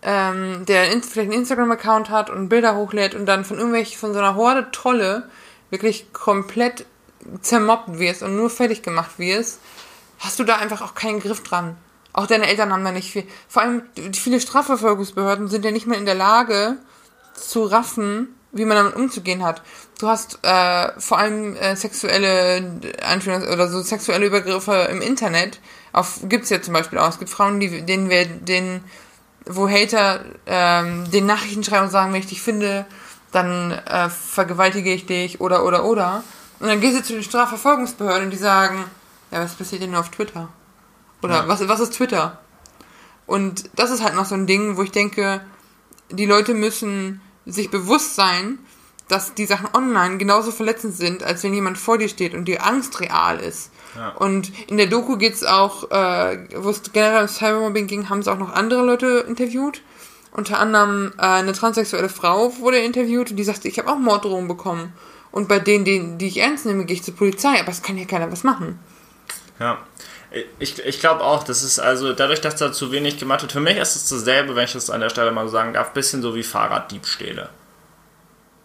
ähm, 0.03 0.65
der 0.67 0.83
ein, 0.83 1.01
vielleicht 1.01 1.31
einen 1.31 1.39
Instagram-Account 1.39 2.09
hat 2.11 2.29
und 2.29 2.49
Bilder 2.49 2.75
hochlädt 2.75 3.15
und 3.15 3.25
dann 3.25 3.45
von 3.45 3.57
irgendwelchen, 3.57 3.97
von 3.99 4.13
so 4.13 4.19
einer 4.19 4.35
Horde 4.35 4.67
Trolle 4.71 5.29
wirklich 5.71 6.11
komplett 6.13 6.85
zermobbt 7.41 7.97
wirst 7.99 8.21
und 8.23 8.35
nur 8.35 8.49
fertig 8.49 8.83
gemacht 8.83 9.17
wirst, 9.17 9.59
hast 10.19 10.37
du 10.39 10.43
da 10.43 10.57
einfach 10.57 10.81
auch 10.81 10.93
keinen 10.95 11.19
Griff 11.19 11.41
dran. 11.43 11.75
Auch 12.13 12.27
deine 12.27 12.47
Eltern 12.47 12.71
haben 12.73 12.83
da 12.83 12.91
nicht 12.91 13.11
viel. 13.11 13.23
Vor 13.47 13.61
allem, 13.63 13.83
die- 13.95 14.19
viele 14.19 14.39
Strafverfolgungsbehörden 14.39 15.47
sind 15.47 15.65
ja 15.65 15.71
nicht 15.71 15.87
mehr 15.87 15.97
in 15.97 16.05
der 16.05 16.15
Lage, 16.15 16.77
zu 17.33 17.63
raffen, 17.63 18.35
wie 18.51 18.65
man 18.65 18.75
damit 18.77 18.95
umzugehen 18.95 19.43
hat. 19.43 19.61
Du 20.01 20.07
hast 20.07 20.39
äh, 20.41 20.99
vor 20.99 21.19
allem 21.19 21.55
äh, 21.57 21.75
sexuelle 21.75 22.81
Anführungs 23.03 23.45
oder 23.47 23.67
so 23.67 23.83
sexuelle 23.83 24.25
Übergriffe 24.25 24.87
im 24.91 24.99
Internet. 24.99 25.59
Auf 25.93 26.21
gibt's 26.23 26.49
ja 26.49 26.59
zum 26.59 26.73
Beispiel 26.73 26.97
auch. 26.97 27.09
Es 27.09 27.19
gibt 27.19 27.29
Frauen, 27.29 27.59
die 27.59 27.83
denen 27.83 28.09
wir 28.09 28.25
den, 28.25 28.83
wo 29.45 29.69
Hater 29.69 30.25
ähm, 30.47 31.09
den 31.11 31.27
Nachrichten 31.27 31.63
schreiben 31.63 31.85
und 31.85 31.91
sagen, 31.91 32.13
wenn 32.13 32.19
ich 32.19 32.25
dich 32.25 32.41
finde, 32.41 32.87
dann 33.31 33.71
äh, 33.71 34.09
vergewaltige 34.09 34.91
ich 34.91 35.05
dich 35.05 35.39
oder 35.39 35.63
oder 35.65 35.85
oder. 35.85 36.23
Und 36.59 36.67
dann 36.67 36.81
gehst 36.81 36.97
du 36.97 37.03
zu 37.03 37.13
den 37.13 37.23
Strafverfolgungsbehörden 37.23 38.23
und 38.23 38.31
die 38.31 38.37
sagen, 38.37 38.85
ja, 39.29 39.43
was 39.43 39.53
passiert 39.53 39.83
denn 39.83 39.91
nur 39.91 39.99
auf 39.99 40.09
Twitter? 40.09 40.49
Oder 41.21 41.35
Ja. 41.35 41.47
was, 41.47 41.67
was 41.67 41.79
ist 41.79 41.93
Twitter? 41.93 42.39
Und 43.27 43.69
das 43.75 43.91
ist 43.91 44.01
halt 44.01 44.15
noch 44.15 44.25
so 44.25 44.33
ein 44.33 44.47
Ding, 44.47 44.77
wo 44.77 44.81
ich 44.81 44.91
denke, 44.91 45.41
die 46.09 46.25
Leute 46.25 46.55
müssen 46.55 47.21
sich 47.45 47.69
bewusst 47.69 48.15
sein, 48.15 48.57
dass 49.11 49.33
die 49.33 49.45
Sachen 49.45 49.67
online 49.73 50.17
genauso 50.17 50.51
verletzend 50.51 50.95
sind, 50.95 51.23
als 51.23 51.43
wenn 51.43 51.53
jemand 51.53 51.77
vor 51.77 51.97
dir 51.97 52.07
steht 52.07 52.33
und 52.33 52.45
die 52.45 52.59
Angst 52.59 52.99
real 53.01 53.39
ist. 53.39 53.71
Ja. 53.95 54.09
Und 54.09 54.51
in 54.69 54.77
der 54.77 54.87
Doku 54.87 55.17
geht's 55.17 55.43
auch, 55.43 55.91
äh, 55.91 56.47
wo 56.55 56.69
es 56.69 56.81
generell 56.93 57.23
um 57.23 57.27
Cybermobbing 57.27 57.87
ging, 57.87 58.09
haben 58.09 58.23
sie 58.23 58.31
auch 58.31 58.37
noch 58.37 58.53
andere 58.53 58.85
Leute 58.85 59.25
interviewt. 59.27 59.81
Unter 60.31 60.59
anderem 60.59 61.11
äh, 61.17 61.23
eine 61.23 61.51
transsexuelle 61.51 62.07
Frau 62.07 62.57
wurde 62.59 62.77
interviewt 62.77 63.31
und 63.31 63.37
die 63.37 63.43
sagte, 63.43 63.67
ich 63.67 63.77
habe 63.79 63.91
auch 63.91 63.97
Morddrohungen 63.97 64.47
bekommen. 64.47 64.93
Und 65.31 65.47
bei 65.47 65.59
denen, 65.59 65.83
die, 65.83 66.17
die 66.17 66.27
ich 66.27 66.37
ernst 66.37 66.65
nehme, 66.65 66.85
gehe 66.85 66.95
ich 66.95 67.03
zur 67.03 67.15
Polizei, 67.15 67.59
aber 67.59 67.69
es 67.69 67.81
kann 67.81 67.97
ja 67.97 68.05
keiner 68.05 68.31
was 68.31 68.43
machen. 68.43 68.79
Ja. 69.59 69.77
Ich, 70.59 70.79
ich 70.79 71.01
glaube 71.01 71.21
auch, 71.21 71.43
das 71.43 71.61
ist 71.61 71.79
also 71.79 72.13
dadurch, 72.13 72.39
dass 72.39 72.55
da 72.55 72.71
zu 72.71 72.93
wenig 72.93 73.17
gemacht 73.17 73.41
wird. 73.41 73.51
Für 73.51 73.59
mich 73.59 73.75
ist 73.75 73.97
es 73.97 74.07
dasselbe, 74.07 74.55
wenn 74.55 74.63
ich 74.63 74.71
das 74.71 74.89
an 74.89 75.01
der 75.01 75.09
Stelle 75.09 75.31
mal 75.33 75.45
so 75.47 75.51
sagen 75.51 75.73
darf, 75.73 75.91
bisschen 75.91 76.21
so 76.21 76.35
wie 76.35 76.43
Fahrraddiebstähle. 76.43 77.49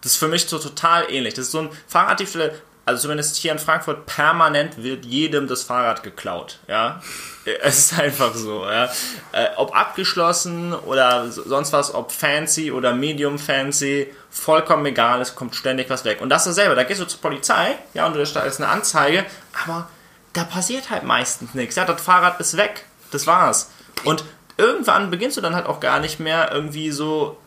Das 0.06 0.12
ist 0.12 0.18
für 0.20 0.28
mich 0.28 0.46
so 0.46 0.60
total 0.60 1.10
ähnlich. 1.10 1.34
Das 1.34 1.46
ist 1.46 1.50
so 1.50 1.62
ein 1.62 1.70
Fahrraddiebstähle, 1.88 2.54
also 2.84 3.02
zumindest 3.02 3.34
hier 3.34 3.50
in 3.50 3.58
Frankfurt, 3.58 4.06
permanent 4.06 4.80
wird 4.80 5.04
jedem 5.04 5.48
das 5.48 5.64
Fahrrad 5.64 6.04
geklaut. 6.04 6.60
Ja, 6.68 7.02
es 7.62 7.90
ist 7.90 7.98
einfach 7.98 8.32
so. 8.32 8.64
Ja? 8.66 8.84
Äh, 9.32 9.48
ob 9.56 9.74
abgeschlossen 9.76 10.72
oder 10.72 11.28
so- 11.32 11.42
sonst 11.42 11.72
was, 11.72 11.92
ob 11.92 12.12
fancy 12.12 12.70
oder 12.70 12.94
medium 12.94 13.36
fancy, 13.40 14.14
vollkommen 14.30 14.86
egal, 14.86 15.20
es 15.20 15.34
kommt 15.34 15.56
ständig 15.56 15.90
was 15.90 16.04
weg. 16.04 16.20
Und 16.20 16.28
das 16.28 16.46
ist 16.46 16.56
dasselbe. 16.56 16.76
Da 16.76 16.84
gehst 16.84 17.00
du 17.00 17.04
zur 17.06 17.20
Polizei, 17.20 17.74
ja, 17.92 18.06
und 18.06 18.14
du 18.14 18.20
ist 18.20 18.36
eine 18.36 18.68
Anzeige, 18.68 19.26
aber 19.64 19.88
da 20.34 20.44
passiert 20.44 20.88
halt 20.90 21.02
meistens 21.02 21.52
nichts. 21.54 21.74
Ja, 21.74 21.84
das 21.84 22.00
Fahrrad 22.00 22.38
ist 22.38 22.56
weg. 22.56 22.84
Das 23.10 23.26
war's. 23.26 23.70
Und 24.04 24.22
irgendwann 24.56 25.10
beginnst 25.10 25.36
du 25.36 25.40
dann 25.40 25.56
halt 25.56 25.66
auch 25.66 25.80
gar 25.80 25.98
nicht 25.98 26.20
mehr 26.20 26.52
irgendwie 26.52 26.92
so 26.92 27.38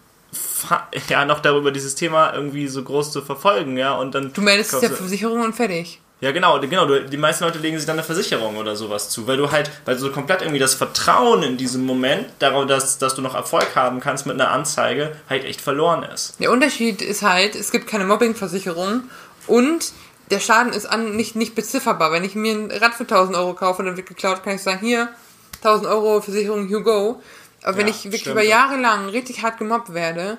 ja 1.10 1.26
noch 1.26 1.40
darüber 1.40 1.72
dieses 1.72 1.96
Thema 1.96 2.34
irgendwie 2.34 2.68
so 2.68 2.84
groß 2.84 3.12
zu 3.12 3.22
verfolgen, 3.22 3.78
ja, 3.78 3.94
und 3.94 4.14
dann 4.16 4.34
Du 4.34 4.42
meldest 4.42 4.74
es 4.74 4.80
der 4.82 4.92
Versicherung 4.92 5.42
und 5.42 5.56
fertig. 5.56 6.00
ja, 6.22 6.32
genau, 6.32 6.60
genau. 6.60 6.86
Du, 6.86 7.02
die 7.06 7.18
meisten 7.18 7.44
Leute 7.44 7.60
legen 7.60 7.78
sich 7.78 7.86
dann 7.86 7.96
eine 7.98 8.04
Versicherung 8.04 8.58
oder 8.58 8.76
sowas 8.76 9.10
zu, 9.10 9.26
weil 9.26 9.38
du 9.38 9.52
halt, 9.52 9.72
weil 9.86 9.98
so 9.98 10.12
komplett 10.12 10.42
irgendwie 10.42 10.60
das 10.60 10.74
Vertrauen 10.76 11.44
in 11.44 11.58
diesem 11.58 11.86
Moment, 11.86 12.28
darauf, 12.40 12.66
dass, 12.68 12.98
dass 12.98 13.16
du 13.16 13.22
noch 13.22 13.36
Erfolg 13.36 13.76
haben 13.76 14.00
kannst 14.00 14.26
mit 14.26 14.36
einer 14.40 14.52
Anzeige, 14.52 15.16
halt 15.30 15.46
echt 15.46 15.62
verloren 15.62 16.04
ist. 16.04 16.40
Der 16.40 16.52
Unterschied 16.52 17.02
ist 17.02 17.22
halt, 17.22 17.56
es 17.56 17.72
gibt 17.72 17.88
keine 17.88 18.06
Mobbingversicherung 18.06 19.04
und 19.48 19.94
der 20.30 20.40
Schaden 20.40 20.74
ist 20.74 20.86
an, 20.86 21.16
nicht, 21.16 21.36
nicht 21.36 21.56
bezifferbar. 21.56 22.12
Wenn 22.12 22.24
ich 22.24 22.36
mir 22.36 22.54
ein 22.54 22.70
Rad 22.70 22.94
für 22.94 23.04
1000 23.04 23.36
Euro 23.36 23.54
kaufe 23.56 23.80
und 23.80 23.88
dann 23.88 23.98
wird 23.98 24.08
geklaut, 24.08 24.44
kann 24.44 24.56
ich 24.56 24.62
sagen, 24.62 24.80
hier, 24.80 25.10
1000 25.64 25.88
Euro 25.90 26.22
Versicherung, 26.22 26.70
you 26.70 26.84
go. 26.84 27.22
Aber 27.64 27.78
wenn 27.78 27.88
Ja, 27.88 27.94
ich 27.94 28.04
wirklich 28.06 28.22
stimmt. 28.22 28.36
über 28.36 28.44
Jahre 28.44 28.78
lang 28.78 29.10
richtig 29.10 29.42
hart 29.44 29.58
gemobbt 29.58 29.94
werde, 29.94 30.38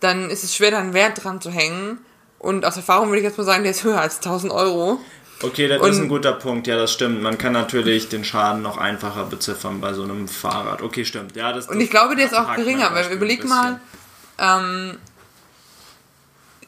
dann 0.00 0.30
ist 0.30 0.44
es 0.44 0.54
schwer, 0.54 0.70
da 0.70 0.78
einen 0.78 0.94
Wert 0.94 1.22
dran 1.24 1.40
zu 1.40 1.50
hängen. 1.50 1.98
Und 2.38 2.64
aus 2.64 2.76
Erfahrung 2.76 3.08
würde 3.08 3.18
ich 3.18 3.24
jetzt 3.24 3.36
mal 3.38 3.44
sagen, 3.44 3.62
der 3.64 3.72
ist 3.72 3.84
höher 3.84 4.00
als 4.00 4.20
1000 4.20 4.52
Euro. 4.52 5.00
Okay, 5.42 5.68
das 5.68 5.80
Und- 5.80 5.90
ist 5.90 5.98
ein 5.98 6.08
guter 6.08 6.32
Punkt, 6.32 6.66
ja, 6.66 6.76
das 6.76 6.92
stimmt. 6.92 7.22
Man 7.22 7.38
kann 7.38 7.52
natürlich 7.52 8.08
den 8.08 8.24
Schaden 8.24 8.62
noch 8.62 8.76
einfacher 8.78 9.24
beziffern 9.24 9.80
bei 9.80 9.92
so 9.92 10.02
einem 10.02 10.26
Fahrrad. 10.28 10.82
Okay, 10.82 11.04
stimmt. 11.04 11.36
Ja, 11.36 11.52
das, 11.52 11.68
Und 11.68 11.80
ich 11.80 11.90
glaube, 11.90 12.16
der 12.16 12.26
ist 12.26 12.34
auch 12.34 12.54
geringer, 12.56 12.92
weil 12.94 13.12
überleg 13.12 13.44
mal, 13.44 13.80
ähm, 14.38 14.98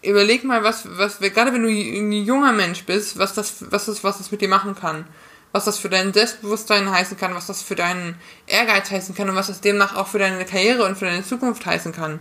überleg 0.03 0.45
mal, 0.45 0.63
was, 0.63 0.85
was, 0.99 1.19
gerade 1.19 1.53
wenn 1.53 1.63
du 1.63 1.69
ein 1.69 2.13
junger 2.13 2.53
Mensch 2.53 2.85
bist, 2.85 3.19
was 3.19 3.35
das, 3.35 3.57
was 3.71 3.87
das, 3.87 4.03
was 4.05 4.19
das 4.19 4.31
mit 4.31 4.41
dir 4.41 4.49
machen 4.49 4.75
kann. 4.75 5.05
Was 5.53 5.65
das 5.65 5.79
für 5.79 5.89
dein 5.89 6.13
Selbstbewusstsein 6.13 6.91
heißen 6.91 7.17
kann, 7.17 7.35
was 7.35 7.47
das 7.47 7.63
für 7.63 7.75
deinen 7.75 8.17
Ehrgeiz 8.47 8.91
heißen 8.91 9.15
kann 9.15 9.29
und 9.29 9.35
was 9.35 9.49
das 9.49 9.61
demnach 9.61 9.97
auch 9.97 10.07
für 10.07 10.19
deine 10.19 10.45
Karriere 10.45 10.85
und 10.85 10.97
für 10.97 11.07
deine 11.07 11.25
Zukunft 11.25 11.67
heißen 11.67 11.93
kann. 11.93 12.21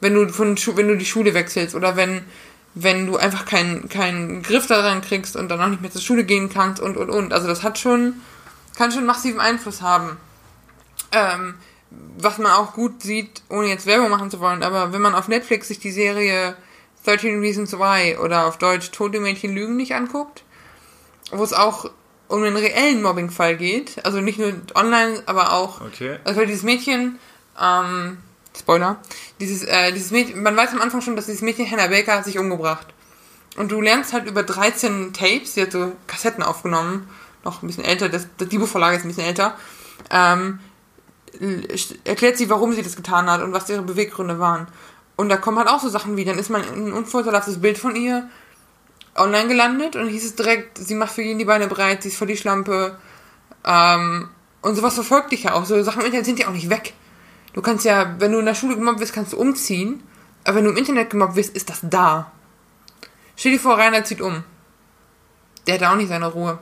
Wenn 0.00 0.14
du 0.14 0.28
von, 0.28 0.56
wenn 0.76 0.88
du 0.88 0.96
die 0.96 1.06
Schule 1.06 1.34
wechselst 1.34 1.74
oder 1.74 1.96
wenn, 1.96 2.22
wenn 2.74 3.06
du 3.06 3.16
einfach 3.16 3.44
keinen 3.44 3.88
keinen 3.88 4.42
Griff 4.42 4.66
daran 4.66 5.00
kriegst 5.00 5.36
und 5.36 5.48
dann 5.48 5.60
auch 5.60 5.68
nicht 5.68 5.82
mehr 5.82 5.90
zur 5.90 6.00
Schule 6.00 6.24
gehen 6.24 6.48
kannst 6.50 6.80
und 6.80 6.96
und 6.96 7.10
und. 7.10 7.32
Also 7.32 7.48
das 7.48 7.62
hat 7.62 7.78
schon, 7.78 8.20
kann 8.76 8.92
schon 8.92 9.06
massiven 9.06 9.40
Einfluss 9.40 9.82
haben. 9.82 10.16
Ähm, 11.10 11.54
was 12.18 12.38
man 12.38 12.52
auch 12.52 12.72
gut 12.72 13.02
sieht, 13.02 13.42
ohne 13.48 13.68
jetzt 13.68 13.86
Werbung 13.86 14.08
machen 14.10 14.30
zu 14.30 14.40
wollen, 14.40 14.62
aber 14.62 14.92
wenn 14.92 15.02
man 15.02 15.14
auf 15.14 15.28
Netflix 15.28 15.68
sich 15.68 15.78
die 15.78 15.90
Serie 15.90 16.56
13 17.04 17.40
Reasons 17.40 17.72
Why 17.72 18.16
oder 18.16 18.46
auf 18.46 18.58
Deutsch 18.58 18.90
Tote 18.92 19.20
Mädchen 19.20 19.54
lügen 19.54 19.76
nicht 19.76 19.94
anguckt, 19.94 20.44
wo 21.30 21.42
es 21.42 21.52
auch 21.52 21.90
um 22.32 22.42
einen 22.42 22.56
reellen 22.56 23.02
Mobbingfall 23.02 23.58
geht, 23.58 24.02
also 24.06 24.20
nicht 24.22 24.38
nur 24.38 24.54
online, 24.74 25.22
aber 25.26 25.52
auch, 25.52 25.82
Okay. 25.82 26.18
also 26.24 26.40
dieses 26.46 26.62
Mädchen, 26.62 27.18
ähm, 27.60 28.16
Spoiler, 28.58 28.96
dieses, 29.38 29.64
äh, 29.64 29.92
dieses 29.92 30.10
Mädchen, 30.10 30.42
man 30.42 30.56
weiß 30.56 30.72
am 30.72 30.80
Anfang 30.80 31.02
schon, 31.02 31.14
dass 31.14 31.26
dieses 31.26 31.42
Mädchen 31.42 31.70
Hannah 31.70 31.88
Baker 31.88 32.16
hat 32.16 32.24
sich 32.24 32.38
umgebracht. 32.38 32.86
Und 33.56 33.70
du 33.70 33.82
lernst 33.82 34.14
halt 34.14 34.26
über 34.26 34.42
13 34.44 35.12
Tapes, 35.12 35.54
sie 35.54 35.62
hat 35.62 35.72
so 35.72 35.92
Kassetten 36.06 36.42
aufgenommen, 36.42 37.06
noch 37.44 37.62
ein 37.62 37.66
bisschen 37.66 37.84
älter, 37.84 38.08
das, 38.08 38.26
das 38.38 38.48
die 38.48 38.56
Buchvorlage 38.58 38.96
ist 38.96 39.04
ein 39.04 39.08
bisschen 39.08 39.26
älter, 39.26 39.54
ähm, 40.10 40.58
erklärt 42.04 42.38
sie, 42.38 42.48
warum 42.48 42.72
sie 42.72 42.82
das 42.82 42.96
getan 42.96 43.30
hat 43.30 43.42
und 43.42 43.52
was 43.52 43.68
ihre 43.68 43.82
Beweggründe 43.82 44.38
waren. 44.38 44.68
Und 45.16 45.28
da 45.28 45.36
kommen 45.36 45.58
halt 45.58 45.68
auch 45.68 45.80
so 45.80 45.90
Sachen 45.90 46.16
wie, 46.16 46.24
dann 46.24 46.38
ist 46.38 46.48
man 46.48 46.62
ein 46.62 46.94
unvorteilhaftes 46.94 47.60
Bild 47.60 47.76
von 47.76 47.94
ihr 47.94 48.28
online 49.16 49.48
gelandet 49.48 49.96
und 49.96 50.08
hieß 50.08 50.24
es 50.24 50.34
direkt, 50.34 50.78
sie 50.78 50.94
macht 50.94 51.12
für 51.12 51.22
jeden 51.22 51.38
die 51.38 51.44
Beine 51.44 51.68
breit, 51.68 52.02
sie 52.02 52.08
ist 52.08 52.16
voll 52.16 52.28
die 52.28 52.36
Schlampe. 52.36 52.96
Ähm, 53.64 54.28
und 54.62 54.76
sowas 54.76 54.94
verfolgt 54.94 55.32
dich 55.32 55.44
ja 55.44 55.54
auch. 55.54 55.64
So 55.64 55.82
Sachen 55.82 56.00
im 56.00 56.06
Internet 56.06 56.26
sind 56.26 56.38
ja 56.38 56.48
auch 56.48 56.52
nicht 56.52 56.70
weg. 56.70 56.94
Du 57.52 57.60
kannst 57.60 57.84
ja, 57.84 58.16
wenn 58.18 58.32
du 58.32 58.38
in 58.38 58.46
der 58.46 58.54
Schule 58.54 58.76
gemobbt 58.76 59.00
wirst, 59.00 59.12
kannst 59.12 59.32
du 59.32 59.36
umziehen. 59.36 60.02
Aber 60.44 60.56
wenn 60.56 60.64
du 60.64 60.70
im 60.70 60.76
Internet 60.76 61.10
gemobbt 61.10 61.36
wirst, 61.36 61.54
ist 61.54 61.68
das 61.68 61.80
da. 61.82 62.30
Stell 63.36 63.52
dir 63.52 63.60
vor, 63.60 63.78
Rainer 63.78 64.04
zieht 64.04 64.20
um. 64.20 64.44
Der 65.66 65.74
hat 65.74 65.82
auch 65.82 65.96
nicht 65.96 66.08
seine 66.08 66.26
Ruhe. 66.26 66.58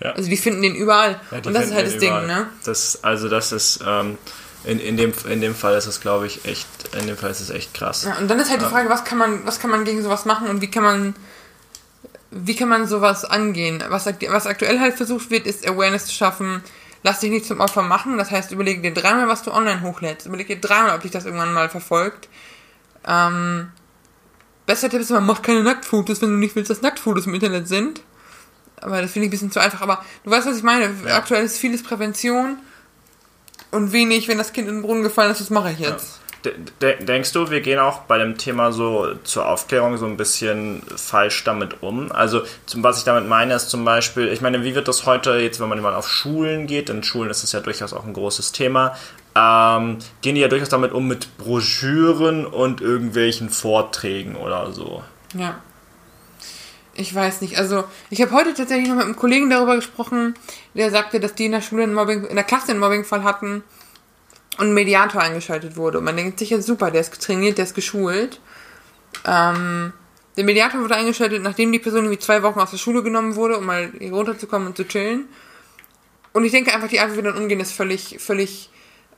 Ja. 0.00 0.12
Also 0.12 0.30
die 0.30 0.36
finden 0.36 0.62
den 0.62 0.74
überall. 0.74 1.20
Ja, 1.30 1.38
und 1.38 1.52
das 1.52 1.66
ist 1.66 1.74
halt 1.74 1.86
das 1.86 1.98
Ding, 1.98 2.10
überall. 2.10 2.26
ne? 2.26 2.48
Das, 2.64 3.02
also 3.02 3.28
das 3.28 3.52
ist, 3.52 3.80
ähm, 3.84 4.16
in, 4.64 4.80
in, 4.80 4.96
dem, 4.96 5.12
in 5.28 5.40
dem 5.40 5.54
Fall 5.54 5.76
ist 5.76 5.86
es, 5.86 6.00
glaube 6.00 6.26
ich, 6.26 6.44
echt, 6.44 6.66
in 6.98 7.06
dem 7.06 7.16
Fall 7.16 7.30
ist 7.30 7.40
es 7.40 7.50
echt 7.50 7.74
krass. 7.74 8.04
Ja, 8.04 8.18
und 8.18 8.28
dann 8.28 8.38
ist 8.38 8.50
halt 8.50 8.60
die 8.60 8.66
Frage, 8.66 8.88
was 8.88 9.04
kann 9.04 9.18
man, 9.18 9.46
was 9.46 9.60
kann 9.60 9.70
man 9.70 9.84
gegen 9.84 10.02
sowas 10.02 10.24
machen 10.24 10.48
und 10.48 10.60
wie 10.60 10.70
kann 10.70 10.82
man, 10.82 11.14
wie 12.46 12.56
kann 12.56 12.68
man 12.68 12.86
sowas 12.86 13.24
angehen? 13.24 13.82
Was, 13.88 14.06
was 14.06 14.46
aktuell 14.46 14.80
halt 14.80 14.94
versucht 14.94 15.30
wird, 15.30 15.46
ist 15.46 15.66
Awareness 15.66 16.06
zu 16.06 16.12
schaffen. 16.12 16.62
Lass 17.02 17.20
dich 17.20 17.30
nicht 17.30 17.46
zum 17.46 17.60
Opfer 17.60 17.82
machen. 17.82 18.18
Das 18.18 18.30
heißt, 18.30 18.52
überlege 18.52 18.80
dir 18.80 18.94
dreimal, 18.94 19.28
was 19.28 19.42
du 19.42 19.52
online 19.52 19.82
hochlädst. 19.82 20.26
Überlege 20.26 20.56
dir 20.56 20.60
dreimal, 20.60 20.96
ob 20.96 21.02
dich 21.02 21.10
das 21.10 21.24
irgendwann 21.24 21.54
mal 21.54 21.68
verfolgt. 21.68 22.28
Ähm, 23.06 23.70
bester 24.66 24.90
Tipp 24.90 25.00
ist 25.00 25.10
immer, 25.10 25.20
mach 25.20 25.42
keine 25.42 25.62
Nacktfotos, 25.62 26.20
wenn 26.20 26.30
du 26.30 26.36
nicht 26.36 26.56
willst, 26.56 26.70
dass 26.70 26.82
Nacktfotos 26.82 27.26
im 27.26 27.34
Internet 27.34 27.68
sind. 27.68 28.02
Aber 28.80 29.02
das 29.02 29.12
finde 29.12 29.26
ich 29.26 29.28
ein 29.28 29.32
bisschen 29.32 29.50
zu 29.50 29.60
einfach. 29.60 29.80
Aber 29.80 30.04
du 30.24 30.30
weißt, 30.30 30.46
was 30.46 30.56
ich 30.56 30.62
meine. 30.62 30.92
Ja. 31.06 31.16
Aktuell 31.16 31.44
ist 31.44 31.58
vieles 31.58 31.82
Prävention 31.82 32.58
und 33.70 33.92
wenig, 33.92 34.28
wenn 34.28 34.38
das 34.38 34.52
Kind 34.52 34.68
in 34.68 34.76
den 34.76 34.82
Brunnen 34.82 35.02
gefallen 35.02 35.30
ist, 35.30 35.40
was 35.40 35.50
mache 35.50 35.72
ich 35.72 35.78
jetzt? 35.78 36.14
De 36.14 36.27
denkst 36.80 37.32
du, 37.32 37.50
wir 37.50 37.60
gehen 37.60 37.78
auch 37.78 38.00
bei 38.00 38.18
dem 38.18 38.38
Thema 38.38 38.72
so 38.72 39.14
zur 39.24 39.48
Aufklärung 39.48 39.96
so 39.96 40.06
ein 40.06 40.16
bisschen 40.16 40.82
falsch 40.96 41.44
damit 41.44 41.82
um? 41.82 42.12
Also, 42.12 42.42
zum, 42.66 42.82
was 42.82 42.98
ich 42.98 43.04
damit 43.04 43.28
meine, 43.28 43.54
ist 43.54 43.70
zum 43.70 43.84
Beispiel, 43.84 44.28
ich 44.28 44.40
meine, 44.40 44.64
wie 44.64 44.74
wird 44.74 44.88
das 44.88 45.06
heute 45.06 45.32
jetzt, 45.38 45.60
wenn 45.60 45.68
man 45.68 45.80
mal 45.80 45.94
auf 45.94 46.08
Schulen 46.08 46.66
geht, 46.66 46.90
in 46.90 47.02
Schulen 47.02 47.30
ist 47.30 47.42
das 47.42 47.52
ja 47.52 47.60
durchaus 47.60 47.92
auch 47.92 48.04
ein 48.04 48.12
großes 48.12 48.52
Thema, 48.52 48.96
ähm, 49.34 49.98
gehen 50.22 50.34
die 50.34 50.40
ja 50.40 50.48
durchaus 50.48 50.68
damit 50.68 50.92
um 50.92 51.06
mit 51.06 51.38
Broschüren 51.38 52.46
und 52.46 52.80
irgendwelchen 52.80 53.50
Vorträgen 53.50 54.36
oder 54.36 54.72
so. 54.72 55.02
Ja. 55.34 55.60
Ich 56.94 57.14
weiß 57.14 57.42
nicht. 57.42 57.58
Also, 57.58 57.84
ich 58.10 58.20
habe 58.20 58.32
heute 58.32 58.54
tatsächlich 58.54 58.88
noch 58.88 58.96
mit 58.96 59.04
einem 59.04 59.16
Kollegen 59.16 59.50
darüber 59.50 59.76
gesprochen, 59.76 60.34
der 60.74 60.90
sagte, 60.90 61.20
dass 61.20 61.34
die 61.34 61.44
in 61.44 61.52
der 61.52 61.62
Schule 61.62 61.84
einen 61.84 61.94
Mobbing, 61.94 62.24
in 62.24 62.34
der 62.34 62.44
Klasse 62.44 62.72
einen 62.72 62.80
Mobbingfall 62.80 63.22
hatten 63.22 63.62
und 64.58 64.68
ein 64.68 64.74
Mediator 64.74 65.20
eingeschaltet 65.20 65.76
wurde. 65.76 65.98
Und 65.98 66.04
man 66.04 66.16
denkt 66.16 66.38
sich 66.38 66.50
ja 66.50 66.60
super, 66.60 66.90
der 66.90 67.00
ist 67.00 67.20
trainiert, 67.22 67.58
der 67.58 67.64
ist 67.64 67.74
geschult. 67.74 68.40
Ähm, 69.24 69.92
der 70.36 70.44
Mediator 70.44 70.80
wurde 70.80 70.96
eingeschaltet, 70.96 71.42
nachdem 71.42 71.72
die 71.72 71.78
Person 71.78 72.04
irgendwie 72.04 72.18
zwei 72.18 72.42
Wochen 72.42 72.60
aus 72.60 72.70
der 72.70 72.78
Schule 72.78 73.02
genommen 73.02 73.36
wurde, 73.36 73.58
um 73.58 73.66
mal 73.66 73.90
hier 73.98 74.12
runterzukommen 74.12 74.68
und 74.68 74.76
zu 74.76 74.86
chillen. 74.86 75.28
Und 76.32 76.44
ich 76.44 76.52
denke 76.52 76.72
einfach, 76.74 76.88
die 76.88 77.00
Art, 77.00 77.12
wie 77.12 77.16
wir 77.16 77.22
dann 77.22 77.36
umgehen, 77.36 77.60
ist 77.60 77.72
völlig, 77.72 78.18
völlig, 78.20 78.70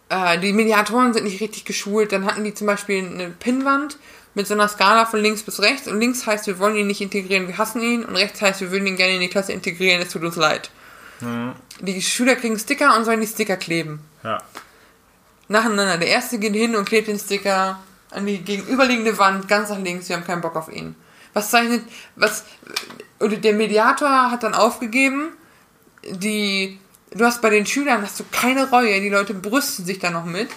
äh, 0.08 0.38
die 0.38 0.52
Mediatoren 0.52 1.12
sind 1.12 1.24
nicht 1.24 1.40
richtig 1.40 1.64
geschult. 1.64 2.12
Dann 2.12 2.24
hatten 2.26 2.44
die 2.44 2.54
zum 2.54 2.66
Beispiel 2.66 3.04
eine 3.04 3.30
Pinnwand 3.30 3.98
mit 4.34 4.46
so 4.46 4.54
einer 4.54 4.68
Skala 4.68 5.06
von 5.06 5.20
links 5.20 5.42
bis 5.42 5.60
rechts. 5.60 5.88
Und 5.88 6.00
links 6.00 6.26
heißt, 6.26 6.46
wir 6.46 6.58
wollen 6.58 6.76
ihn 6.76 6.86
nicht 6.86 7.00
integrieren, 7.00 7.48
wir 7.48 7.58
hassen 7.58 7.82
ihn. 7.82 8.04
Und 8.04 8.16
rechts 8.16 8.40
heißt, 8.40 8.60
wir 8.60 8.70
würden 8.70 8.86
ihn 8.86 8.96
gerne 8.96 9.14
in 9.14 9.20
die 9.20 9.28
Klasse 9.28 9.52
integrieren, 9.52 10.00
es 10.00 10.10
tut 10.10 10.22
uns 10.22 10.36
leid. 10.36 10.70
Die 11.80 12.00
Schüler 12.00 12.36
kriegen 12.36 12.58
Sticker 12.58 12.96
und 12.96 13.04
sollen 13.04 13.20
die 13.20 13.26
Sticker 13.26 13.56
kleben. 13.56 14.00
Ja. 14.24 14.42
Nacheinander. 15.50 15.98
Der 15.98 16.08
erste 16.08 16.38
geht 16.38 16.54
hin 16.54 16.76
und 16.76 16.84
klebt 16.84 17.08
den 17.08 17.18
Sticker 17.18 17.80
an 18.10 18.24
die 18.24 18.38
gegenüberliegende 18.38 19.18
Wand, 19.18 19.48
ganz 19.48 19.68
nach 19.68 19.78
links, 19.78 20.08
wir 20.08 20.16
haben 20.16 20.24
keinen 20.24 20.40
Bock 20.40 20.56
auf 20.56 20.70
ihn. 20.70 20.94
Was 21.32 21.50
zeichnet, 21.50 21.82
was, 22.16 22.44
oder 23.20 23.36
der 23.36 23.54
Mediator 23.54 24.30
hat 24.30 24.42
dann 24.42 24.54
aufgegeben, 24.54 25.32
die, 26.04 26.78
du 27.12 27.24
hast 27.24 27.42
bei 27.42 27.50
den 27.50 27.66
Schülern, 27.66 28.02
hast 28.02 28.18
du 28.18 28.24
keine 28.32 28.70
Reue, 28.70 29.00
die 29.00 29.10
Leute 29.10 29.34
brüsten 29.34 29.84
sich 29.84 29.98
da 29.98 30.10
noch 30.10 30.24
mit. 30.24 30.50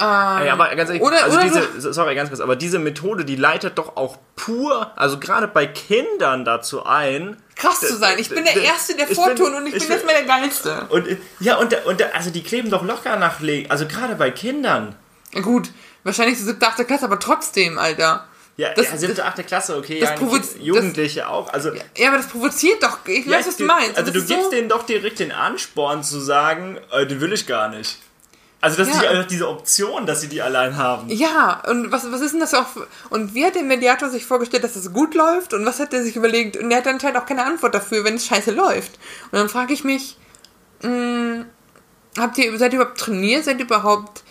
Ähm, 0.00 0.42
Ey, 0.42 0.50
aber 0.50 0.74
ganz 0.76 0.90
ehrlich, 0.90 1.02
oder, 1.02 1.24
also 1.24 1.36
oder 1.36 1.44
diese, 1.44 1.92
sorry, 1.92 2.14
ganz 2.14 2.28
kurz, 2.30 2.40
aber 2.40 2.54
diese 2.56 2.78
Methode, 2.78 3.24
die 3.24 3.36
leitet 3.36 3.78
doch 3.78 3.96
auch 3.96 4.16
pur, 4.36 4.92
also 4.96 5.18
gerade 5.18 5.48
bei 5.48 5.66
Kindern 5.66 6.44
dazu 6.44 6.84
ein, 6.84 7.36
krass 7.58 7.80
zu 7.80 7.96
sein. 7.96 8.18
Ich 8.18 8.28
bin 8.30 8.44
der 8.44 8.56
Erste, 8.62 8.94
der 8.96 9.06
vortun 9.08 9.54
und 9.54 9.66
ich, 9.66 9.74
ich 9.74 9.82
bin 9.82 9.92
jetzt 9.96 10.06
mal 10.06 10.12
der 10.14 10.24
Geilste. 10.24 10.86
Und 10.90 11.06
ja, 11.40 11.56
und, 11.56 11.74
und 11.84 12.02
also 12.14 12.30
die 12.30 12.42
kleben 12.42 12.70
doch 12.70 12.82
locker 12.84 13.16
nach 13.16 13.40
Le 13.40 13.66
also 13.68 13.86
gerade 13.86 14.14
bei 14.14 14.30
Kindern. 14.30 14.94
Ja, 15.34 15.40
gut, 15.42 15.70
wahrscheinlich 16.04 16.38
so 16.38 16.46
siebte, 16.46 16.66
achte 16.66 16.84
Klasse, 16.84 17.04
aber 17.04 17.18
trotzdem, 17.18 17.78
Alter. 17.78 18.26
Ja, 18.56 18.72
Das- 18.74 18.86
ja 18.90 18.96
siebte, 18.96 19.24
achte 19.24 19.44
Klasse, 19.44 19.76
okay, 19.76 20.00
das 20.00 20.10
ja, 20.18 20.60
Jugendliche 20.60 21.28
auch. 21.28 21.52
Also, 21.52 21.70
Ja, 21.96 22.08
aber 22.08 22.16
das 22.16 22.26
provoziert 22.26 22.82
doch. 22.82 22.98
Ich 23.06 23.24
ja, 23.26 23.32
weiß, 23.38 23.46
was 23.46 23.56
du 23.56 23.62
die- 23.64 23.66
meinst. 23.68 23.96
Also 23.96 24.10
Das 24.10 24.12
du 24.14 24.18
ist 24.20 24.26
gibst 24.28 24.44
so, 24.44 24.50
denen 24.50 24.68
doch 24.68 24.84
direkt 24.84 25.18
den 25.20 25.30
Ansporn 25.30 26.02
zu 26.02 26.18
sagen, 26.18 26.78
äh, 26.90 27.06
den 27.06 27.20
will 27.20 27.32
ich 27.32 27.46
gar 27.46 27.68
nicht. 27.68 27.98
Also 28.60 28.76
das 28.76 28.88
ist 28.88 29.00
Ja. 29.02 29.10
einfach 29.10 29.26
diese 29.28 29.48
Option, 29.48 30.04
dass 30.04 30.20
sie 30.20 30.28
die 30.28 30.42
allein 30.42 30.76
haben. 30.76 31.08
Ja, 31.10 31.62
und 31.68 31.92
was, 31.92 32.10
was 32.10 32.20
ist 32.20 32.32
denn 32.32 32.40
das 32.40 32.54
auch 32.54 32.66
für, 32.66 32.88
Und 33.10 33.32
wie 33.34 33.44
hat 33.46 33.54
der 33.54 33.62
Mediator 33.62 34.08
sich 34.08 34.26
vorgestellt, 34.26 34.64
dass 34.64 34.74
es 34.74 34.92
gut 34.92 35.14
läuft? 35.14 35.54
Und 35.54 35.64
was 35.64 35.78
hat 35.78 35.94
er 35.94 36.02
sich 36.02 36.16
überlegt? 36.16 36.56
Und 36.56 36.70
er 36.72 36.78
hat 36.78 36.86
anscheinend 36.88 37.18
auch 37.18 37.26
keine 37.26 37.44
Antwort 37.44 37.74
dafür, 37.74 38.02
wenn 38.04 38.14
es 38.16 38.26
scheiße 38.26 38.50
läuft. 38.50 38.98
Und 39.30 39.38
dann 39.38 39.48
frage 39.48 39.72
ich 39.72 39.84
mich, 39.84 40.16
mh, 40.82 41.44
habt 42.18 42.36
ihr, 42.38 42.58
seid 42.58 42.72
ihr 42.72 42.80
überhaupt 42.80 42.98
trainiert? 42.98 43.44
Seid 43.44 43.58
ihr 43.60 43.64
überhaupt 43.66 44.24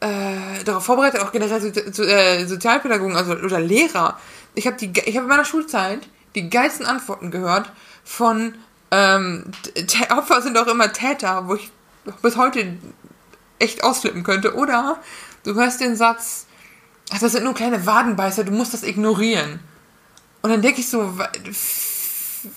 äh, 0.00 0.64
darauf 0.64 0.84
vorbereitet, 0.86 1.20
auch 1.20 1.32
generell 1.32 1.60
so, 1.60 1.70
so, 1.92 2.04
äh, 2.04 2.46
Sozialpädagogen 2.46 3.16
also, 3.16 3.32
oder 3.32 3.60
Lehrer? 3.60 4.18
Ich 4.54 4.66
habe 4.66 4.76
die, 4.76 4.92
ge- 4.92 5.04
ich 5.06 5.16
habe 5.16 5.24
in 5.24 5.28
meiner 5.30 5.44
Schulzeit 5.44 6.00
die 6.34 6.48
geilsten 6.48 6.86
Antworten 6.86 7.30
gehört 7.30 7.70
von 8.04 8.54
ähm, 8.90 9.44
Opfer 10.10 10.40
sind 10.40 10.56
auch 10.56 10.66
immer 10.68 10.90
Täter, 10.92 11.48
wo 11.48 11.54
ich 11.56 11.70
bis 12.22 12.36
heute 12.38 12.78
echt 13.58 13.82
ausflippen 13.84 14.22
könnte. 14.22 14.54
Oder 14.54 15.00
du 15.44 15.54
hörst 15.54 15.80
den 15.80 15.96
Satz, 15.96 16.46
ach, 17.12 17.18
das 17.18 17.32
sind 17.32 17.44
nur 17.44 17.54
kleine 17.54 17.84
Wadenbeißer, 17.86 18.44
du 18.44 18.52
musst 18.52 18.74
das 18.74 18.82
ignorieren. 18.82 19.60
Und 20.42 20.50
dann 20.50 20.62
denke 20.62 20.80
ich 20.80 20.88
so, 20.88 21.14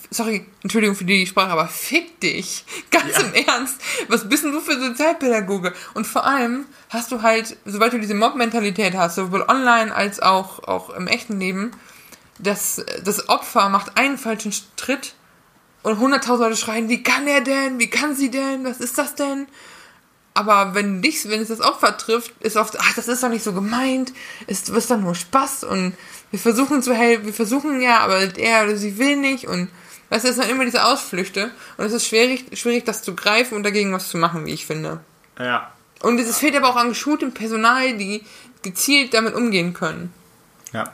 sorry, 0.10 0.46
Entschuldigung 0.62 0.96
für 0.96 1.06
die 1.06 1.26
Sprache, 1.26 1.52
aber 1.52 1.68
fick 1.68 2.20
dich. 2.20 2.66
Ganz 2.92 3.18
Ja. 3.18 3.22
im 3.22 3.34
Ernst. 3.34 3.82
Was 4.08 4.28
bist 4.30 4.44
denn 4.44 4.52
du 4.52 4.62
für 4.62 4.80
Sozialpädagoge? 4.80 5.74
Und 5.94 6.06
vor 6.06 6.26
allem 6.26 6.66
hast 6.90 7.12
du 7.12 7.22
halt, 7.22 7.58
sobald 7.66 7.94
du 7.94 8.00
diese 8.00 8.14
Mob-Mentalität 8.14 8.96
hast, 8.96 9.16
sowohl 9.16 9.44
online 9.48 9.94
als 9.94 10.20
auch, 10.22 10.64
auch 10.64 10.90
im 10.92 11.08
echten 11.08 11.40
Leben, 11.40 11.72
das, 12.40 12.84
das 13.04 13.30
Opfer 13.30 13.70
macht 13.70 13.98
einen 13.98 14.18
falschen 14.18 14.52
Schritt 14.80 15.14
und 15.84 16.00
hunderttausend 16.00 16.48
Leute 16.48 16.58
schreien, 16.60 16.90
wie 16.90 17.04
kann 17.04 17.28
er 17.28 17.42
denn? 17.42 17.80
Wie 17.80 17.90
kann 17.90 18.16
sie 18.16 18.30
denn? 18.32 18.64
Was 18.66 18.78
ist 18.80 18.98
das 18.98 19.16
denn? 19.16 19.48
Aber 20.34 20.74
wenn 20.74 21.02
dich, 21.02 21.28
wenn 21.28 21.42
es 21.42 21.50
das 21.50 21.60
Opfer 21.60 21.98
trifft, 21.98 22.32
ist 22.42 22.56
oft, 22.56 22.80
ach, 22.80 22.94
das 22.96 23.08
ist 23.08 23.22
doch 23.22 23.30
nicht 23.30 23.44
so 23.44 23.54
gemeint, 23.54 24.14
ist, 24.48 24.70
ist 24.70 24.90
doch 24.90 24.98
nur 24.98 25.16
Spaß 25.16 25.66
und 25.66 25.94
wir 26.32 26.40
versuchen 26.40 26.82
zu 26.82 26.94
helfen, 26.94 27.26
wir 27.26 27.34
versuchen 27.34 27.82
ja, 27.82 28.00
aber 28.00 28.38
er 28.38 28.64
oder 28.64 28.78
sie 28.78 28.98
will 28.98 29.18
nicht 29.18 29.48
und 29.48 29.68
weißt 30.10 30.24
du, 30.24 30.30
es 30.30 30.36
sind 30.36 30.50
immer 30.50 30.64
diese 30.64 30.86
Ausflüchte 30.86 31.52
und 31.78 31.86
es 31.86 31.92
ist 31.92 32.08
schwierig, 32.08 32.46
schwierig, 32.58 32.86
das 32.86 33.04
zu 33.04 33.14
greifen 33.14 33.56
und 33.56 33.64
dagegen 33.64 33.92
was 33.92 34.10
zu 34.10 34.18
machen, 34.18 34.46
wie 34.46 34.54
ich 34.54 34.66
finde. 34.66 35.02
Ja. 35.38 35.72
Und 36.02 36.20
es 36.20 36.38
fehlt 36.38 36.56
aber 36.56 36.70
auch 36.70 36.78
an 36.78 36.90
geschultem 36.90 37.34
Personal, 37.34 37.98
die 37.98 38.24
gezielt 38.62 39.14
damit 39.14 39.36
umgehen 39.36 39.74
können. 39.74 40.14
Ja. 40.72 40.92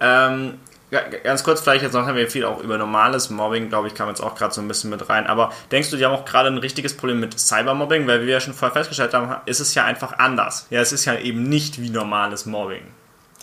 Ähm, 0.00 0.58
ganz 0.90 1.44
kurz, 1.44 1.60
vielleicht 1.60 1.82
jetzt 1.82 1.92
noch 1.92 2.06
haben 2.06 2.16
wir 2.16 2.28
viel 2.30 2.44
auch 2.44 2.60
über 2.62 2.76
normales 2.78 3.30
Mobbing, 3.30 3.68
glaube 3.68 3.88
ich, 3.88 3.94
kam 3.94 4.08
jetzt 4.08 4.20
auch 4.20 4.34
gerade 4.34 4.52
so 4.52 4.60
ein 4.60 4.68
bisschen 4.68 4.90
mit 4.90 5.08
rein. 5.08 5.26
Aber 5.26 5.52
denkst 5.70 5.90
du, 5.90 5.96
die 5.96 6.04
haben 6.04 6.12
auch 6.14 6.24
gerade 6.24 6.48
ein 6.48 6.58
richtiges 6.58 6.96
Problem 6.96 7.20
mit 7.20 7.38
Cybermobbing? 7.38 8.06
Weil 8.06 8.22
wie 8.22 8.26
wir 8.26 8.34
ja 8.34 8.40
schon 8.40 8.54
vorher 8.54 8.72
festgestellt 8.72 9.14
haben, 9.14 9.34
ist 9.46 9.60
es 9.60 9.74
ja 9.74 9.84
einfach 9.84 10.18
anders. 10.18 10.66
Ja, 10.70 10.80
es 10.80 10.92
ist 10.92 11.04
ja 11.04 11.16
eben 11.18 11.44
nicht 11.44 11.80
wie 11.80 11.90
normales 11.90 12.46
Mobbing. 12.46 12.82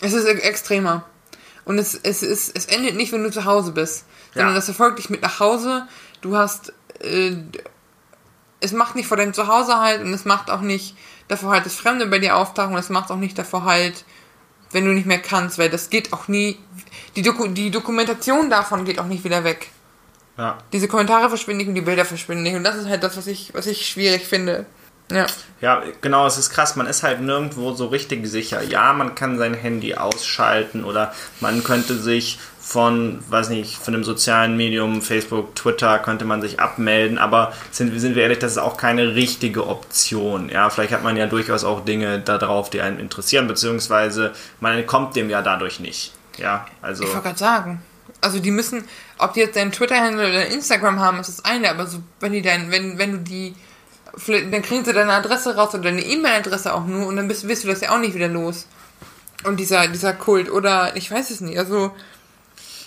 Es 0.00 0.12
ist 0.12 0.26
e- 0.26 0.38
extremer. 0.40 1.04
Und 1.64 1.78
es, 1.78 1.94
es, 1.94 2.22
ist, 2.22 2.56
es 2.56 2.66
endet 2.66 2.96
nicht, 2.96 3.12
wenn 3.12 3.22
du 3.22 3.30
zu 3.30 3.44
Hause 3.44 3.72
bist, 3.72 4.04
sondern 4.32 4.50
Ja. 4.50 4.56
das 4.56 4.66
verfolgt 4.66 4.98
dich 4.98 5.10
mit 5.10 5.22
nach 5.22 5.40
Hause. 5.40 5.86
Du 6.20 6.36
hast, 6.36 6.72
äh, 7.00 7.32
es 8.60 8.72
macht 8.72 8.96
nicht 8.96 9.06
vor 9.06 9.16
deinem 9.16 9.34
Zuhause 9.34 9.78
halt 9.78 10.00
und 10.02 10.12
es 10.12 10.24
macht 10.24 10.50
auch 10.50 10.60
nicht 10.60 10.96
davor 11.28 11.50
halt, 11.52 11.66
dass 11.66 11.74
Fremde 11.76 12.06
bei 12.06 12.18
dir 12.18 12.36
auftauchen 12.36 12.72
und 12.72 12.78
es 12.80 12.88
macht 12.88 13.10
auch 13.10 13.16
nicht 13.16 13.38
davor 13.38 13.64
halt, 13.64 14.04
wenn 14.72 14.84
du 14.84 14.92
nicht 14.92 15.06
mehr 15.06 15.20
kannst, 15.20 15.58
weil 15.58 15.70
das 15.70 15.90
geht 15.90 16.12
auch 16.12 16.28
nie, 16.28 16.58
die, 17.16 17.22
Doku, 17.22 17.46
die 17.48 17.70
Dokumentation 17.70 18.50
davon 18.50 18.84
geht 18.84 18.98
auch 18.98 19.06
nicht 19.06 19.24
wieder 19.24 19.44
weg. 19.44 19.68
Ja. 20.36 20.58
Diese 20.72 20.88
Kommentare 20.88 21.28
verschwinden 21.28 21.58
nicht 21.58 21.68
und 21.68 21.74
die 21.74 21.80
Bilder 21.80 22.04
verschwinden 22.04 22.44
nicht 22.44 22.54
und 22.54 22.64
das 22.64 22.76
ist 22.76 22.86
halt 22.86 23.02
das, 23.02 23.16
was 23.16 23.26
ich, 23.26 23.52
was 23.54 23.66
ich 23.66 23.88
schwierig 23.88 24.26
finde. 24.26 24.66
Ja. 25.10 25.26
Ja, 25.60 25.82
genau, 26.00 26.26
es 26.26 26.38
ist 26.38 26.50
krass. 26.50 26.76
Man 26.76 26.86
ist 26.86 27.02
halt 27.02 27.20
nirgendwo 27.20 27.72
so 27.72 27.86
richtig 27.86 28.26
sicher. 28.26 28.62
Ja, 28.62 28.92
man 28.92 29.14
kann 29.14 29.38
sein 29.38 29.54
Handy 29.54 29.94
ausschalten 29.94 30.84
oder 30.84 31.12
man 31.40 31.64
könnte 31.64 31.94
sich 31.94 32.38
von, 32.60 33.18
weiß 33.28 33.48
nicht, 33.48 33.76
von 33.76 33.94
dem 33.94 34.04
sozialen 34.04 34.56
Medium, 34.56 35.00
Facebook, 35.00 35.54
Twitter, 35.54 35.98
könnte 35.98 36.26
man 36.26 36.42
sich 36.42 36.60
abmelden, 36.60 37.16
aber 37.16 37.54
sind, 37.70 37.98
sind 37.98 38.14
wir 38.14 38.22
ehrlich, 38.22 38.40
das 38.40 38.52
ist 38.52 38.58
auch 38.58 38.76
keine 38.76 39.14
richtige 39.14 39.66
Option. 39.66 40.50
Ja, 40.50 40.68
vielleicht 40.68 40.92
hat 40.92 41.02
man 41.02 41.16
ja 41.16 41.26
durchaus 41.26 41.64
auch 41.64 41.84
Dinge 41.84 42.20
da 42.20 42.36
drauf, 42.36 42.68
die 42.68 42.82
einen 42.82 42.98
interessieren, 43.00 43.48
beziehungsweise 43.48 44.32
man 44.60 44.76
entkommt 44.76 45.16
dem 45.16 45.30
ja 45.30 45.40
dadurch 45.40 45.80
nicht. 45.80 46.12
Ja, 46.36 46.66
also. 46.82 47.04
Ich 47.04 47.08
wollte 47.08 47.22
gerade 47.22 47.38
sagen. 47.38 47.82
Also 48.20 48.38
die 48.38 48.50
müssen, 48.50 48.84
ob 49.16 49.32
die 49.32 49.40
jetzt 49.40 49.56
deinen 49.56 49.72
Twitter-Handle 49.72 50.28
oder 50.28 50.46
Instagram 50.46 51.00
haben, 51.00 51.20
ist 51.20 51.28
das 51.28 51.44
eine, 51.44 51.70
aber 51.70 51.86
so, 51.86 52.00
wenn 52.20 52.32
die 52.32 52.42
dein, 52.42 52.70
wenn, 52.70 52.98
wenn 52.98 53.12
du 53.12 53.18
die, 53.18 53.54
dann 54.26 54.62
kriegen 54.62 54.84
sie 54.84 54.92
deine 54.92 55.12
Adresse 55.12 55.54
raus 55.54 55.74
oder 55.74 55.84
deine 55.84 56.04
E-Mail-Adresse 56.04 56.74
auch 56.74 56.86
nur 56.86 57.06
und 57.06 57.16
dann 57.16 57.28
bist, 57.28 57.46
wirst 57.46 57.64
du 57.64 57.68
das 57.68 57.80
ja 57.80 57.94
auch 57.94 57.98
nicht 57.98 58.14
wieder 58.14 58.28
los. 58.28 58.66
Und 59.44 59.58
dieser, 59.60 59.86
dieser 59.88 60.14
Kult, 60.14 60.50
oder 60.50 60.96
ich 60.96 61.10
weiß 61.10 61.30
es 61.30 61.40
nicht, 61.40 61.58
also 61.58 61.92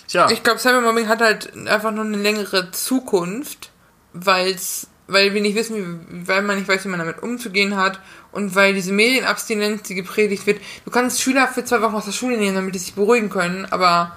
Tja, 0.08 0.30
ich 0.30 0.42
glaube, 0.42 0.58
Cybermobbing 0.58 1.08
hat 1.08 1.20
halt 1.20 1.56
einfach 1.66 1.90
noch 1.92 2.04
eine 2.04 2.18
längere 2.18 2.70
Zukunft, 2.70 3.70
weil's, 4.12 4.88
weil 5.06 5.32
wir 5.32 5.40
nicht 5.40 5.56
wissen, 5.56 6.06
wie, 6.10 6.28
weil 6.28 6.42
man 6.42 6.58
nicht 6.58 6.68
weiß, 6.68 6.84
wie 6.84 6.88
man 6.88 6.98
damit 6.98 7.22
umzugehen 7.22 7.76
hat 7.76 7.98
und 8.30 8.54
weil 8.54 8.74
diese 8.74 8.92
Medienabstinenz, 8.92 9.82
die 9.84 9.94
gepredigt 9.94 10.46
wird, 10.46 10.60
du 10.84 10.90
kannst 10.90 11.22
Schüler 11.22 11.48
für 11.48 11.64
zwei 11.64 11.80
Wochen 11.80 11.94
aus 11.94 12.04
der 12.04 12.12
Schule 12.12 12.36
nehmen, 12.36 12.54
damit 12.54 12.74
die 12.74 12.80
sich 12.80 12.94
beruhigen 12.94 13.30
können, 13.30 13.66
aber 13.70 14.16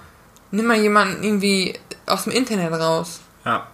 nimm 0.50 0.66
mal 0.66 0.76
jemanden 0.76 1.24
irgendwie 1.24 1.78
aus 2.04 2.24
dem 2.24 2.32
Internet 2.34 2.72
raus. 2.74 3.20
Ja. 3.46 3.66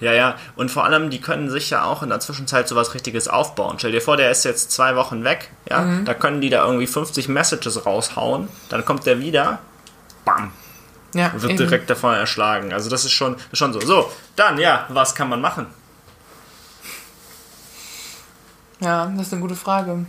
Ja, 0.00 0.12
ja. 0.12 0.36
Und 0.56 0.70
vor 0.70 0.84
allem, 0.84 1.10
die 1.10 1.20
können 1.20 1.50
sich 1.50 1.70
ja 1.70 1.84
auch 1.84 2.02
in 2.02 2.08
der 2.08 2.20
Zwischenzeit 2.20 2.68
sowas 2.68 2.94
Richtiges 2.94 3.28
aufbauen. 3.28 3.76
Stell 3.78 3.92
dir 3.92 4.00
vor, 4.00 4.16
der 4.16 4.30
ist 4.30 4.44
jetzt 4.44 4.70
zwei 4.72 4.96
Wochen 4.96 5.24
weg, 5.24 5.50
ja. 5.68 6.00
Da 6.04 6.14
können 6.14 6.40
die 6.40 6.50
da 6.50 6.64
irgendwie 6.64 6.86
50 6.86 7.28
Messages 7.28 7.86
raushauen. 7.86 8.48
Dann 8.68 8.84
kommt 8.84 9.06
der 9.06 9.20
wieder. 9.20 9.58
Bam. 10.24 10.52
Ja, 11.14 11.28
Und 11.28 11.42
wird 11.42 11.52
eben. 11.52 11.58
direkt 11.58 11.90
davon 11.90 12.14
erschlagen. 12.14 12.72
Also 12.72 12.88
das 12.88 13.04
ist 13.04 13.12
schon, 13.12 13.36
ist 13.50 13.58
schon 13.58 13.72
so. 13.72 13.80
So, 13.80 14.10
dann, 14.36 14.58
ja, 14.58 14.86
was 14.88 15.14
kann 15.14 15.28
man 15.28 15.40
machen? 15.40 15.66
Ja, 18.80 19.06
das 19.16 19.26
ist 19.28 19.32
eine 19.32 19.42
gute 19.42 19.54
Frage. 19.54 20.06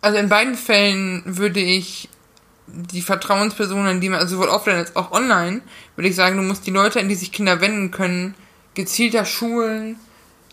Also 0.00 0.18
in 0.18 0.28
beiden 0.28 0.54
Fällen 0.54 1.22
würde 1.24 1.60
ich 1.60 2.08
die 2.66 3.02
Vertrauenspersonen, 3.02 4.00
die 4.00 4.08
man, 4.08 4.20
also 4.20 4.36
sowohl 4.36 4.48
offline 4.48 4.76
als 4.76 4.96
auch 4.96 5.12
online, 5.12 5.62
würde 5.94 6.08
ich 6.08 6.16
sagen, 6.16 6.36
du 6.36 6.42
musst 6.42 6.66
die 6.66 6.72
Leute, 6.72 7.00
an 7.00 7.08
die 7.08 7.14
sich 7.14 7.32
Kinder 7.32 7.60
wenden 7.60 7.90
können, 7.90 8.34
gezielter 8.74 9.24
schulen, 9.24 9.96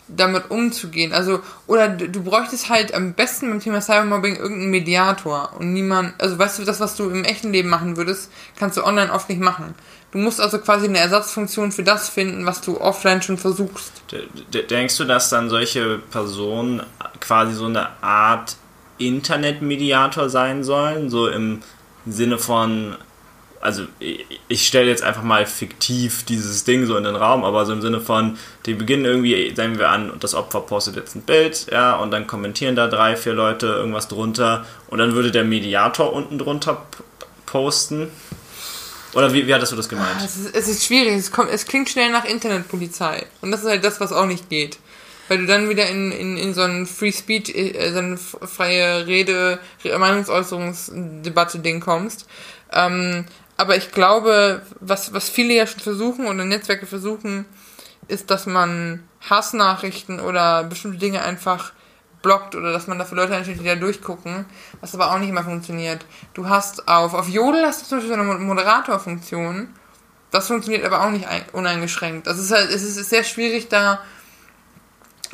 damit 0.08 0.50
umzugehen. 0.50 1.12
Also, 1.12 1.40
oder 1.66 1.88
du, 1.88 2.22
bräuchtest 2.22 2.68
halt 2.68 2.94
am 2.94 3.14
besten 3.14 3.48
beim 3.48 3.60
Thema 3.60 3.80
Cybermobbing 3.80 4.36
irgendeinen 4.36 4.70
Mediator 4.70 5.52
und 5.58 5.72
niemand, 5.72 6.14
also 6.20 6.38
weißt 6.38 6.58
du, 6.58 6.64
das, 6.64 6.80
was 6.80 6.96
du 6.96 7.08
im 7.08 7.24
echten 7.24 7.52
Leben 7.52 7.68
machen 7.68 7.96
würdest, 7.96 8.30
kannst 8.58 8.76
du 8.76 8.84
online 8.84 9.12
oft 9.12 9.28
nicht 9.28 9.40
machen. 9.40 9.74
Du 10.12 10.18
musst 10.18 10.40
also 10.40 10.58
quasi 10.58 10.86
eine 10.86 10.98
Ersatzfunktion 10.98 11.72
für 11.72 11.82
das 11.82 12.08
finden, 12.08 12.46
was 12.46 12.60
du 12.60 12.80
offline 12.80 13.22
schon 13.22 13.38
versuchst. 13.38 14.02
Denkst 14.70 14.96
du, 14.96 15.04
dass 15.04 15.30
dann 15.30 15.50
solche 15.50 15.98
Personen 16.10 16.82
quasi 17.20 17.54
so 17.54 17.66
eine 17.66 17.88
Art 18.00 18.56
Internetmediator 18.98 20.28
sein 20.28 20.62
sollen? 20.62 21.10
So 21.10 21.28
im 21.28 21.62
Sinne 22.06 22.38
von, 22.38 22.96
also 23.60 23.84
ich, 24.48 24.66
stelle 24.66 24.88
jetzt 24.88 25.02
einfach 25.02 25.22
mal 25.22 25.46
fiktiv 25.46 26.24
dieses 26.24 26.64
Ding 26.64 26.86
so 26.86 26.96
in 26.96 27.04
den 27.04 27.16
Raum, 27.16 27.44
aber 27.44 27.64
so 27.64 27.72
im 27.72 27.80
Sinne 27.80 28.00
von, 28.00 28.36
die 28.66 28.74
beginnen 28.74 29.04
irgendwie, 29.04 29.54
sagen 29.54 29.78
wir 29.78 29.88
an, 29.88 30.10
und 30.10 30.22
das 30.22 30.34
Opfer 30.34 30.60
postet 30.60 30.96
jetzt 30.96 31.16
ein 31.16 31.22
Bild, 31.22 31.66
ja, 31.72 31.96
und 31.96 32.10
dann 32.10 32.26
kommentieren 32.26 32.76
da 32.76 32.88
drei, 32.88 33.16
vier 33.16 33.32
Leute 33.32 33.66
irgendwas 33.66 34.08
drunter 34.08 34.66
und 34.88 34.98
dann 34.98 35.14
würde 35.14 35.30
der 35.30 35.44
Mediator 35.44 36.12
unten 36.12 36.38
drunter 36.38 36.86
posten. 37.46 38.08
Oder 39.14 39.32
wie, 39.32 39.46
wie 39.46 39.54
hattest 39.54 39.72
du 39.72 39.76
das 39.76 39.88
gemeint? 39.88 40.20
Es 40.24 40.36
ist, 40.36 40.54
es 40.54 40.68
ist 40.68 40.84
schwierig, 40.84 41.14
es, 41.14 41.30
kommt, 41.30 41.50
es 41.50 41.66
klingt 41.66 41.88
schnell 41.88 42.10
nach 42.10 42.24
Internetpolizei. 42.24 43.26
Und 43.40 43.52
das 43.52 43.62
ist 43.62 43.68
halt 43.68 43.84
das, 43.84 44.00
was 44.00 44.12
auch 44.12 44.26
nicht 44.26 44.50
geht. 44.50 44.78
Weil 45.28 45.38
du 45.38 45.46
dann 45.46 45.68
wieder 45.70 45.86
in, 45.88 46.12
in, 46.12 46.36
in 46.36 46.52
so 46.52 46.62
ein 46.62 46.86
Free 46.86 47.12
Speech, 47.12 47.54
äh, 47.54 47.92
so 47.92 47.98
eine 47.98 48.16
freie 48.16 49.06
Rede, 49.06 49.58
Re- 49.84 49.98
Meinungsäußerungsdebatte-Ding 49.98 51.80
kommst. 51.80 52.26
Ähm, 52.72 53.24
aber 53.56 53.76
ich 53.76 53.92
glaube, 53.92 54.62
was, 54.80 55.14
was 55.14 55.28
viele 55.28 55.54
ja 55.54 55.66
schon 55.66 55.80
versuchen 55.80 56.26
oder 56.26 56.44
Netzwerke 56.44 56.86
versuchen, 56.86 57.46
ist, 58.08 58.30
dass 58.30 58.46
man 58.46 59.02
Hassnachrichten 59.30 60.20
oder 60.20 60.64
bestimmte 60.64 60.98
Dinge 60.98 61.22
einfach 61.22 61.72
blockt 62.20 62.54
oder 62.54 62.72
dass 62.72 62.86
man 62.86 62.98
dafür 62.98 63.16
Leute 63.16 63.34
einstellt, 63.34 63.60
die 63.60 63.64
da 63.64 63.76
durchgucken, 63.76 64.44
was 64.80 64.94
aber 64.94 65.12
auch 65.12 65.18
nicht 65.18 65.28
immer 65.28 65.44
funktioniert. 65.44 66.04
Du 66.34 66.48
hast 66.48 66.88
auf, 66.88 67.14
auf 67.14 67.28
Jodel 67.28 67.64
hast 67.64 67.82
du 67.82 67.86
zum 67.86 67.98
Beispiel 67.98 68.14
so 68.14 68.20
eine 68.20 68.30
Mo- 68.30 68.38
Moderatorfunktion, 68.38 69.68
das 70.30 70.48
funktioniert 70.48 70.84
aber 70.84 71.02
auch 71.04 71.10
nicht 71.10 71.28
ein, 71.28 71.44
uneingeschränkt. 71.52 72.26
Das 72.26 72.38
ist 72.38 72.50
halt, 72.50 72.70
es 72.70 72.82
ist 72.82 73.08
sehr 73.08 73.24
schwierig 73.24 73.68
da 73.68 74.00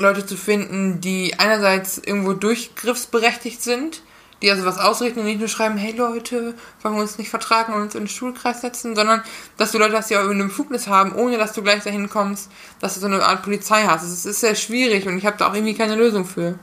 Leute 0.00 0.26
zu 0.26 0.36
finden, 0.36 1.00
die 1.00 1.38
einerseits 1.38 1.98
irgendwo 1.98 2.32
durchgriffsberechtigt 2.32 3.62
sind, 3.62 4.02
die 4.42 4.50
also 4.50 4.64
was 4.64 4.78
ausrichten 4.78 5.20
und 5.20 5.26
nicht 5.26 5.38
nur 5.38 5.48
schreiben, 5.48 5.76
hey 5.76 5.92
Leute, 5.92 6.54
wollen 6.82 6.94
wir 6.94 7.02
uns 7.02 7.18
nicht 7.18 7.28
vertragen 7.28 7.74
und 7.74 7.82
uns 7.82 7.94
in 7.94 8.02
den 8.02 8.08
Schulkreis 8.08 8.62
setzen, 8.62 8.96
sondern 8.96 9.22
dass 9.58 9.72
du 9.72 9.78
Leute 9.78 9.96
hast, 9.96 10.08
die 10.08 10.16
auch 10.16 10.28
eine 10.28 10.44
Befugnis 10.44 10.88
haben, 10.88 11.14
ohne 11.14 11.36
dass 11.36 11.52
du 11.52 11.62
gleich 11.62 11.82
dahin 11.82 12.08
kommst, 12.08 12.50
dass 12.80 12.94
du 12.94 13.00
so 13.00 13.06
eine 13.06 13.22
Art 13.22 13.42
Polizei 13.42 13.84
hast. 13.84 14.02
Es 14.02 14.24
ist 14.24 14.40
sehr 14.40 14.54
schwierig 14.54 15.06
und 15.06 15.18
ich 15.18 15.26
habe 15.26 15.36
da 15.36 15.48
auch 15.48 15.54
irgendwie 15.54 15.74
keine 15.74 15.96
Lösung 15.96 16.24
für. 16.24 16.58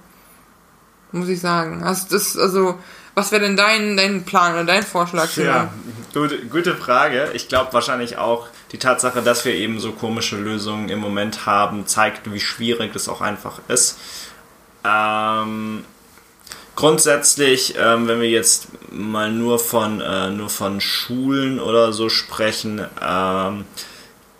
Muss 1.11 1.29
ich 1.29 1.39
sagen. 1.39 1.83
Also, 1.83 2.07
das, 2.09 2.37
also, 2.37 2.77
was 3.15 3.31
wäre 3.31 3.41
denn 3.41 3.55
dein, 3.55 3.95
dein 3.95 4.25
Plan 4.25 4.53
oder 4.53 4.65
dein 4.65 4.83
Vorschlag? 4.83 5.35
Ja, 5.37 5.71
gute, 6.13 6.45
gute 6.47 6.75
Frage. 6.75 7.31
Ich 7.33 7.47
glaube 7.47 7.71
wahrscheinlich 7.73 8.17
auch 8.17 8.49
die 8.71 8.77
Tatsache, 8.77 9.21
dass 9.21 9.45
wir 9.45 9.53
eben 9.53 9.79
so 9.79 9.91
komische 9.91 10.37
Lösungen 10.37 10.89
im 10.89 10.99
Moment 10.99 11.45
haben, 11.45 11.87
zeigt, 11.87 12.31
wie 12.31 12.39
schwierig 12.39 12.95
es 12.95 13.07
auch 13.07 13.21
einfach 13.21 13.59
ist. 13.67 13.97
Ähm, 14.83 15.85
grundsätzlich, 16.75 17.75
ähm, 17.77 18.07
wenn 18.07 18.21
wir 18.21 18.29
jetzt 18.29 18.67
mal 18.91 19.31
nur 19.31 19.59
von, 19.59 20.01
äh, 20.01 20.29
nur 20.29 20.49
von 20.49 20.81
Schulen 20.81 21.59
oder 21.59 21.93
so 21.93 22.09
sprechen, 22.09 22.85
ähm, 23.01 23.65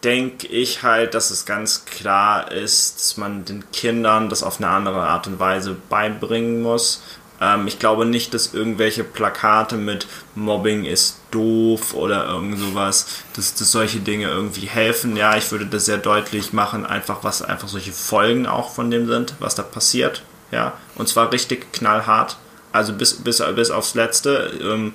denke 0.04 0.48
ich 0.48 0.84
halt, 0.84 1.14
dass 1.14 1.32
es 1.32 1.46
ganz 1.46 1.86
klar 1.86 2.52
ist, 2.52 3.00
dass 3.00 3.18
man 3.18 3.46
den 3.46 3.70
Kindern 3.72 4.30
das 4.30 4.44
auf 4.44 4.60
eine 4.60 4.70
andere 4.70 5.02
Art 5.02 5.28
und 5.28 5.40
Weise 5.40 5.76
beibringen 5.90 6.62
muss. 6.62 7.02
Ähm, 7.40 7.68
ich 7.68 7.80
glaube 7.80 8.06
nicht, 8.06 8.34
dass 8.34 8.54
irgendwelche 8.54 9.04
Plakate 9.04 9.76
mit 9.78 10.08
Mobbing 10.36 10.86
ist 10.86 11.20
doof 11.32 11.94
oder 11.94 12.26
irgend 12.28 12.60
sowas, 12.60 13.08
dass, 13.36 13.54
dass 13.56 13.72
solche 13.72 14.00
Dinge 14.00 14.28
irgendwie 14.28 14.68
helfen. 14.68 15.16
Ja, 15.16 15.36
ich 15.38 15.52
würde 15.52 15.66
das 15.66 15.86
sehr 15.86 15.98
deutlich 15.98 16.54
machen, 16.54 16.86
einfach 16.86 17.24
was 17.24 17.42
einfach 17.42 17.68
solche 17.68 17.92
Folgen 17.92 18.48
auch 18.48 18.74
von 18.74 18.90
dem 18.90 19.08
sind, 19.08 19.36
was 19.40 19.56
da 19.56 19.64
passiert. 19.64 20.24
Ja, 20.52 20.74
und 20.96 21.10
zwar 21.10 21.32
richtig 21.32 21.72
knallhart. 21.74 22.38
Also 22.72 22.94
bis, 22.94 23.14
bis, 23.16 23.44
bis 23.56 23.72
aufs 23.72 23.96
letzte, 23.96 24.52
ähm, 24.62 24.94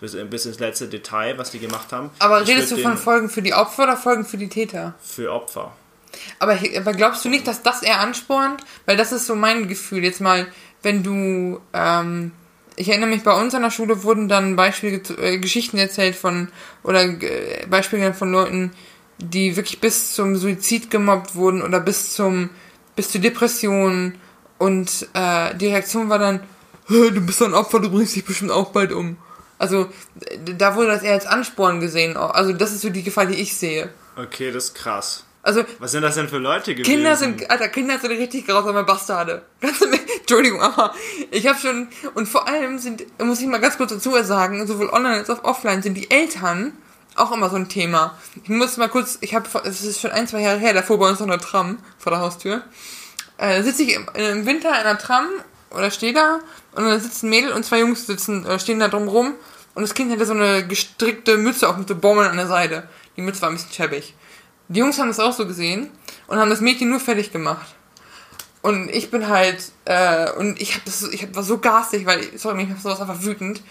bis, 0.00 0.16
bis 0.30 0.46
ins 0.46 0.58
letzte 0.58 0.88
Detail, 0.88 1.38
was 1.38 1.50
die 1.50 1.58
gemacht 1.58 1.92
haben. 1.92 2.10
Aber 2.18 2.42
Ich 2.42 2.48
redest 2.48 2.72
du 2.72 2.76
von 2.78 2.96
Folgen 2.96 3.28
für 3.28 3.42
die 3.42 3.54
Opfer 3.54 3.84
oder 3.84 3.96
Folgen 3.96 4.24
für 4.24 4.38
die 4.38 4.48
Täter? 4.48 4.94
für 5.02 5.32
Opfer. 5.32 5.72
Aber, 6.38 6.58
aber 6.76 6.92
glaubst 6.94 7.24
du 7.24 7.28
nicht, 7.28 7.46
dass 7.46 7.62
das 7.62 7.82
eher 7.82 8.00
anspornt? 8.00 8.62
Weil 8.86 8.96
das 8.96 9.12
ist 9.12 9.26
so 9.26 9.34
mein 9.34 9.68
Gefühl. 9.68 10.02
Jetzt 10.02 10.20
mal, 10.20 10.46
wenn 10.82 11.02
du, 11.02 11.60
ähm, 11.72 12.32
ich 12.76 12.88
erinnere 12.88 13.10
mich, 13.10 13.22
bei 13.22 13.38
uns 13.38 13.54
an 13.54 13.62
der 13.62 13.70
Schule 13.70 14.02
wurden 14.02 14.28
dann 14.28 14.56
Beispiele, 14.56 15.00
äh, 15.20 15.38
Geschichten 15.38 15.78
erzählt 15.78 16.14
von, 16.16 16.48
oder 16.82 17.02
äh, 17.02 17.66
Beispiele 17.68 18.14
von 18.14 18.30
Leuten, 18.32 18.72
die 19.18 19.56
wirklich 19.56 19.80
bis 19.80 20.14
zum 20.14 20.36
Suizid 20.36 20.90
gemobbt 20.90 21.34
wurden 21.34 21.62
oder 21.62 21.80
bis 21.80 22.14
zum, 22.14 22.50
bis 22.94 23.10
zur 23.10 23.20
Depression 23.20 24.14
und 24.58 25.08
äh, 25.14 25.54
die 25.56 25.66
Reaktion 25.66 26.08
war 26.08 26.18
dann, 26.18 26.40
"Hä, 26.88 27.10
du 27.10 27.20
bist 27.20 27.42
ein 27.42 27.54
Opfer, 27.54 27.80
du 27.80 27.90
bringst 27.90 28.14
dich 28.14 28.24
bestimmt 28.24 28.50
auch 28.52 28.70
bald 28.70 28.92
um. 28.92 29.16
Also 29.58 29.88
da 30.56 30.76
wurde 30.76 30.88
das 30.88 31.02
eher 31.02 31.14
als 31.14 31.26
Ansporn 31.26 31.80
gesehen. 31.80 32.16
Also 32.16 32.52
das 32.52 32.72
ist 32.72 32.82
so 32.82 32.90
die 32.90 33.02
Gefahr, 33.02 33.26
die 33.26 33.34
ich 33.34 33.56
sehe. 33.56 33.90
Okay, 34.16 34.52
das 34.52 34.66
ist 34.66 34.74
krass. 34.74 35.24
Also, 35.42 35.64
Was 35.78 35.92
sind 35.92 36.02
das 36.02 36.16
denn 36.16 36.28
für 36.28 36.38
Leute 36.38 36.74
gewesen? 36.74 36.90
Kinder 36.90 37.16
sind, 37.16 37.48
Alter, 37.50 37.68
Kinder 37.68 37.98
sind 37.98 38.10
richtig 38.10 38.46
grausame 38.46 38.84
Bastarde. 38.84 39.42
Ganz 39.60 39.80
im- 39.80 39.92
Entschuldigung, 40.20 40.60
aber 40.60 40.94
ich 41.30 41.46
habe 41.46 41.58
schon, 41.58 41.88
und 42.14 42.28
vor 42.28 42.46
allem 42.48 42.78
sind, 42.78 43.04
muss 43.18 43.40
ich 43.40 43.46
mal 43.46 43.58
ganz 43.60 43.78
kurz 43.78 43.92
dazu 43.92 44.12
sagen, 44.24 44.66
sowohl 44.66 44.90
online 44.90 45.16
als 45.16 45.30
auch 45.30 45.42
offline 45.44 45.80
sind 45.80 45.94
die 45.94 46.10
Eltern 46.10 46.72
auch 47.16 47.32
immer 47.32 47.48
so 47.48 47.56
ein 47.56 47.68
Thema. 47.70 48.18
Ich 48.42 48.50
muss 48.50 48.76
mal 48.76 48.88
kurz, 48.90 49.16
ich 49.22 49.34
habe, 49.34 49.48
es 49.64 49.82
ist 49.82 50.00
schon 50.00 50.10
ein, 50.10 50.28
zwei 50.28 50.40
Jahre 50.42 50.58
her, 50.58 50.74
davor 50.74 50.98
bei 50.98 51.08
uns 51.08 51.18
noch 51.20 51.26
eine 51.28 51.38
Tram 51.38 51.78
vor 51.98 52.10
der 52.12 52.20
Haustür. 52.20 52.62
Äh, 53.38 53.62
sitze 53.62 53.84
ich 53.84 53.94
im, 53.94 54.06
im 54.14 54.44
Winter 54.46 54.68
in 54.68 54.74
einer 54.74 54.98
Tram 54.98 55.26
oder 55.70 55.90
stehe 55.90 56.12
da 56.12 56.40
und 56.72 56.84
dann 56.84 57.00
sitzt 57.00 57.22
ein 57.22 57.30
Mädel 57.30 57.52
und 57.52 57.64
zwei 57.64 57.78
Jungs 57.80 58.06
sitzen, 58.06 58.44
äh, 58.44 58.58
stehen 58.60 58.80
da 58.80 58.88
drum 58.88 59.08
rum 59.08 59.32
und 59.74 59.82
das 59.82 59.94
Kind 59.94 60.12
hatte 60.12 60.26
so 60.26 60.34
eine 60.34 60.66
gestrickte 60.66 61.38
Mütze 61.38 61.68
auch 61.68 61.76
mit 61.78 61.88
so 61.88 61.94
Bommeln 61.96 62.28
an 62.28 62.36
der 62.36 62.48
Seite. 62.48 62.86
Die 63.16 63.22
Mütze 63.22 63.40
war 63.40 63.48
ein 63.48 63.54
bisschen 63.54 63.72
schäbig. 63.72 64.14
Die 64.68 64.80
Jungs 64.80 64.98
haben 64.98 65.08
das 65.08 65.20
auch 65.20 65.32
so 65.32 65.46
gesehen 65.46 65.90
und 66.26 66.38
haben 66.38 66.50
das 66.50 66.60
Mädchen 66.60 66.90
nur 66.90 67.00
fertig 67.00 67.32
gemacht. 67.32 67.74
Und 68.60 68.90
ich 68.90 69.10
bin 69.10 69.28
halt, 69.28 69.72
äh, 69.84 70.30
und 70.32 70.60
ich 70.60 70.74
hab 70.74 70.84
das, 70.84 71.02
ich 71.04 71.34
war 71.34 71.42
so 71.42 71.58
garstig, 71.58 72.04
weil, 72.04 72.36
sorry, 72.36 72.64
ich 72.64 72.70
hab 72.70 72.78
sowas 72.78 73.00
einfach 73.00 73.22
wütend. 73.22 73.62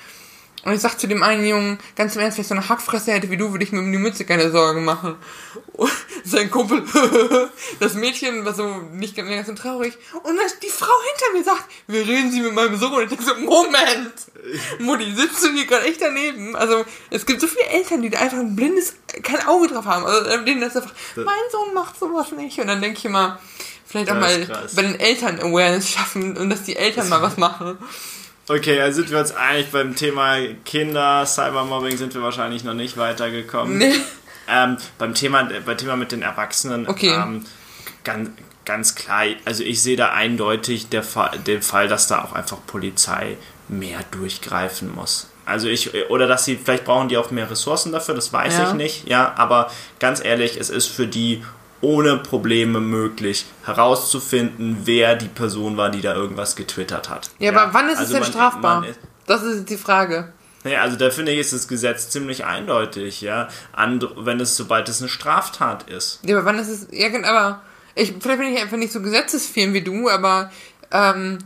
Und 0.67 0.73
ich 0.73 0.81
sag 0.81 0.99
zu 0.99 1.07
dem 1.07 1.23
einen 1.23 1.45
Jungen, 1.45 1.79
ganz 1.95 2.17
im 2.17 2.21
Ernst, 2.21 2.37
wenn 2.37 2.41
ich 2.41 2.49
so 2.49 2.53
eine 2.53 2.67
Hackfresse 2.67 3.13
hätte 3.13 3.31
wie 3.31 3.37
du, 3.37 3.53
würde 3.53 3.63
ich 3.63 3.71
mir 3.71 3.79
um 3.79 3.89
die 3.89 3.97
Mütze 3.97 4.25
keine 4.25 4.51
Sorgen 4.51 4.83
machen. 4.83 5.15
Und 5.71 5.89
sein 6.25 6.51
Kumpel, 6.51 6.83
das 7.79 7.93
Mädchen 7.93 8.43
war 8.43 8.53
so 8.53 8.67
nicht 8.91 9.15
ganz, 9.15 9.29
ganz 9.29 9.47
so 9.47 9.53
traurig. 9.53 9.97
Und 10.11 10.35
dann 10.35 10.45
die 10.61 10.67
Frau 10.67 10.91
hinter 11.09 11.37
mir 11.37 11.43
sagt, 11.45 11.71
wir 11.87 12.05
reden 12.05 12.33
Sie 12.33 12.41
mit 12.41 12.53
meinem 12.53 12.75
Sohn. 12.75 12.91
Und 12.91 13.03
ich 13.03 13.07
denke 13.07 13.23
so, 13.23 13.35
Moment, 13.35 14.11
Mutti, 14.79 15.15
sitzt 15.15 15.41
du 15.41 15.53
hier 15.53 15.65
gerade 15.67 15.85
echt 15.85 16.01
daneben? 16.01 16.53
Also, 16.57 16.83
es 17.11 17.25
gibt 17.25 17.39
so 17.39 17.47
viele 17.47 17.67
Eltern, 17.67 18.01
die 18.01 18.09
da 18.09 18.19
einfach 18.19 18.39
ein 18.39 18.53
blindes, 18.57 18.95
kein 19.23 19.47
Auge 19.47 19.69
drauf 19.69 19.85
haben. 19.85 20.05
Also, 20.05 20.43
denen 20.43 20.59
das 20.59 20.75
einfach, 20.75 20.93
mein 21.15 21.49
Sohn 21.49 21.73
macht 21.73 21.97
sowas 21.97 22.33
nicht. 22.33 22.59
Und 22.59 22.67
dann 22.67 22.81
denke 22.81 22.97
ich 22.97 23.05
immer, 23.05 23.39
vielleicht 23.85 24.11
auch 24.11 24.15
mal 24.15 24.45
krass. 24.45 24.75
bei 24.75 24.81
den 24.81 24.99
Eltern 24.99 25.39
Awareness 25.39 25.89
schaffen 25.89 26.35
und 26.35 26.49
dass 26.49 26.63
die 26.63 26.75
Eltern 26.75 27.07
mal 27.07 27.21
was 27.21 27.37
machen. 27.37 27.77
Okay, 28.49 28.79
also 28.81 29.01
sind 29.01 29.11
wir 29.11 29.19
uns 29.19 29.35
eigentlich 29.35 29.67
beim 29.71 29.95
Thema 29.95 30.37
Kinder, 30.63 31.25
Cybermobbing 31.25 31.97
sind 31.97 32.13
wir 32.13 32.21
wahrscheinlich 32.21 32.63
noch 32.63 32.73
nicht 32.73 32.95
weitergekommen. 32.97 33.77
Nee. 33.77 33.93
Ähm, 34.49 34.77
beim 34.97 35.13
Thema, 35.13 35.49
beim 35.65 35.77
Thema 35.77 35.97
mit 35.97 36.13
den 36.13 36.21
Erwachsenen, 36.21 36.87
Okay. 36.87 37.09
ähm, 37.13 37.43
ganz, 38.05 38.29
ganz 38.63 38.95
klar, 38.95 39.23
also 39.43 39.63
ich 39.63 39.81
sehe 39.83 39.97
da 39.97 40.13
eindeutig 40.13 40.87
der 40.87 41.03
Fall, 41.03 41.37
den 41.39 41.61
Fall, 41.61 41.89
dass 41.89 42.07
da 42.07 42.23
auch 42.23 42.31
einfach 42.31 42.57
Polizei 42.65 43.35
mehr 43.67 43.99
durchgreifen 44.11 44.95
muss. 44.95 45.29
Also 45.45 45.67
ich, 45.67 45.93
oder 46.09 46.27
dass 46.27 46.45
sie, 46.45 46.55
vielleicht 46.61 46.85
brauchen 46.85 47.09
die 47.09 47.17
auch 47.17 47.31
mehr 47.31 47.51
Ressourcen 47.51 47.91
dafür, 47.91 48.15
das 48.15 48.31
weiß 48.31 48.57
Ja. 48.57 48.67
ich 48.69 48.73
nicht, 48.75 49.09
ja, 49.09 49.33
aber 49.37 49.69
ganz 49.99 50.23
ehrlich, 50.23 50.57
es 50.57 50.69
ist 50.69 50.87
für 50.87 51.07
die 51.07 51.43
ohne 51.81 52.17
Probleme 52.17 52.79
möglich 52.79 53.45
herauszufinden, 53.65 54.77
wer 54.85 55.15
die 55.15 55.27
Person 55.27 55.77
war, 55.77 55.89
die 55.89 56.01
da 56.01 56.13
irgendwas 56.15 56.55
getwittert 56.55 57.09
hat. 57.09 57.29
Ja, 57.39 57.51
aber 57.51 57.73
wann 57.73 57.87
ist 57.87 57.93
es 57.93 57.99
Also 57.99 58.13
denn 58.13 58.21
man- 58.23 58.31
strafbar? 58.31 58.81
man 58.81 58.89
ist- 58.89 58.99
das 59.25 59.43
ist 59.43 59.69
die 59.69 59.77
Frage. 59.77 60.33
naja, 60.63 60.81
also 60.81 60.97
da 60.97 61.09
finde 61.11 61.31
ich, 61.31 61.39
ist 61.39 61.53
das 61.53 61.67
Gesetz 61.67 62.09
ziemlich 62.09 62.45
eindeutig, 62.45 63.21
ja. 63.21 63.47
And, 63.73 64.05
wenn 64.17 64.39
es, 64.39 64.55
sobald 64.57 64.89
es 64.89 64.99
eine 65.01 65.09
Straftat 65.09 65.89
ist. 65.89 66.19
Ja, 66.23 66.37
aber 66.37 66.45
wann 66.45 66.59
ist 66.59 66.67
es. 66.69 66.87
Ja, 66.91 67.07
aber. 67.23 67.61
Ich, 67.95 68.13
vielleicht 68.19 68.39
bin 68.39 68.53
ich 68.53 68.61
einfach 68.61 68.77
nicht 68.77 68.91
so 68.93 69.01
gesetzesfirm 69.01 69.73
wie 69.73 69.81
du, 69.81 70.07
aber 70.09 70.51
ähm, 70.91 71.39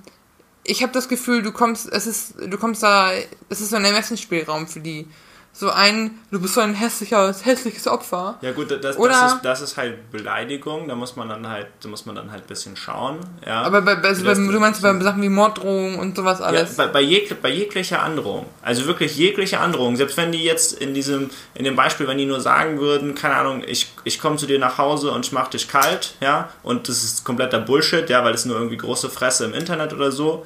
ich 0.64 0.84
habe 0.84 0.92
das 0.92 1.08
Gefühl, 1.08 1.42
du 1.44 1.52
kommst, 1.52 1.90
es 1.92 2.06
ist, 2.08 2.34
du 2.46 2.58
kommst 2.58 2.84
da, 2.84 3.12
es 3.50 3.62
ist 3.62 3.70
so 3.70 3.76
ein 3.78 3.86
Ermessensspielraum 3.86 4.68
für 4.68 4.80
die. 4.82 5.08
So 5.54 5.70
ein, 5.70 6.12
du 6.32 6.40
bist 6.40 6.54
so 6.56 6.62
ein 6.62 6.74
hässliches, 6.74 7.46
hässliches 7.46 7.86
Opfer. 7.88 8.38
Ja 8.42 8.52
gut, 8.54 8.72
das, 8.84 8.98
Oder- 8.98 9.12
das, 9.12 9.34
ist, 9.34 9.42
das 9.46 9.62
ist 9.62 9.78
halt 9.78 10.10
Beleidigung, 10.10 10.88
da 10.88 10.96
muss 10.96 11.18
man 11.18 11.28
dann 11.28 11.48
halt, 11.48 11.68
da 11.84 11.90
muss 11.90 12.06
man 12.06 12.16
dann 12.16 12.32
halt 12.32 12.46
ein 12.46 12.48
bisschen 12.48 12.78
schauen, 12.78 13.20
ja. 13.46 13.62
Aber 13.64 13.82
bei, 13.82 13.96
also 13.98 14.24
bei, 14.24 14.34
du 14.34 14.60
meinst 14.60 14.82
bei 14.82 14.98
Sachen 15.02 15.22
wie 15.22 15.30
Morddrohungen 15.30 16.00
und 16.00 16.16
sowas 16.16 16.40
Ja, 16.40 16.46
alles. 16.46 16.78
bei, 16.78 16.88
bei, 16.88 17.02
jeg, 17.02 17.42
bei 17.42 17.50
jeglicher 17.50 18.02
Androhung, 18.02 18.46
also 18.62 18.86
wirklich 18.86 19.18
jegliche 19.18 19.60
Androhung, 19.60 19.98
selbst 19.98 20.16
wenn 20.18 20.32
die 20.32 20.44
jetzt 20.44 20.74
in 20.74 20.94
diesem, 20.94 21.30
in 21.54 21.66
dem 21.66 21.76
Beispiel, 21.76 22.08
wenn 22.08 22.18
die 22.18 22.26
nur 22.26 22.40
sagen 22.40 22.80
würden, 22.80 23.14
keine 23.14 23.36
Ahnung, 23.36 23.62
ich, 23.68 23.92
ich 24.06 24.20
komme 24.22 24.38
zu 24.38 24.48
dir 24.48 24.58
nach 24.58 24.78
Hause 24.78 25.12
und 25.12 25.26
ich 25.26 25.34
mach 25.34 25.50
dich 25.50 25.68
kalt, 25.68 26.16
ja, 26.22 26.50
und 26.64 26.88
das 26.88 27.04
ist 27.04 27.26
kompletter 27.26 27.60
Bullshit, 27.60 28.10
ja, 28.10 28.24
weil 28.24 28.32
das 28.32 28.46
nur 28.46 28.56
irgendwie 28.56 28.78
große 28.78 29.10
Fresse 29.10 29.46
im 29.46 29.54
Internet 29.54 29.92
oder 29.94 30.12
so, 30.14 30.46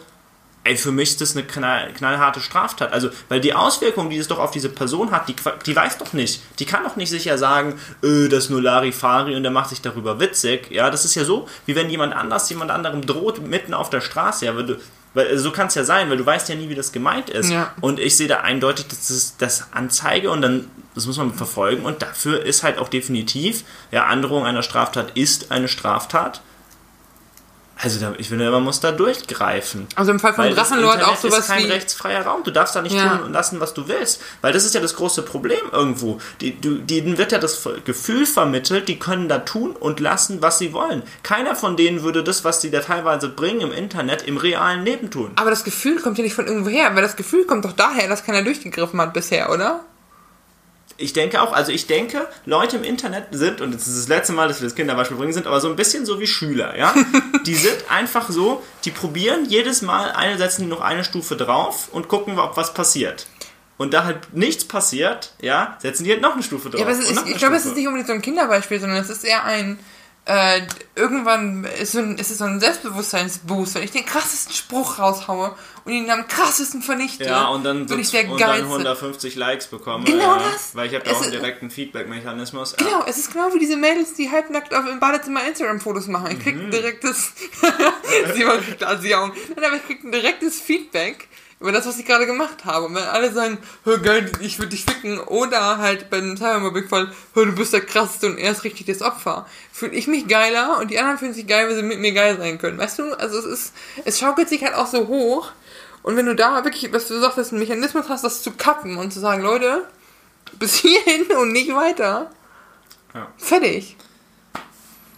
ey, 0.65 0.75
für 0.75 0.91
mich 0.91 1.11
ist 1.11 1.21
das 1.21 1.35
eine 1.35 1.45
knall, 1.45 1.93
knallharte 1.93 2.41
Straftat. 2.41 2.91
Also, 2.91 3.09
weil 3.29 3.39
die 3.39 3.53
Auswirkungen, 3.53 4.09
die 4.09 4.17
es 4.17 4.27
doch 4.27 4.39
auf 4.39 4.51
diese 4.51 4.69
Person 4.69 5.11
hat, 5.11 5.29
die, 5.29 5.35
die 5.65 5.75
weiß 5.75 5.99
doch 5.99 6.11
nicht. 6.13 6.41
Die 6.59 6.65
kann 6.65 6.83
doch 6.83 6.95
nicht 6.95 7.09
sicher 7.09 7.37
sagen, 7.37 7.79
äh, 8.03 8.27
das 8.27 8.45
ist 8.45 8.49
nur 8.49 8.61
Larifari 8.61 9.35
und 9.35 9.43
der 9.43 9.51
macht 9.51 9.69
sich 9.69 9.81
darüber 9.81 10.19
witzig. 10.19 10.71
Ja, 10.71 10.89
das 10.89 11.05
ist 11.05 11.15
ja 11.15 11.23
so, 11.23 11.47
wie 11.65 11.75
wenn 11.75 11.89
jemand 11.89 12.13
anders 12.13 12.49
jemand 12.49 12.71
anderem 12.71 13.05
droht 13.05 13.41
mitten 13.47 13.73
auf 13.73 13.89
der 13.89 14.01
Straße. 14.01 14.45
Ja, 14.45 14.55
weil 14.55 14.65
du, 14.65 14.75
weil, 15.13 15.37
so 15.37 15.51
kann 15.51 15.67
es 15.67 15.75
ja 15.75 15.83
sein, 15.83 16.09
weil 16.09 16.17
du 16.17 16.25
weißt 16.25 16.49
ja 16.49 16.55
nie, 16.55 16.67
wie 16.69 16.75
das 16.75 16.91
gemeint 16.91 17.29
ist. 17.29 17.51
Ja. 17.51 17.73
Und 17.79 17.99
ich 17.99 18.17
sehe 18.17 18.27
da 18.27 18.37
eindeutig, 18.37 18.87
dass 18.87 19.07
das, 19.07 19.37
das 19.37 19.67
Anzeige 19.71 20.31
und 20.31 20.41
dann, 20.41 20.69
das 20.95 21.05
muss 21.05 21.17
man 21.17 21.33
verfolgen 21.33 21.85
und 21.85 22.01
dafür 22.01 22.43
ist 22.43 22.63
halt 22.63 22.79
auch 22.79 22.89
definitiv, 22.89 23.63
ja, 23.91 24.05
Androhung 24.05 24.45
einer 24.45 24.63
Straftat 24.63 25.11
ist 25.15 25.51
eine 25.51 25.67
Straftat. 25.67 26.41
Also 27.81 27.99
da, 27.99 28.13
ich 28.17 28.29
finde, 28.29 28.49
man 28.49 28.63
muss 28.63 28.79
da 28.79 28.91
durchgreifen. 28.93 29.87
Also 29.95 30.11
im 30.11 30.19
Fall 30.19 30.33
von 30.33 30.49
Drachenlord 30.49 31.03
auch 31.03 31.17
sowas 31.17 31.39
ist 31.39 31.47
kein 31.47 31.65
wie. 31.65 31.71
rechtsfreier 31.71 32.25
Raum. 32.25 32.43
Du 32.43 32.51
darfst 32.51 32.75
da 32.75 32.81
nicht 32.81 32.95
Ja. 32.95 33.17
tun 33.17 33.25
und 33.27 33.33
lassen, 33.33 33.59
was 33.59 33.73
du 33.73 33.87
willst. 33.87 34.21
Weil 34.41 34.53
das 34.53 34.63
ist 34.65 34.73
ja 34.75 34.81
das 34.81 34.95
große 34.95 35.23
Problem 35.23 35.59
irgendwo. 35.71 36.19
Die, 36.41 36.59
du, 36.59 36.75
denen 36.75 37.17
wird 37.17 37.31
ja 37.33 37.37
das 37.37 37.67
Gefühl 37.83 38.25
vermittelt, 38.25 38.87
die 38.87 38.97
können 38.97 39.27
da 39.27 39.39
tun 39.39 39.71
und 39.75 39.99
lassen, 39.99 40.41
was 40.41 40.57
sie 40.57 40.71
wollen. 40.73 41.03
Keiner 41.23 41.55
von 41.55 41.75
denen 41.75 42.01
würde 42.03 42.23
das, 42.23 42.43
was 42.45 42.61
sie 42.61 42.71
da 42.71 42.79
teilweise 42.79 43.27
bringen 43.29 43.61
im 43.61 43.71
Internet, 43.73 44.21
im 44.23 44.37
realen 44.37 44.83
Leben 44.85 45.11
tun. 45.11 45.31
Aber 45.35 45.49
das 45.49 45.63
Gefühl 45.63 45.99
kommt 46.01 46.17
ja 46.17 46.23
nicht 46.23 46.33
von 46.35 46.47
irgendwo 46.47 46.69
her, 46.69 46.91
weil 46.95 47.01
das 47.01 47.15
Gefühl 47.17 47.45
kommt 47.45 47.65
doch 47.65 47.73
daher, 47.73 48.07
dass 48.07 48.23
keiner 48.23 48.41
durchgegriffen 48.43 48.99
hat 49.01 49.13
bisher, 49.13 49.51
oder? 49.51 49.81
Ich 50.97 51.11
denke 51.11 51.41
auch, 51.41 51.51
also 51.51 51.71
ich 51.71 51.87
denke, 51.87 52.27
Leute 52.45 52.77
im 52.77 52.83
Internet 52.83 53.27
sind, 53.31 53.59
und 53.59 53.73
das 53.73 53.87
ist 53.87 53.97
das 53.97 54.07
letzte 54.07 54.31
Mal, 54.31 54.47
dass 54.47 54.61
wir 54.61 54.67
das 54.67 54.75
Kinderbeispiel 54.75 55.17
bringen, 55.17 55.33
sind 55.33 55.45
aber 55.45 55.59
so 55.59 55.69
ein 55.69 55.75
bisschen 55.75 56.05
so 56.05 56.19
wie 56.19 56.27
Schüler, 56.27 56.77
ja? 56.77 56.93
Die 57.45 57.55
sind 57.55 57.77
einfach 57.89 58.29
so, 58.29 58.63
die 58.85 58.91
probieren 58.91 59.45
jedes 59.45 59.81
Mal, 59.81 60.11
eine 60.11 60.37
setzen 60.37 60.63
die 60.63 60.67
noch 60.67 60.81
eine 60.81 61.03
Stufe 61.03 61.35
drauf 61.35 61.89
und 61.91 62.07
gucken, 62.07 62.39
ob 62.39 62.57
was 62.57 62.73
passiert. 62.73 63.27
Und 63.77 63.93
da 63.93 64.05
halt 64.05 64.33
nichts 64.33 64.65
passiert, 64.65 65.33
ja, 65.41 65.77
setzen 65.81 66.05
die 66.05 66.11
halt 66.11 66.21
noch 66.21 66.33
eine 66.33 66.43
Stufe 66.43 66.69
drauf. 66.69 66.79
Ja, 66.79 66.87
aber 66.87 66.97
ist, 66.97 67.17
eine 67.17 67.29
ich 67.29 67.37
glaube, 67.37 67.55
es 67.55 67.65
ist 67.65 67.75
nicht 67.75 67.87
unbedingt 67.87 68.07
so 68.07 68.13
ein 68.13 68.21
Kinderbeispiel, 68.21 68.79
sondern 68.79 68.99
es 68.99 69.09
ist 69.09 69.25
eher 69.25 69.43
ein. 69.43 69.77
Äh, 70.27 70.61
irgendwann 70.95 71.65
ist, 71.65 71.91
so 71.91 71.99
ein, 71.99 72.17
ist 72.17 72.31
es 72.31 72.39
so 72.39 72.45
ein 72.45 72.59
Selbstbewusstseinsboost, 72.59 73.75
wenn 73.75 73.83
ich 73.83 73.91
den 73.91 74.05
krassesten 74.05 74.55
Spruch 74.55 74.97
raushaue 74.97 75.55
und 75.83 75.93
ihn 75.93 76.09
am 76.09 76.27
krassesten 76.27 76.81
vernichte. 76.81 77.25
Ja, 77.25 77.49
und 77.49 77.63
dann, 77.63 77.85
bin 77.85 77.99
ich 77.99 78.09
der 78.09 78.23
und 78.31 78.41
dann 78.41 78.49
Geilste. 78.49 78.65
150 78.65 79.35
Likes 79.35 79.67
bekomme. 79.67 80.03
Genau 80.05 80.35
ja, 80.37 80.41
das. 80.51 80.75
Weil 80.75 80.87
ich 80.87 80.95
habe 80.95 81.05
da 81.05 81.11
Es 81.11 81.17
auch 81.17 81.21
einen 81.21 81.31
direkten 81.31 81.69
Feedback-Mechanismus. 81.69 82.75
Ja. 82.79 82.85
Genau, 82.85 83.03
es 83.05 83.17
ist 83.19 83.33
genau 83.33 83.53
wie 83.53 83.59
diese 83.59 83.77
Mädels, 83.77 84.15
die 84.15 84.31
halbnackt 84.31 84.73
auf, 84.73 84.87
im 84.89 84.99
Badezimmer 84.99 85.45
Instagram-Fotos 85.47 86.07
machen. 86.07 86.31
Ich 86.31 86.37
Mhm. 86.37 86.41
krieg 86.41 86.55
ein 86.55 86.71
direktes. 86.71 87.33
Simon 88.33 88.61
kriegt 88.61 88.83
Asiaum. 88.83 89.31
Nein, 89.55 89.65
aber 89.65 89.75
ich 89.75 89.85
krieg 89.85 90.03
ein 90.03 90.11
direktes 90.11 90.59
Feedback 90.59 91.27
über 91.65 91.71
das, 91.71 91.87
was 91.87 91.97
ich 91.97 92.05
gerade 92.05 92.27
gemacht 92.27 92.63
habe. 92.63 92.85
Und 92.85 92.93
wenn 92.93 93.03
alle 93.03 93.33
sagen, 93.33 93.57
hör 93.85 93.97
geil, 93.97 94.31
ich 94.39 94.59
würde 94.59 94.69
dich 94.69 94.85
ficken, 94.85 95.19
oder 95.19 95.79
halt 95.79 96.11
bei 96.11 96.17
einem 96.17 96.37
Cybermobbing-Fall, 96.37 97.11
hör, 97.33 97.45
du 97.47 97.53
bist 97.53 97.73
der 97.73 97.81
krasseste 97.81 98.27
und 98.27 98.37
er 98.37 98.51
ist 98.51 98.63
richtig 98.63 98.85
das 98.85 99.01
Opfer, 99.01 99.47
fühle 99.71 99.93
ich 99.93 100.05
mich 100.05 100.27
geiler 100.27 100.77
und 100.79 100.91
die 100.91 100.99
anderen 100.99 101.17
fühlen 101.17 101.33
sich 101.33 101.47
geil, 101.47 101.67
weil 101.67 101.75
sie 101.75 101.81
mit 101.81 101.99
mir 101.99 102.11
geil 102.11 102.37
sein 102.37 102.59
können. 102.59 102.77
Weißt 102.77 102.99
du? 102.99 103.17
Also 103.17 103.39
es 103.39 103.45
ist, 103.45 103.73
es 104.05 104.19
schaukelt 104.19 104.47
sich 104.47 104.63
halt 104.63 104.75
auch 104.75 104.85
so 104.85 105.07
hoch. 105.07 105.51
Und 106.03 106.15
wenn 106.17 106.27
du 106.27 106.35
da 106.35 106.63
wirklich, 106.63 106.93
was 106.93 107.07
du 107.07 107.19
sagst, 107.19 107.39
einen 107.51 107.59
Mechanismus 107.59 108.09
hast, 108.09 108.23
das 108.23 108.43
zu 108.43 108.51
kappen 108.51 108.97
und 108.97 109.11
zu 109.11 109.19
sagen, 109.19 109.41
Leute, 109.41 109.87
bis 110.59 110.75
hierhin 110.75 111.35
und 111.35 111.51
nicht 111.51 111.73
weiter. 111.73 112.29
Ja. 113.15 113.27
Fertig. 113.37 113.97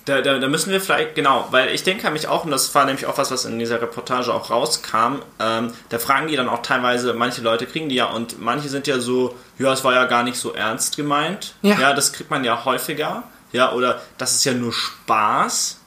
Da, 0.08 0.22
da, 0.22 0.40
da 0.40 0.48
müssen 0.48 0.72
wir 0.72 0.80
vielleicht, 0.80 1.16
genau, 1.16 1.50
weil 1.52 1.68
ich 1.76 1.84
denke 1.84 2.10
mich 2.12 2.30
auch, 2.30 2.46
und 2.46 2.52
das 2.52 2.74
war 2.74 2.86
nämlich 2.86 3.06
auch 3.08 3.18
was, 3.18 3.30
was 3.30 3.44
in 3.44 3.60
dieser 3.60 3.82
Reportage 3.82 4.34
auch 4.34 4.50
rauskam, 4.50 5.22
ähm, 5.38 5.74
da 5.90 6.00
fragen 6.00 6.28
die 6.28 6.38
dann 6.38 6.48
auch 6.48 6.62
teilweise, 6.62 7.14
manche 7.14 7.42
Leute 7.42 7.66
kriegen 7.66 7.90
die 7.90 7.96
ja 7.96 8.06
und 8.06 8.42
manche 8.42 8.70
sind 8.70 8.88
ja 8.88 9.00
so, 9.00 9.36
ja, 9.60 9.74
es 9.74 9.84
war 9.84 9.94
ja 9.94 10.06
gar 10.06 10.24
nicht 10.24 10.38
so 10.38 10.54
ernst 10.54 10.96
gemeint. 10.96 11.56
Ja. 11.62 11.94
das 11.94 12.14
kriegt 12.14 12.32
man 12.32 12.46
ja 12.46 12.64
häufiger. 12.64 13.24
Ja, 13.52 13.74
oder 13.74 14.02
das 14.18 14.36
ist 14.36 14.46
ja 14.46 14.54
nur 14.54 14.72
Spaß. 14.72 15.82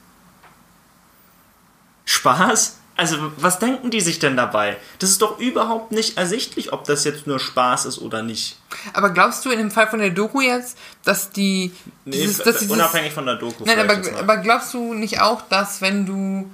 Spaß? 2.05 2.77
Also, 3.01 3.17
was 3.37 3.57
denken 3.57 3.89
die 3.89 3.99
sich 3.99 4.19
denn 4.19 4.37
dabei? 4.37 4.77
Das 4.99 5.09
ist 5.09 5.23
doch 5.23 5.39
überhaupt 5.39 5.91
nicht 5.91 6.19
ersichtlich, 6.19 6.71
ob 6.71 6.83
das 6.83 7.03
jetzt 7.03 7.25
nur 7.25 7.39
Spaß 7.39 7.85
ist 7.85 7.97
oder 7.97 8.21
nicht. 8.21 8.59
Aber 8.93 9.09
glaubst 9.09 9.43
du 9.43 9.49
in 9.49 9.57
dem 9.57 9.71
Fall 9.71 9.87
von 9.87 9.97
der 9.97 10.11
Doku 10.11 10.39
jetzt, 10.39 10.77
dass 11.03 11.31
die. 11.31 11.71
Nee, 12.05 12.11
dieses, 12.11 12.37
dass 12.37 12.59
dieses, 12.59 12.71
unabhängig 12.71 13.11
von 13.11 13.25
der 13.25 13.37
Doku. 13.37 13.63
Nein, 13.65 13.79
aber, 13.79 13.99
aber 14.19 14.37
glaubst 14.37 14.71
du 14.75 14.93
nicht 14.93 15.19
auch, 15.19 15.41
dass 15.49 15.81
wenn 15.81 16.05
du. 16.05 16.51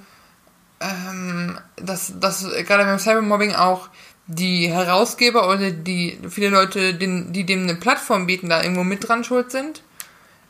Ähm, 0.80 1.58
dass, 1.76 2.18
dass 2.18 2.48
gerade 2.66 2.84
beim 2.84 2.98
Cybermobbing 2.98 3.54
auch 3.54 3.90
die 4.26 4.70
Herausgeber 4.70 5.50
oder 5.50 5.70
die 5.70 6.18
viele 6.30 6.48
Leute, 6.48 6.94
den, 6.94 7.34
die 7.34 7.44
dem 7.44 7.64
eine 7.64 7.74
Plattform 7.74 8.24
bieten, 8.24 8.48
da 8.48 8.62
irgendwo 8.62 8.84
mit 8.84 9.06
dran 9.06 9.22
schuld 9.22 9.50
sind? 9.50 9.82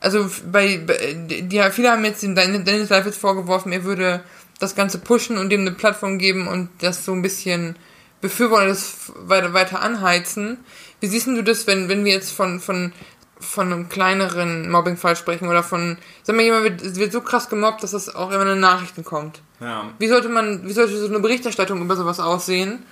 also 0.01 0.29
bei, 0.51 0.77
bei 0.77 1.13
die, 1.13 1.61
viele 1.71 1.91
haben 1.91 2.05
jetzt 2.05 2.23
dem 2.23 2.35
Dennis 2.35 2.89
Leifels 2.89 3.17
vorgeworfen, 3.17 3.71
er 3.71 3.83
würde 3.83 4.23
das 4.59 4.75
Ganze 4.75 4.99
pushen 4.99 5.37
und 5.37 5.49
dem 5.49 5.61
eine 5.61 5.71
Plattform 5.71 6.19
geben 6.19 6.47
und 6.47 6.69
das 6.81 7.05
so 7.05 7.13
ein 7.13 7.21
bisschen 7.21 7.75
befürworten, 8.21 8.67
das 8.67 9.11
weiter, 9.15 9.53
weiter 9.53 9.81
anheizen. 9.81 10.57
Wie 10.99 11.07
siehst 11.07 11.27
du 11.27 11.41
das, 11.41 11.65
wenn, 11.65 11.87
wenn 11.87 12.03
wir 12.03 12.11
jetzt 12.11 12.31
von, 12.31 12.59
von, 12.59 12.91
von 13.39 13.71
einem 13.71 13.89
kleineren 13.89 14.69
Mobbingfall 14.69 15.15
sprechen 15.15 15.47
oder 15.47 15.63
von, 15.63 15.97
sag 16.23 16.35
mal, 16.35 16.43
jemand 16.43 16.63
wird, 16.63 16.95
wird 16.97 17.11
so 17.13 17.21
krass 17.21 17.49
gemobbt, 17.49 17.81
dass 17.83 17.91
das 17.91 18.13
auch 18.13 18.31
immer 18.31 18.41
in 18.41 18.49
den 18.49 18.59
Nachrichten 18.59 19.05
kommt. 19.05 19.41
Ja. 19.61 19.89
Wie 19.97 20.07
sollte 20.07 20.27
man, 20.27 20.67
wie 20.67 20.73
sollte 20.73 20.97
so 20.97 21.07
eine 21.07 21.19
Berichterstattung 21.19 21.81
über 21.81 21.95
sowas 21.95 22.19
aussehen? 22.19 22.83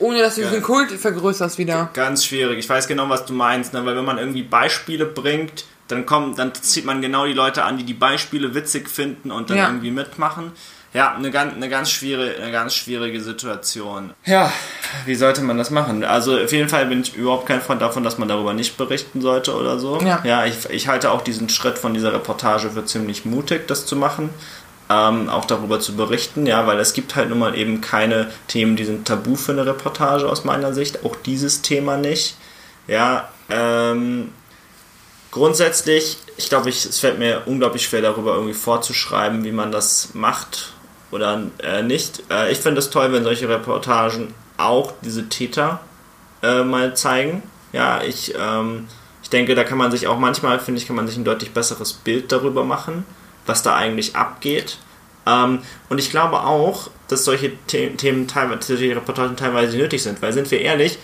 Ohne 0.00 0.20
dass 0.20 0.36
du 0.36 0.42
ja. 0.42 0.50
den 0.50 0.62
Kult 0.62 0.92
vergrößerst 0.92 1.58
wieder. 1.58 1.90
Ganz 1.92 2.24
schwierig. 2.24 2.60
Ich 2.60 2.68
weiß 2.68 2.86
genau, 2.86 3.08
was 3.08 3.26
du 3.26 3.32
meinst, 3.32 3.72
ne? 3.72 3.84
weil 3.84 3.96
wenn 3.96 4.04
man 4.04 4.18
irgendwie 4.18 4.44
Beispiele 4.44 5.06
bringt, 5.06 5.64
dann 5.88 6.06
kommt, 6.06 6.38
dann 6.38 6.54
zieht 6.54 6.84
man 6.84 7.02
genau 7.02 7.26
die 7.26 7.32
Leute 7.32 7.64
an, 7.64 7.78
die 7.78 7.84
die 7.84 7.94
Beispiele 7.94 8.54
witzig 8.54 8.88
finden 8.88 9.32
und 9.32 9.50
dann 9.50 9.56
ja. 9.56 9.66
irgendwie 9.66 9.90
mitmachen. 9.90 10.52
Ja, 10.98 11.14
eine 11.14 11.30
ganz, 11.30 11.54
eine, 11.54 11.68
ganz 11.68 11.92
schwierige, 11.92 12.42
eine 12.42 12.50
ganz 12.50 12.74
schwierige 12.74 13.20
Situation. 13.20 14.14
Ja, 14.24 14.52
wie 15.06 15.14
sollte 15.14 15.42
man 15.42 15.56
das 15.56 15.70
machen? 15.70 16.02
Also 16.02 16.36
auf 16.36 16.50
jeden 16.50 16.68
Fall 16.68 16.86
bin 16.86 17.02
ich 17.02 17.14
überhaupt 17.14 17.46
kein 17.46 17.60
Freund 17.60 17.80
davon, 17.80 18.02
dass 18.02 18.18
man 18.18 18.26
darüber 18.26 18.52
nicht 18.52 18.76
berichten 18.76 19.20
sollte 19.20 19.54
oder 19.54 19.78
so. 19.78 20.00
Ja, 20.00 20.20
ja 20.24 20.44
ich, 20.44 20.68
ich 20.70 20.88
halte 20.88 21.12
auch 21.12 21.22
diesen 21.22 21.50
Schritt 21.50 21.78
von 21.78 21.94
dieser 21.94 22.12
Reportage 22.12 22.70
für 22.70 22.84
ziemlich 22.84 23.24
mutig, 23.24 23.68
das 23.68 23.86
zu 23.86 23.94
machen. 23.94 24.30
Ähm, 24.90 25.28
auch 25.28 25.44
darüber 25.44 25.78
zu 25.78 25.94
berichten, 25.94 26.46
ja, 26.46 26.66
weil 26.66 26.80
es 26.80 26.94
gibt 26.94 27.14
halt 27.14 27.28
nun 27.28 27.38
mal 27.38 27.56
eben 27.56 27.80
keine 27.80 28.32
Themen, 28.48 28.74
die 28.74 28.84
sind 28.84 29.06
tabu 29.06 29.36
für 29.36 29.52
eine 29.52 29.66
Reportage 29.66 30.28
aus 30.28 30.42
meiner 30.42 30.72
Sicht, 30.72 31.04
auch 31.04 31.14
dieses 31.14 31.62
Thema 31.62 31.96
nicht. 31.96 32.36
Ja, 32.88 33.28
ähm, 33.50 34.32
grundsätzlich, 35.30 36.16
ich 36.36 36.48
glaube, 36.48 36.70
ich, 36.70 36.84
es 36.84 36.98
fällt 36.98 37.20
mir 37.20 37.42
unglaublich 37.46 37.84
schwer, 37.84 38.02
darüber 38.02 38.34
irgendwie 38.34 38.54
vorzuschreiben, 38.54 39.44
wie 39.44 39.52
man 39.52 39.70
das 39.70 40.14
macht 40.14 40.72
oder 41.10 41.42
äh, 41.62 41.82
nicht. 41.82 42.22
Äh, 42.30 42.52
ich 42.52 42.58
finde 42.58 42.80
es 42.80 42.90
toll, 42.90 43.12
wenn 43.12 43.24
solche 43.24 43.48
Reportagen 43.48 44.34
auch 44.56 44.92
diese 45.02 45.28
Täter 45.28 45.80
äh, 46.42 46.62
mal 46.62 46.94
zeigen. 46.96 47.42
Ja, 47.72 48.02
ich, 48.02 48.34
ähm, 48.38 48.88
ich 49.22 49.30
denke, 49.30 49.54
da 49.54 49.64
kann 49.64 49.78
man 49.78 49.90
sich 49.90 50.06
auch 50.06 50.18
manchmal, 50.18 50.58
finde 50.58 50.80
ich, 50.80 50.86
kann 50.86 50.96
man 50.96 51.06
sich 51.06 51.16
ein 51.16 51.24
deutlich 51.24 51.52
besseres 51.52 51.92
Bild 51.92 52.32
darüber 52.32 52.64
machen, 52.64 53.04
was 53.46 53.62
da 53.62 53.76
eigentlich 53.76 54.16
abgeht. 54.16 54.78
Ähm, 55.26 55.60
und 55.88 55.98
ich 55.98 56.10
glaube 56.10 56.40
auch, 56.40 56.90
dass 57.08 57.24
solche 57.24 57.52
Themen 57.66 58.28
teilweise, 58.28 58.76
solche 58.76 58.96
Reportagen 58.96 59.36
teilweise 59.36 59.76
nötig 59.76 60.02
sind, 60.02 60.20
weil 60.22 60.32
sind 60.32 60.50
wir 60.50 60.60
ehrlich, 60.60 60.98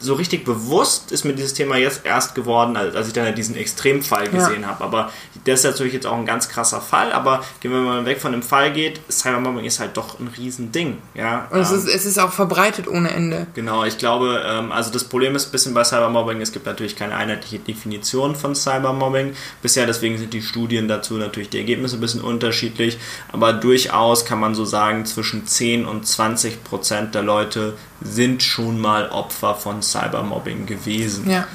so 0.00 0.14
richtig 0.14 0.44
bewusst 0.44 1.10
ist 1.12 1.24
mir 1.24 1.32
dieses 1.34 1.54
Thema 1.54 1.76
jetzt 1.76 2.04
erst 2.04 2.34
geworden, 2.34 2.76
als 2.76 3.08
ich 3.08 3.12
dann 3.12 3.34
diesen 3.34 3.56
Extremfall 3.56 4.28
gesehen 4.28 4.62
ja. 4.62 4.68
habe. 4.68 4.84
Aber 4.84 5.12
das 5.44 5.60
ist 5.60 5.64
natürlich 5.64 5.92
jetzt 5.92 6.06
auch 6.06 6.16
ein 6.16 6.26
ganz 6.26 6.48
krasser 6.48 6.80
Fall, 6.80 7.12
aber 7.12 7.44
gehen 7.60 7.72
wir 7.72 7.80
mal 7.80 8.04
weg 8.06 8.20
von 8.20 8.32
dem 8.32 8.42
Fall 8.42 8.72
geht, 8.72 9.00
Cybermobbing 9.10 9.64
ist 9.64 9.80
halt 9.80 9.96
doch 9.96 10.20
ein 10.20 10.28
Riesending. 10.28 10.98
Ja? 11.14 11.48
Und 11.50 11.60
es, 11.60 11.70
ähm, 11.70 11.78
ist, 11.78 11.88
es 11.88 12.06
ist 12.06 12.18
auch 12.18 12.32
verbreitet 12.32 12.86
ohne 12.86 13.10
Ende. 13.10 13.46
Genau, 13.54 13.84
ich 13.84 13.98
glaube, 13.98 14.42
ähm, 14.46 14.70
also 14.70 14.90
das 14.90 15.04
Problem 15.04 15.34
ist 15.34 15.48
ein 15.48 15.52
bisschen 15.52 15.74
bei 15.74 15.84
Cybermobbing, 15.84 16.40
es 16.40 16.52
gibt 16.52 16.66
natürlich 16.66 16.94
keine 16.94 17.16
einheitliche 17.16 17.58
Definition 17.58 18.36
von 18.36 18.54
Cybermobbing. 18.54 19.34
Bisher, 19.62 19.86
deswegen 19.86 20.18
sind 20.18 20.32
die 20.32 20.42
Studien 20.42 20.86
dazu 20.86 21.14
natürlich 21.14 21.50
die 21.50 21.58
Ergebnisse 21.58 21.96
ein 21.96 22.00
bisschen 22.00 22.20
unterschiedlich, 22.20 22.98
aber 23.32 23.52
durchaus 23.52 24.24
kann 24.24 24.38
man 24.38 24.54
so 24.54 24.64
sagen, 24.64 25.06
zwischen 25.06 25.46
10 25.46 25.86
und 25.86 26.06
20 26.06 26.62
Prozent 26.62 27.14
der 27.14 27.22
Leute 27.22 27.74
sind 28.00 28.42
schon 28.42 28.78
mal 28.80 29.08
Opfer 29.10 29.54
von 29.54 29.82
Cybermobbing 29.82 30.66
gewesen. 30.66 31.30
Ja. 31.30 31.46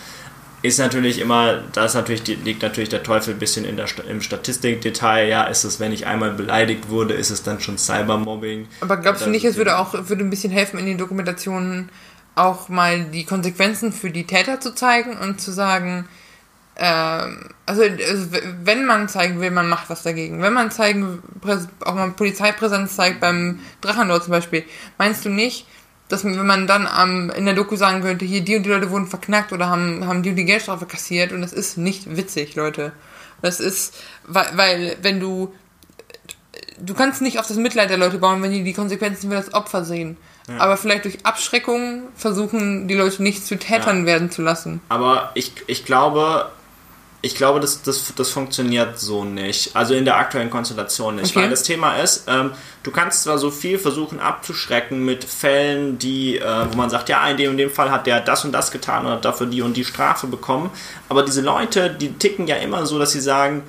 Ist 0.61 0.79
natürlich 0.79 1.19
immer, 1.19 1.61
da 1.73 1.85
natürlich, 1.93 2.25
liegt 2.25 2.61
natürlich 2.61 2.89
der 2.89 3.03
Teufel 3.03 3.33
ein 3.33 3.39
bisschen 3.39 3.65
in 3.65 3.75
der, 3.75 3.87
im 4.09 4.21
Statistikdetail. 4.21 5.27
Ja, 5.27 5.43
ist 5.43 5.65
es, 5.65 5.81
wenn 5.81 5.91
ich 5.91 6.05
einmal 6.05 6.31
beleidigt 6.31 6.89
wurde, 6.89 7.15
ist 7.15 7.31
es 7.31 7.43
dann 7.43 7.59
schon 7.59 7.77
Cybermobbing? 7.77 8.67
Aber 8.79 8.95
glaubst 8.97 9.25
du 9.25 9.29
nicht, 9.29 9.43
es 9.43 9.57
würde 9.57 9.77
auch 9.77 9.93
würde 9.93 10.23
ein 10.23 10.29
bisschen 10.29 10.53
helfen, 10.53 10.79
in 10.79 10.85
den 10.85 10.97
Dokumentationen 10.97 11.89
auch 12.35 12.69
mal 12.69 13.03
die 13.03 13.25
Konsequenzen 13.25 13.91
für 13.91 14.09
die 14.09 14.25
Täter 14.25 14.61
zu 14.61 14.73
zeigen 14.73 15.17
und 15.17 15.41
zu 15.41 15.51
sagen, 15.51 16.07
ähm, 16.75 17.49
also, 17.65 17.83
also, 17.83 18.27
wenn 18.63 18.85
man 18.85 19.07
zeigen 19.07 19.39
will, 19.39 19.51
man 19.51 19.69
macht 19.69 19.89
was 19.89 20.03
dagegen. 20.03 20.41
Wenn 20.41 20.53
man 20.53 20.71
zeigen, 20.71 21.21
auch 21.85 21.93
mal 21.93 22.11
Polizeipräsenz 22.11 22.95
zeigt 22.95 23.19
beim 23.19 23.59
Drachenlord 23.81 24.23
zum 24.23 24.31
Beispiel, 24.31 24.63
meinst 24.97 25.23
du 25.25 25.29
nicht, 25.29 25.67
dass 26.10 26.24
wenn 26.24 26.45
man 26.45 26.68
dann 26.68 26.88
ähm, 27.01 27.32
in 27.36 27.45
der 27.45 27.54
Doku 27.54 27.76
sagen 27.76 28.01
könnte, 28.01 28.26
hier 28.26 28.41
die 28.41 28.56
und 28.56 28.64
die 28.64 28.70
Leute 28.70 28.91
wurden 28.91 29.08
verknackt 29.08 29.54
oder 29.54 29.70
haben, 29.70 30.06
haben 30.06 30.24
die 30.24 30.30
und 30.30 30.36
die 30.36 30.45
Geldstrafe 30.45 30.86
kassiert 30.86 31.32
und 31.32 31.41
das 31.41 31.54
ist 31.54 31.78
nicht 31.78 32.16
witzig, 32.16 32.56
Leute. 32.56 32.91
Das 33.41 33.60
ist, 33.60 33.95
weil, 34.26 34.47
weil 34.56 34.97
wenn 35.01 35.20
du, 35.20 35.54
du 36.80 36.93
kannst 36.93 37.22
nicht 37.22 37.39
auf 37.39 37.47
das 37.47 37.58
Mitleid 37.58 37.89
der 37.89 37.97
Leute 37.97 38.18
bauen, 38.18 38.41
wenn 38.41 38.51
die 38.51 38.64
die 38.64 38.74
Konsequenzen 38.74 39.30
für 39.30 39.36
das 39.36 39.54
Opfer 39.54 39.84
sehen. 39.84 40.18
Ja. 40.47 40.60
Aber 40.60 40.78
vielleicht 40.78 41.06
durch 41.06 41.26
Abschreckung 41.26 42.04
versuchen 42.16 42.88
die 42.88 42.95
Leute 42.95 43.24
nicht 43.24 43.45
zu 43.45 43.58
Tätern 43.58 44.01
ja. 44.01 44.06
werden 44.06 44.30
zu 44.30 44.41
lassen. 44.41 44.82
Aber 44.89 45.32
ich, 45.36 45.54
ich 45.68 45.86
glaube, 45.86 46.51
ich 47.26 47.36
glaube, 47.36 47.61
das, 47.61 47.82
das, 47.82 48.13
das 48.15 48.32
funktioniert 48.32 48.99
so 48.99 49.24
nicht. 49.24 49.78
Also 49.78 49.93
in 49.93 50.03
der 50.03 50.17
aktuellen 50.17 50.49
Konstellation 50.49 51.15
nicht. 51.15 51.32
Okay. 51.32 51.43
Weil 51.43 51.49
das 51.49 51.63
Thema 51.63 51.95
ist, 51.95 52.26
ähm, 52.28 52.51
du 52.84 52.91
kannst 52.91 53.24
zwar 53.24 53.38
so 53.38 53.49
viel 53.49 53.80
versuchen 53.80 54.19
abzuschrecken 54.19 55.05
mit 55.05 55.24
Fällen, 55.24 55.97
die, 55.97 56.38
äh, 56.38 56.65
wo 56.69 56.76
man 56.76 56.89
sagt, 56.89 57.07
ja, 57.07 57.26
in 57.30 57.38
dem 57.38 57.51
in 57.51 57.57
dem 57.57 57.69
Fall 57.69 57.91
hat 57.91 58.07
der 58.07 58.19
das 58.19 58.43
und 58.43 58.51
das 58.51 58.71
getan 58.71 59.05
und 59.05 59.13
hat 59.13 59.24
dafür 59.24 59.47
die 59.47 59.61
und 59.61 59.78
die 59.78 59.86
Strafe 59.86 60.28
bekommen. 60.28 60.69
Aber 61.07 61.24
diese 61.24 61.39
Leute, 61.39 61.91
die 61.91 62.11
ticken 62.11 62.45
ja 62.45 62.57
immer 62.57 62.86
so, 62.86 62.99
dass 62.99 63.13
sie 63.13 63.21
sagen, 63.21 63.63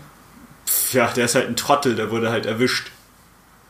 pff, 0.67 0.95
ja, 0.95 1.07
der 1.13 1.27
ist 1.27 1.37
halt 1.37 1.47
ein 1.47 1.55
Trottel, 1.55 1.95
der 1.95 2.11
wurde 2.11 2.31
halt 2.31 2.47
erwischt. 2.47 2.91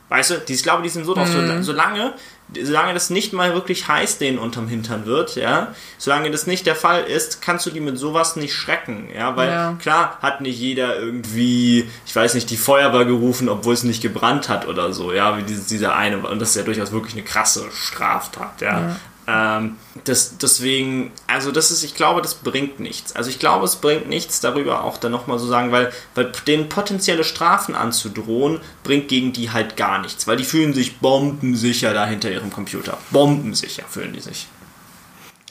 Weißt 0.09 0.31
du, 0.31 0.35
ich 0.47 0.63
glaube, 0.63 0.81
die 0.81 0.89
sind 0.89 1.05
so 1.05 1.13
drauf, 1.13 1.29
mhm. 1.31 1.61
solange 1.61 2.15
solange 2.53 2.93
das 2.93 3.09
nicht 3.09 3.33
mal 3.33 3.53
wirklich 3.53 3.87
heiß 3.87 4.17
denen 4.17 4.37
unterm 4.37 4.67
Hintern 4.67 5.05
wird, 5.05 5.35
ja, 5.35 5.73
solange 5.97 6.31
das 6.31 6.47
nicht 6.47 6.65
der 6.65 6.75
Fall 6.75 7.03
ist, 7.03 7.41
kannst 7.41 7.65
du 7.65 7.71
die 7.71 7.79
mit 7.79 7.97
sowas 7.97 8.35
nicht 8.35 8.53
schrecken, 8.53 9.09
ja, 9.15 9.35
weil 9.35 9.49
ja. 9.49 9.77
klar 9.81 10.19
hat 10.21 10.41
nicht 10.41 10.59
jeder 10.59 10.97
irgendwie, 10.99 11.89
ich 12.05 12.15
weiß 12.15 12.35
nicht, 12.35 12.49
die 12.49 12.57
Feuerwehr 12.57 13.05
gerufen, 13.05 13.49
obwohl 13.49 13.73
es 13.73 13.83
nicht 13.83 14.01
gebrannt 14.01 14.47
hat 14.49 14.67
oder 14.67 14.93
so, 14.93 15.11
ja, 15.11 15.37
wie 15.37 15.43
dieser 15.43 15.95
eine, 15.95 16.19
und 16.19 16.39
das 16.39 16.49
ist 16.49 16.55
ja 16.55 16.63
durchaus 16.63 16.91
wirklich 16.91 17.13
eine 17.13 17.23
krasse 17.23 17.65
Straftat, 17.71 18.61
ja. 18.61 18.79
ja. 18.79 18.95
Ähm, 19.27 19.77
das, 20.03 20.37
deswegen, 20.37 21.11
also 21.25 21.51
das 21.51 21.71
ist, 21.71 21.83
ich 21.83 21.95
glaube, 21.95 22.21
das 22.21 22.35
bringt 22.35 22.79
nichts. 22.79 23.15
Also 23.15 23.29
ich 23.29 23.39
glaube, 23.39 23.65
es 23.65 23.77
bringt 23.77 24.07
nichts 24.07 24.39
darüber 24.39 24.83
auch 24.83 24.97
dann 24.97 25.11
nochmal 25.11 25.39
so 25.39 25.47
sagen, 25.47 25.71
weil, 25.71 25.91
weil 26.13 26.31
denen 26.45 26.69
potenzielle 26.69 27.23
Strafen 27.23 27.75
anzudrohen, 27.75 28.59
bringt 28.83 29.07
gegen 29.07 29.33
die 29.33 29.51
halt 29.51 29.77
gar 29.77 29.99
nichts, 29.99 30.27
weil 30.27 30.37
die 30.37 30.43
fühlen 30.43 30.73
sich 30.73 30.99
bombensicher 30.99 31.93
da 31.93 32.05
hinter 32.05 32.31
ihrem 32.31 32.51
Computer. 32.51 32.97
Bombensicher 33.11 33.83
fühlen 33.89 34.13
die 34.13 34.19
sich. 34.19 34.47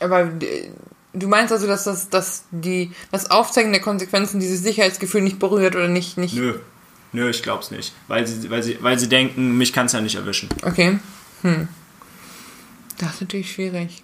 Aber 0.00 0.20
äh, 0.20 0.70
du 1.12 1.26
meinst 1.26 1.52
also, 1.52 1.66
dass 1.66 1.84
das, 1.84 2.08
dass 2.10 2.44
die, 2.52 2.92
das 3.10 3.30
Aufzeigen 3.30 3.72
der 3.72 3.80
Konsequenzen 3.80 4.38
dieses 4.38 4.62
Sicherheitsgefühl 4.62 5.22
nicht 5.22 5.38
berührt 5.38 5.74
oder 5.74 5.88
nicht, 5.88 6.16
nicht. 6.16 6.34
Nö. 6.34 6.58
Nö, 7.12 7.30
ich 7.30 7.42
glaub's 7.42 7.70
nicht. 7.70 7.92
Weil 8.08 8.26
sie, 8.26 8.50
weil 8.50 8.62
sie, 8.62 8.78
weil 8.80 8.98
sie 8.98 9.08
denken, 9.08 9.56
mich 9.56 9.72
kann's 9.72 9.92
ja 9.92 10.00
nicht 10.00 10.16
erwischen. 10.16 10.48
Okay. 10.62 10.98
Hm. 11.42 11.68
Das 12.98 13.14
ist 13.14 13.20
natürlich 13.22 13.52
schwierig. 13.52 14.02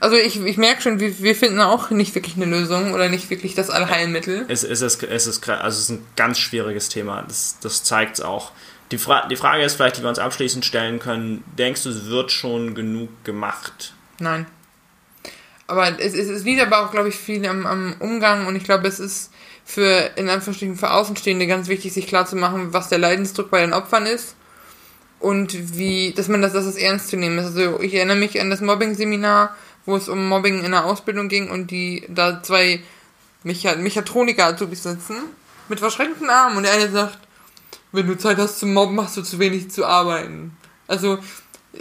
Also 0.00 0.16
ich, 0.16 0.40
ich 0.44 0.56
merke 0.56 0.82
schon, 0.82 1.00
wir, 1.00 1.18
wir 1.20 1.34
finden 1.34 1.60
auch 1.60 1.90
nicht 1.90 2.14
wirklich 2.14 2.36
eine 2.36 2.44
Lösung 2.44 2.92
oder 2.92 3.08
nicht 3.08 3.30
wirklich 3.30 3.54
das 3.54 3.70
Allheilmittel. 3.70 4.44
Es, 4.48 4.62
es, 4.62 4.82
ist, 4.82 5.02
es, 5.02 5.26
ist, 5.26 5.48
also 5.48 5.76
es 5.76 5.84
ist 5.84 5.90
ein 5.90 6.06
ganz 6.16 6.38
schwieriges 6.38 6.88
Thema. 6.88 7.22
Das, 7.26 7.56
das 7.60 7.82
zeigt 7.82 8.18
es 8.18 8.20
auch. 8.20 8.52
Die, 8.90 8.98
Fra 8.98 9.26
die 9.28 9.36
Frage 9.36 9.62
ist 9.62 9.74
vielleicht, 9.74 9.98
die 9.98 10.02
wir 10.02 10.08
uns 10.08 10.18
abschließend 10.18 10.64
stellen 10.64 10.98
können, 10.98 11.44
denkst 11.58 11.84
du, 11.84 11.90
es 11.90 12.06
wird 12.06 12.32
schon 12.32 12.74
genug 12.74 13.08
gemacht? 13.24 13.94
Nein. 14.18 14.46
Aber 15.66 15.98
es, 16.00 16.14
es, 16.14 16.28
es 16.28 16.44
liegt 16.44 16.60
aber 16.60 16.84
auch, 16.84 16.90
glaube 16.90 17.08
ich, 17.08 17.14
viel 17.14 17.46
am, 17.46 17.64
am 17.64 17.94
Umgang 18.00 18.46
und 18.46 18.56
ich 18.56 18.64
glaube, 18.64 18.88
es 18.88 18.98
ist 18.98 19.32
für, 19.64 20.10
in 20.16 20.28
Anführungsstrichen, 20.28 20.76
für 20.76 20.90
Außenstehende 20.90 21.46
ganz 21.46 21.68
wichtig, 21.68 21.92
sich 21.92 22.08
klarzumachen, 22.08 22.72
was 22.72 22.88
der 22.88 22.98
Leidensdruck 22.98 23.50
bei 23.50 23.60
den 23.60 23.72
Opfern 23.72 24.06
ist 24.06 24.34
und 25.20 25.76
wie, 25.76 26.12
dass 26.12 26.28
man 26.28 26.42
das, 26.42 26.54
dass 26.54 26.64
das 26.64 26.76
ernst 26.76 27.08
zu 27.08 27.16
nehmen 27.16 27.38
ist. 27.38 27.56
Also 27.56 27.80
ich 27.80 27.94
erinnere 27.94 28.16
mich 28.16 28.40
an 28.40 28.50
das 28.50 28.60
Mobbing-Seminar, 28.60 29.54
wo 29.86 29.96
es 29.96 30.08
um 30.08 30.28
Mobbing 30.28 30.64
in 30.64 30.72
der 30.72 30.86
Ausbildung 30.86 31.28
ging 31.28 31.50
und 31.50 31.70
die 31.70 32.04
da 32.08 32.42
zwei 32.42 32.82
Mecha 33.44 33.76
Mechatroniker 33.76 34.56
zu 34.56 34.66
sitzen 34.66 35.16
mit 35.68 35.78
verschränkten 35.78 36.28
Armen 36.28 36.56
und 36.56 36.62
der 36.64 36.72
eine 36.72 36.90
sagt, 36.90 37.18
wenn 37.92 38.06
du 38.06 38.16
Zeit 38.16 38.38
hast 38.38 38.58
zum 38.58 38.72
Mobben, 38.72 38.96
machst 38.96 39.16
du 39.16 39.22
zu 39.22 39.38
wenig 39.38 39.70
zu 39.70 39.84
arbeiten. 39.86 40.56
Also 40.86 41.18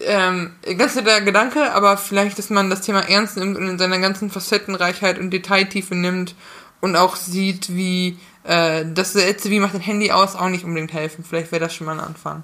ähm, 0.01 0.53
ganz 0.77 0.93
der 0.95 1.21
Gedanke, 1.21 1.71
aber 1.73 1.97
vielleicht, 1.97 2.37
dass 2.37 2.49
man 2.49 2.69
das 2.69 2.81
Thema 2.81 3.01
ernst 3.01 3.37
nimmt 3.37 3.57
und 3.57 3.67
in 3.67 3.79
seiner 3.79 3.99
ganzen 3.99 4.29
Facettenreichheit 4.29 5.17
und 5.17 5.31
Detailtiefe 5.31 5.95
nimmt 5.95 6.35
und 6.81 6.95
auch 6.95 7.15
sieht, 7.15 7.75
wie 7.75 8.17
äh, 8.43 8.85
das 8.93 9.13
letzte, 9.15 9.49
wie 9.49 9.59
macht 9.59 9.75
ein 9.75 9.81
Handy 9.81 10.11
aus, 10.11 10.35
auch 10.35 10.49
nicht 10.49 10.63
unbedingt 10.63 10.93
helfen. 10.93 11.23
Vielleicht 11.27 11.51
wäre 11.51 11.61
das 11.61 11.73
schon 11.73 11.85
mal 11.85 11.93
ein 11.93 12.05
Anfang. 12.05 12.43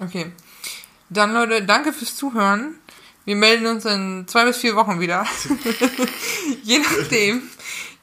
Okay. 0.00 0.32
Dann 1.10 1.32
Leute, 1.32 1.62
danke 1.64 1.92
fürs 1.92 2.16
Zuhören. 2.16 2.76
Wir 3.24 3.36
melden 3.36 3.66
uns 3.66 3.84
in 3.84 4.26
zwei 4.26 4.44
bis 4.44 4.58
vier 4.58 4.76
Wochen 4.76 5.00
wieder. 5.00 5.26
Je 6.62 6.78
nachdem. 6.78 7.42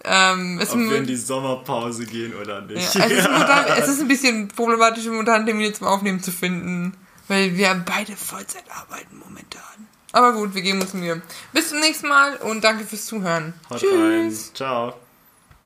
Ähm, 0.04 0.60
Ob 0.62 0.76
wir 0.76 0.98
in 0.98 1.06
die 1.06 1.16
Sommerpause 1.16 2.06
gehen 2.06 2.34
oder 2.36 2.62
nicht. 2.62 2.96
ja, 2.96 3.06
es, 3.06 3.12
ist 3.12 3.30
momentan, 3.32 3.66
es 3.78 3.88
ist 3.88 4.02
ein 4.02 4.08
bisschen 4.08 4.48
problematisch, 4.48 5.06
momentan 5.06 5.46
Termine 5.46 5.74
zum 5.74 5.86
Aufnehmen 5.86 6.24
zu 6.24 6.32
finden, 6.32 6.98
weil 7.28 7.56
wir 7.56 7.84
beide 7.86 8.16
Vollzeit 8.16 8.64
arbeiten 8.70 9.20
momentan. 9.20 9.62
Aber 10.12 10.34
gut, 10.34 10.56
wir 10.56 10.62
geben 10.64 10.82
uns 10.82 10.94
Mühe. 10.94 11.22
Bis 11.54 11.70
zum 11.70 11.80
nächsten 11.80 12.08
Mal 12.08 12.36
und 12.38 12.64
danke 12.64 12.84
fürs 12.84 13.06
Zuhören. 13.06 13.54
Haut 13.70 13.80
Tschüss. 13.80 13.92
rein. 13.94 14.36
Ciao. 14.56 14.94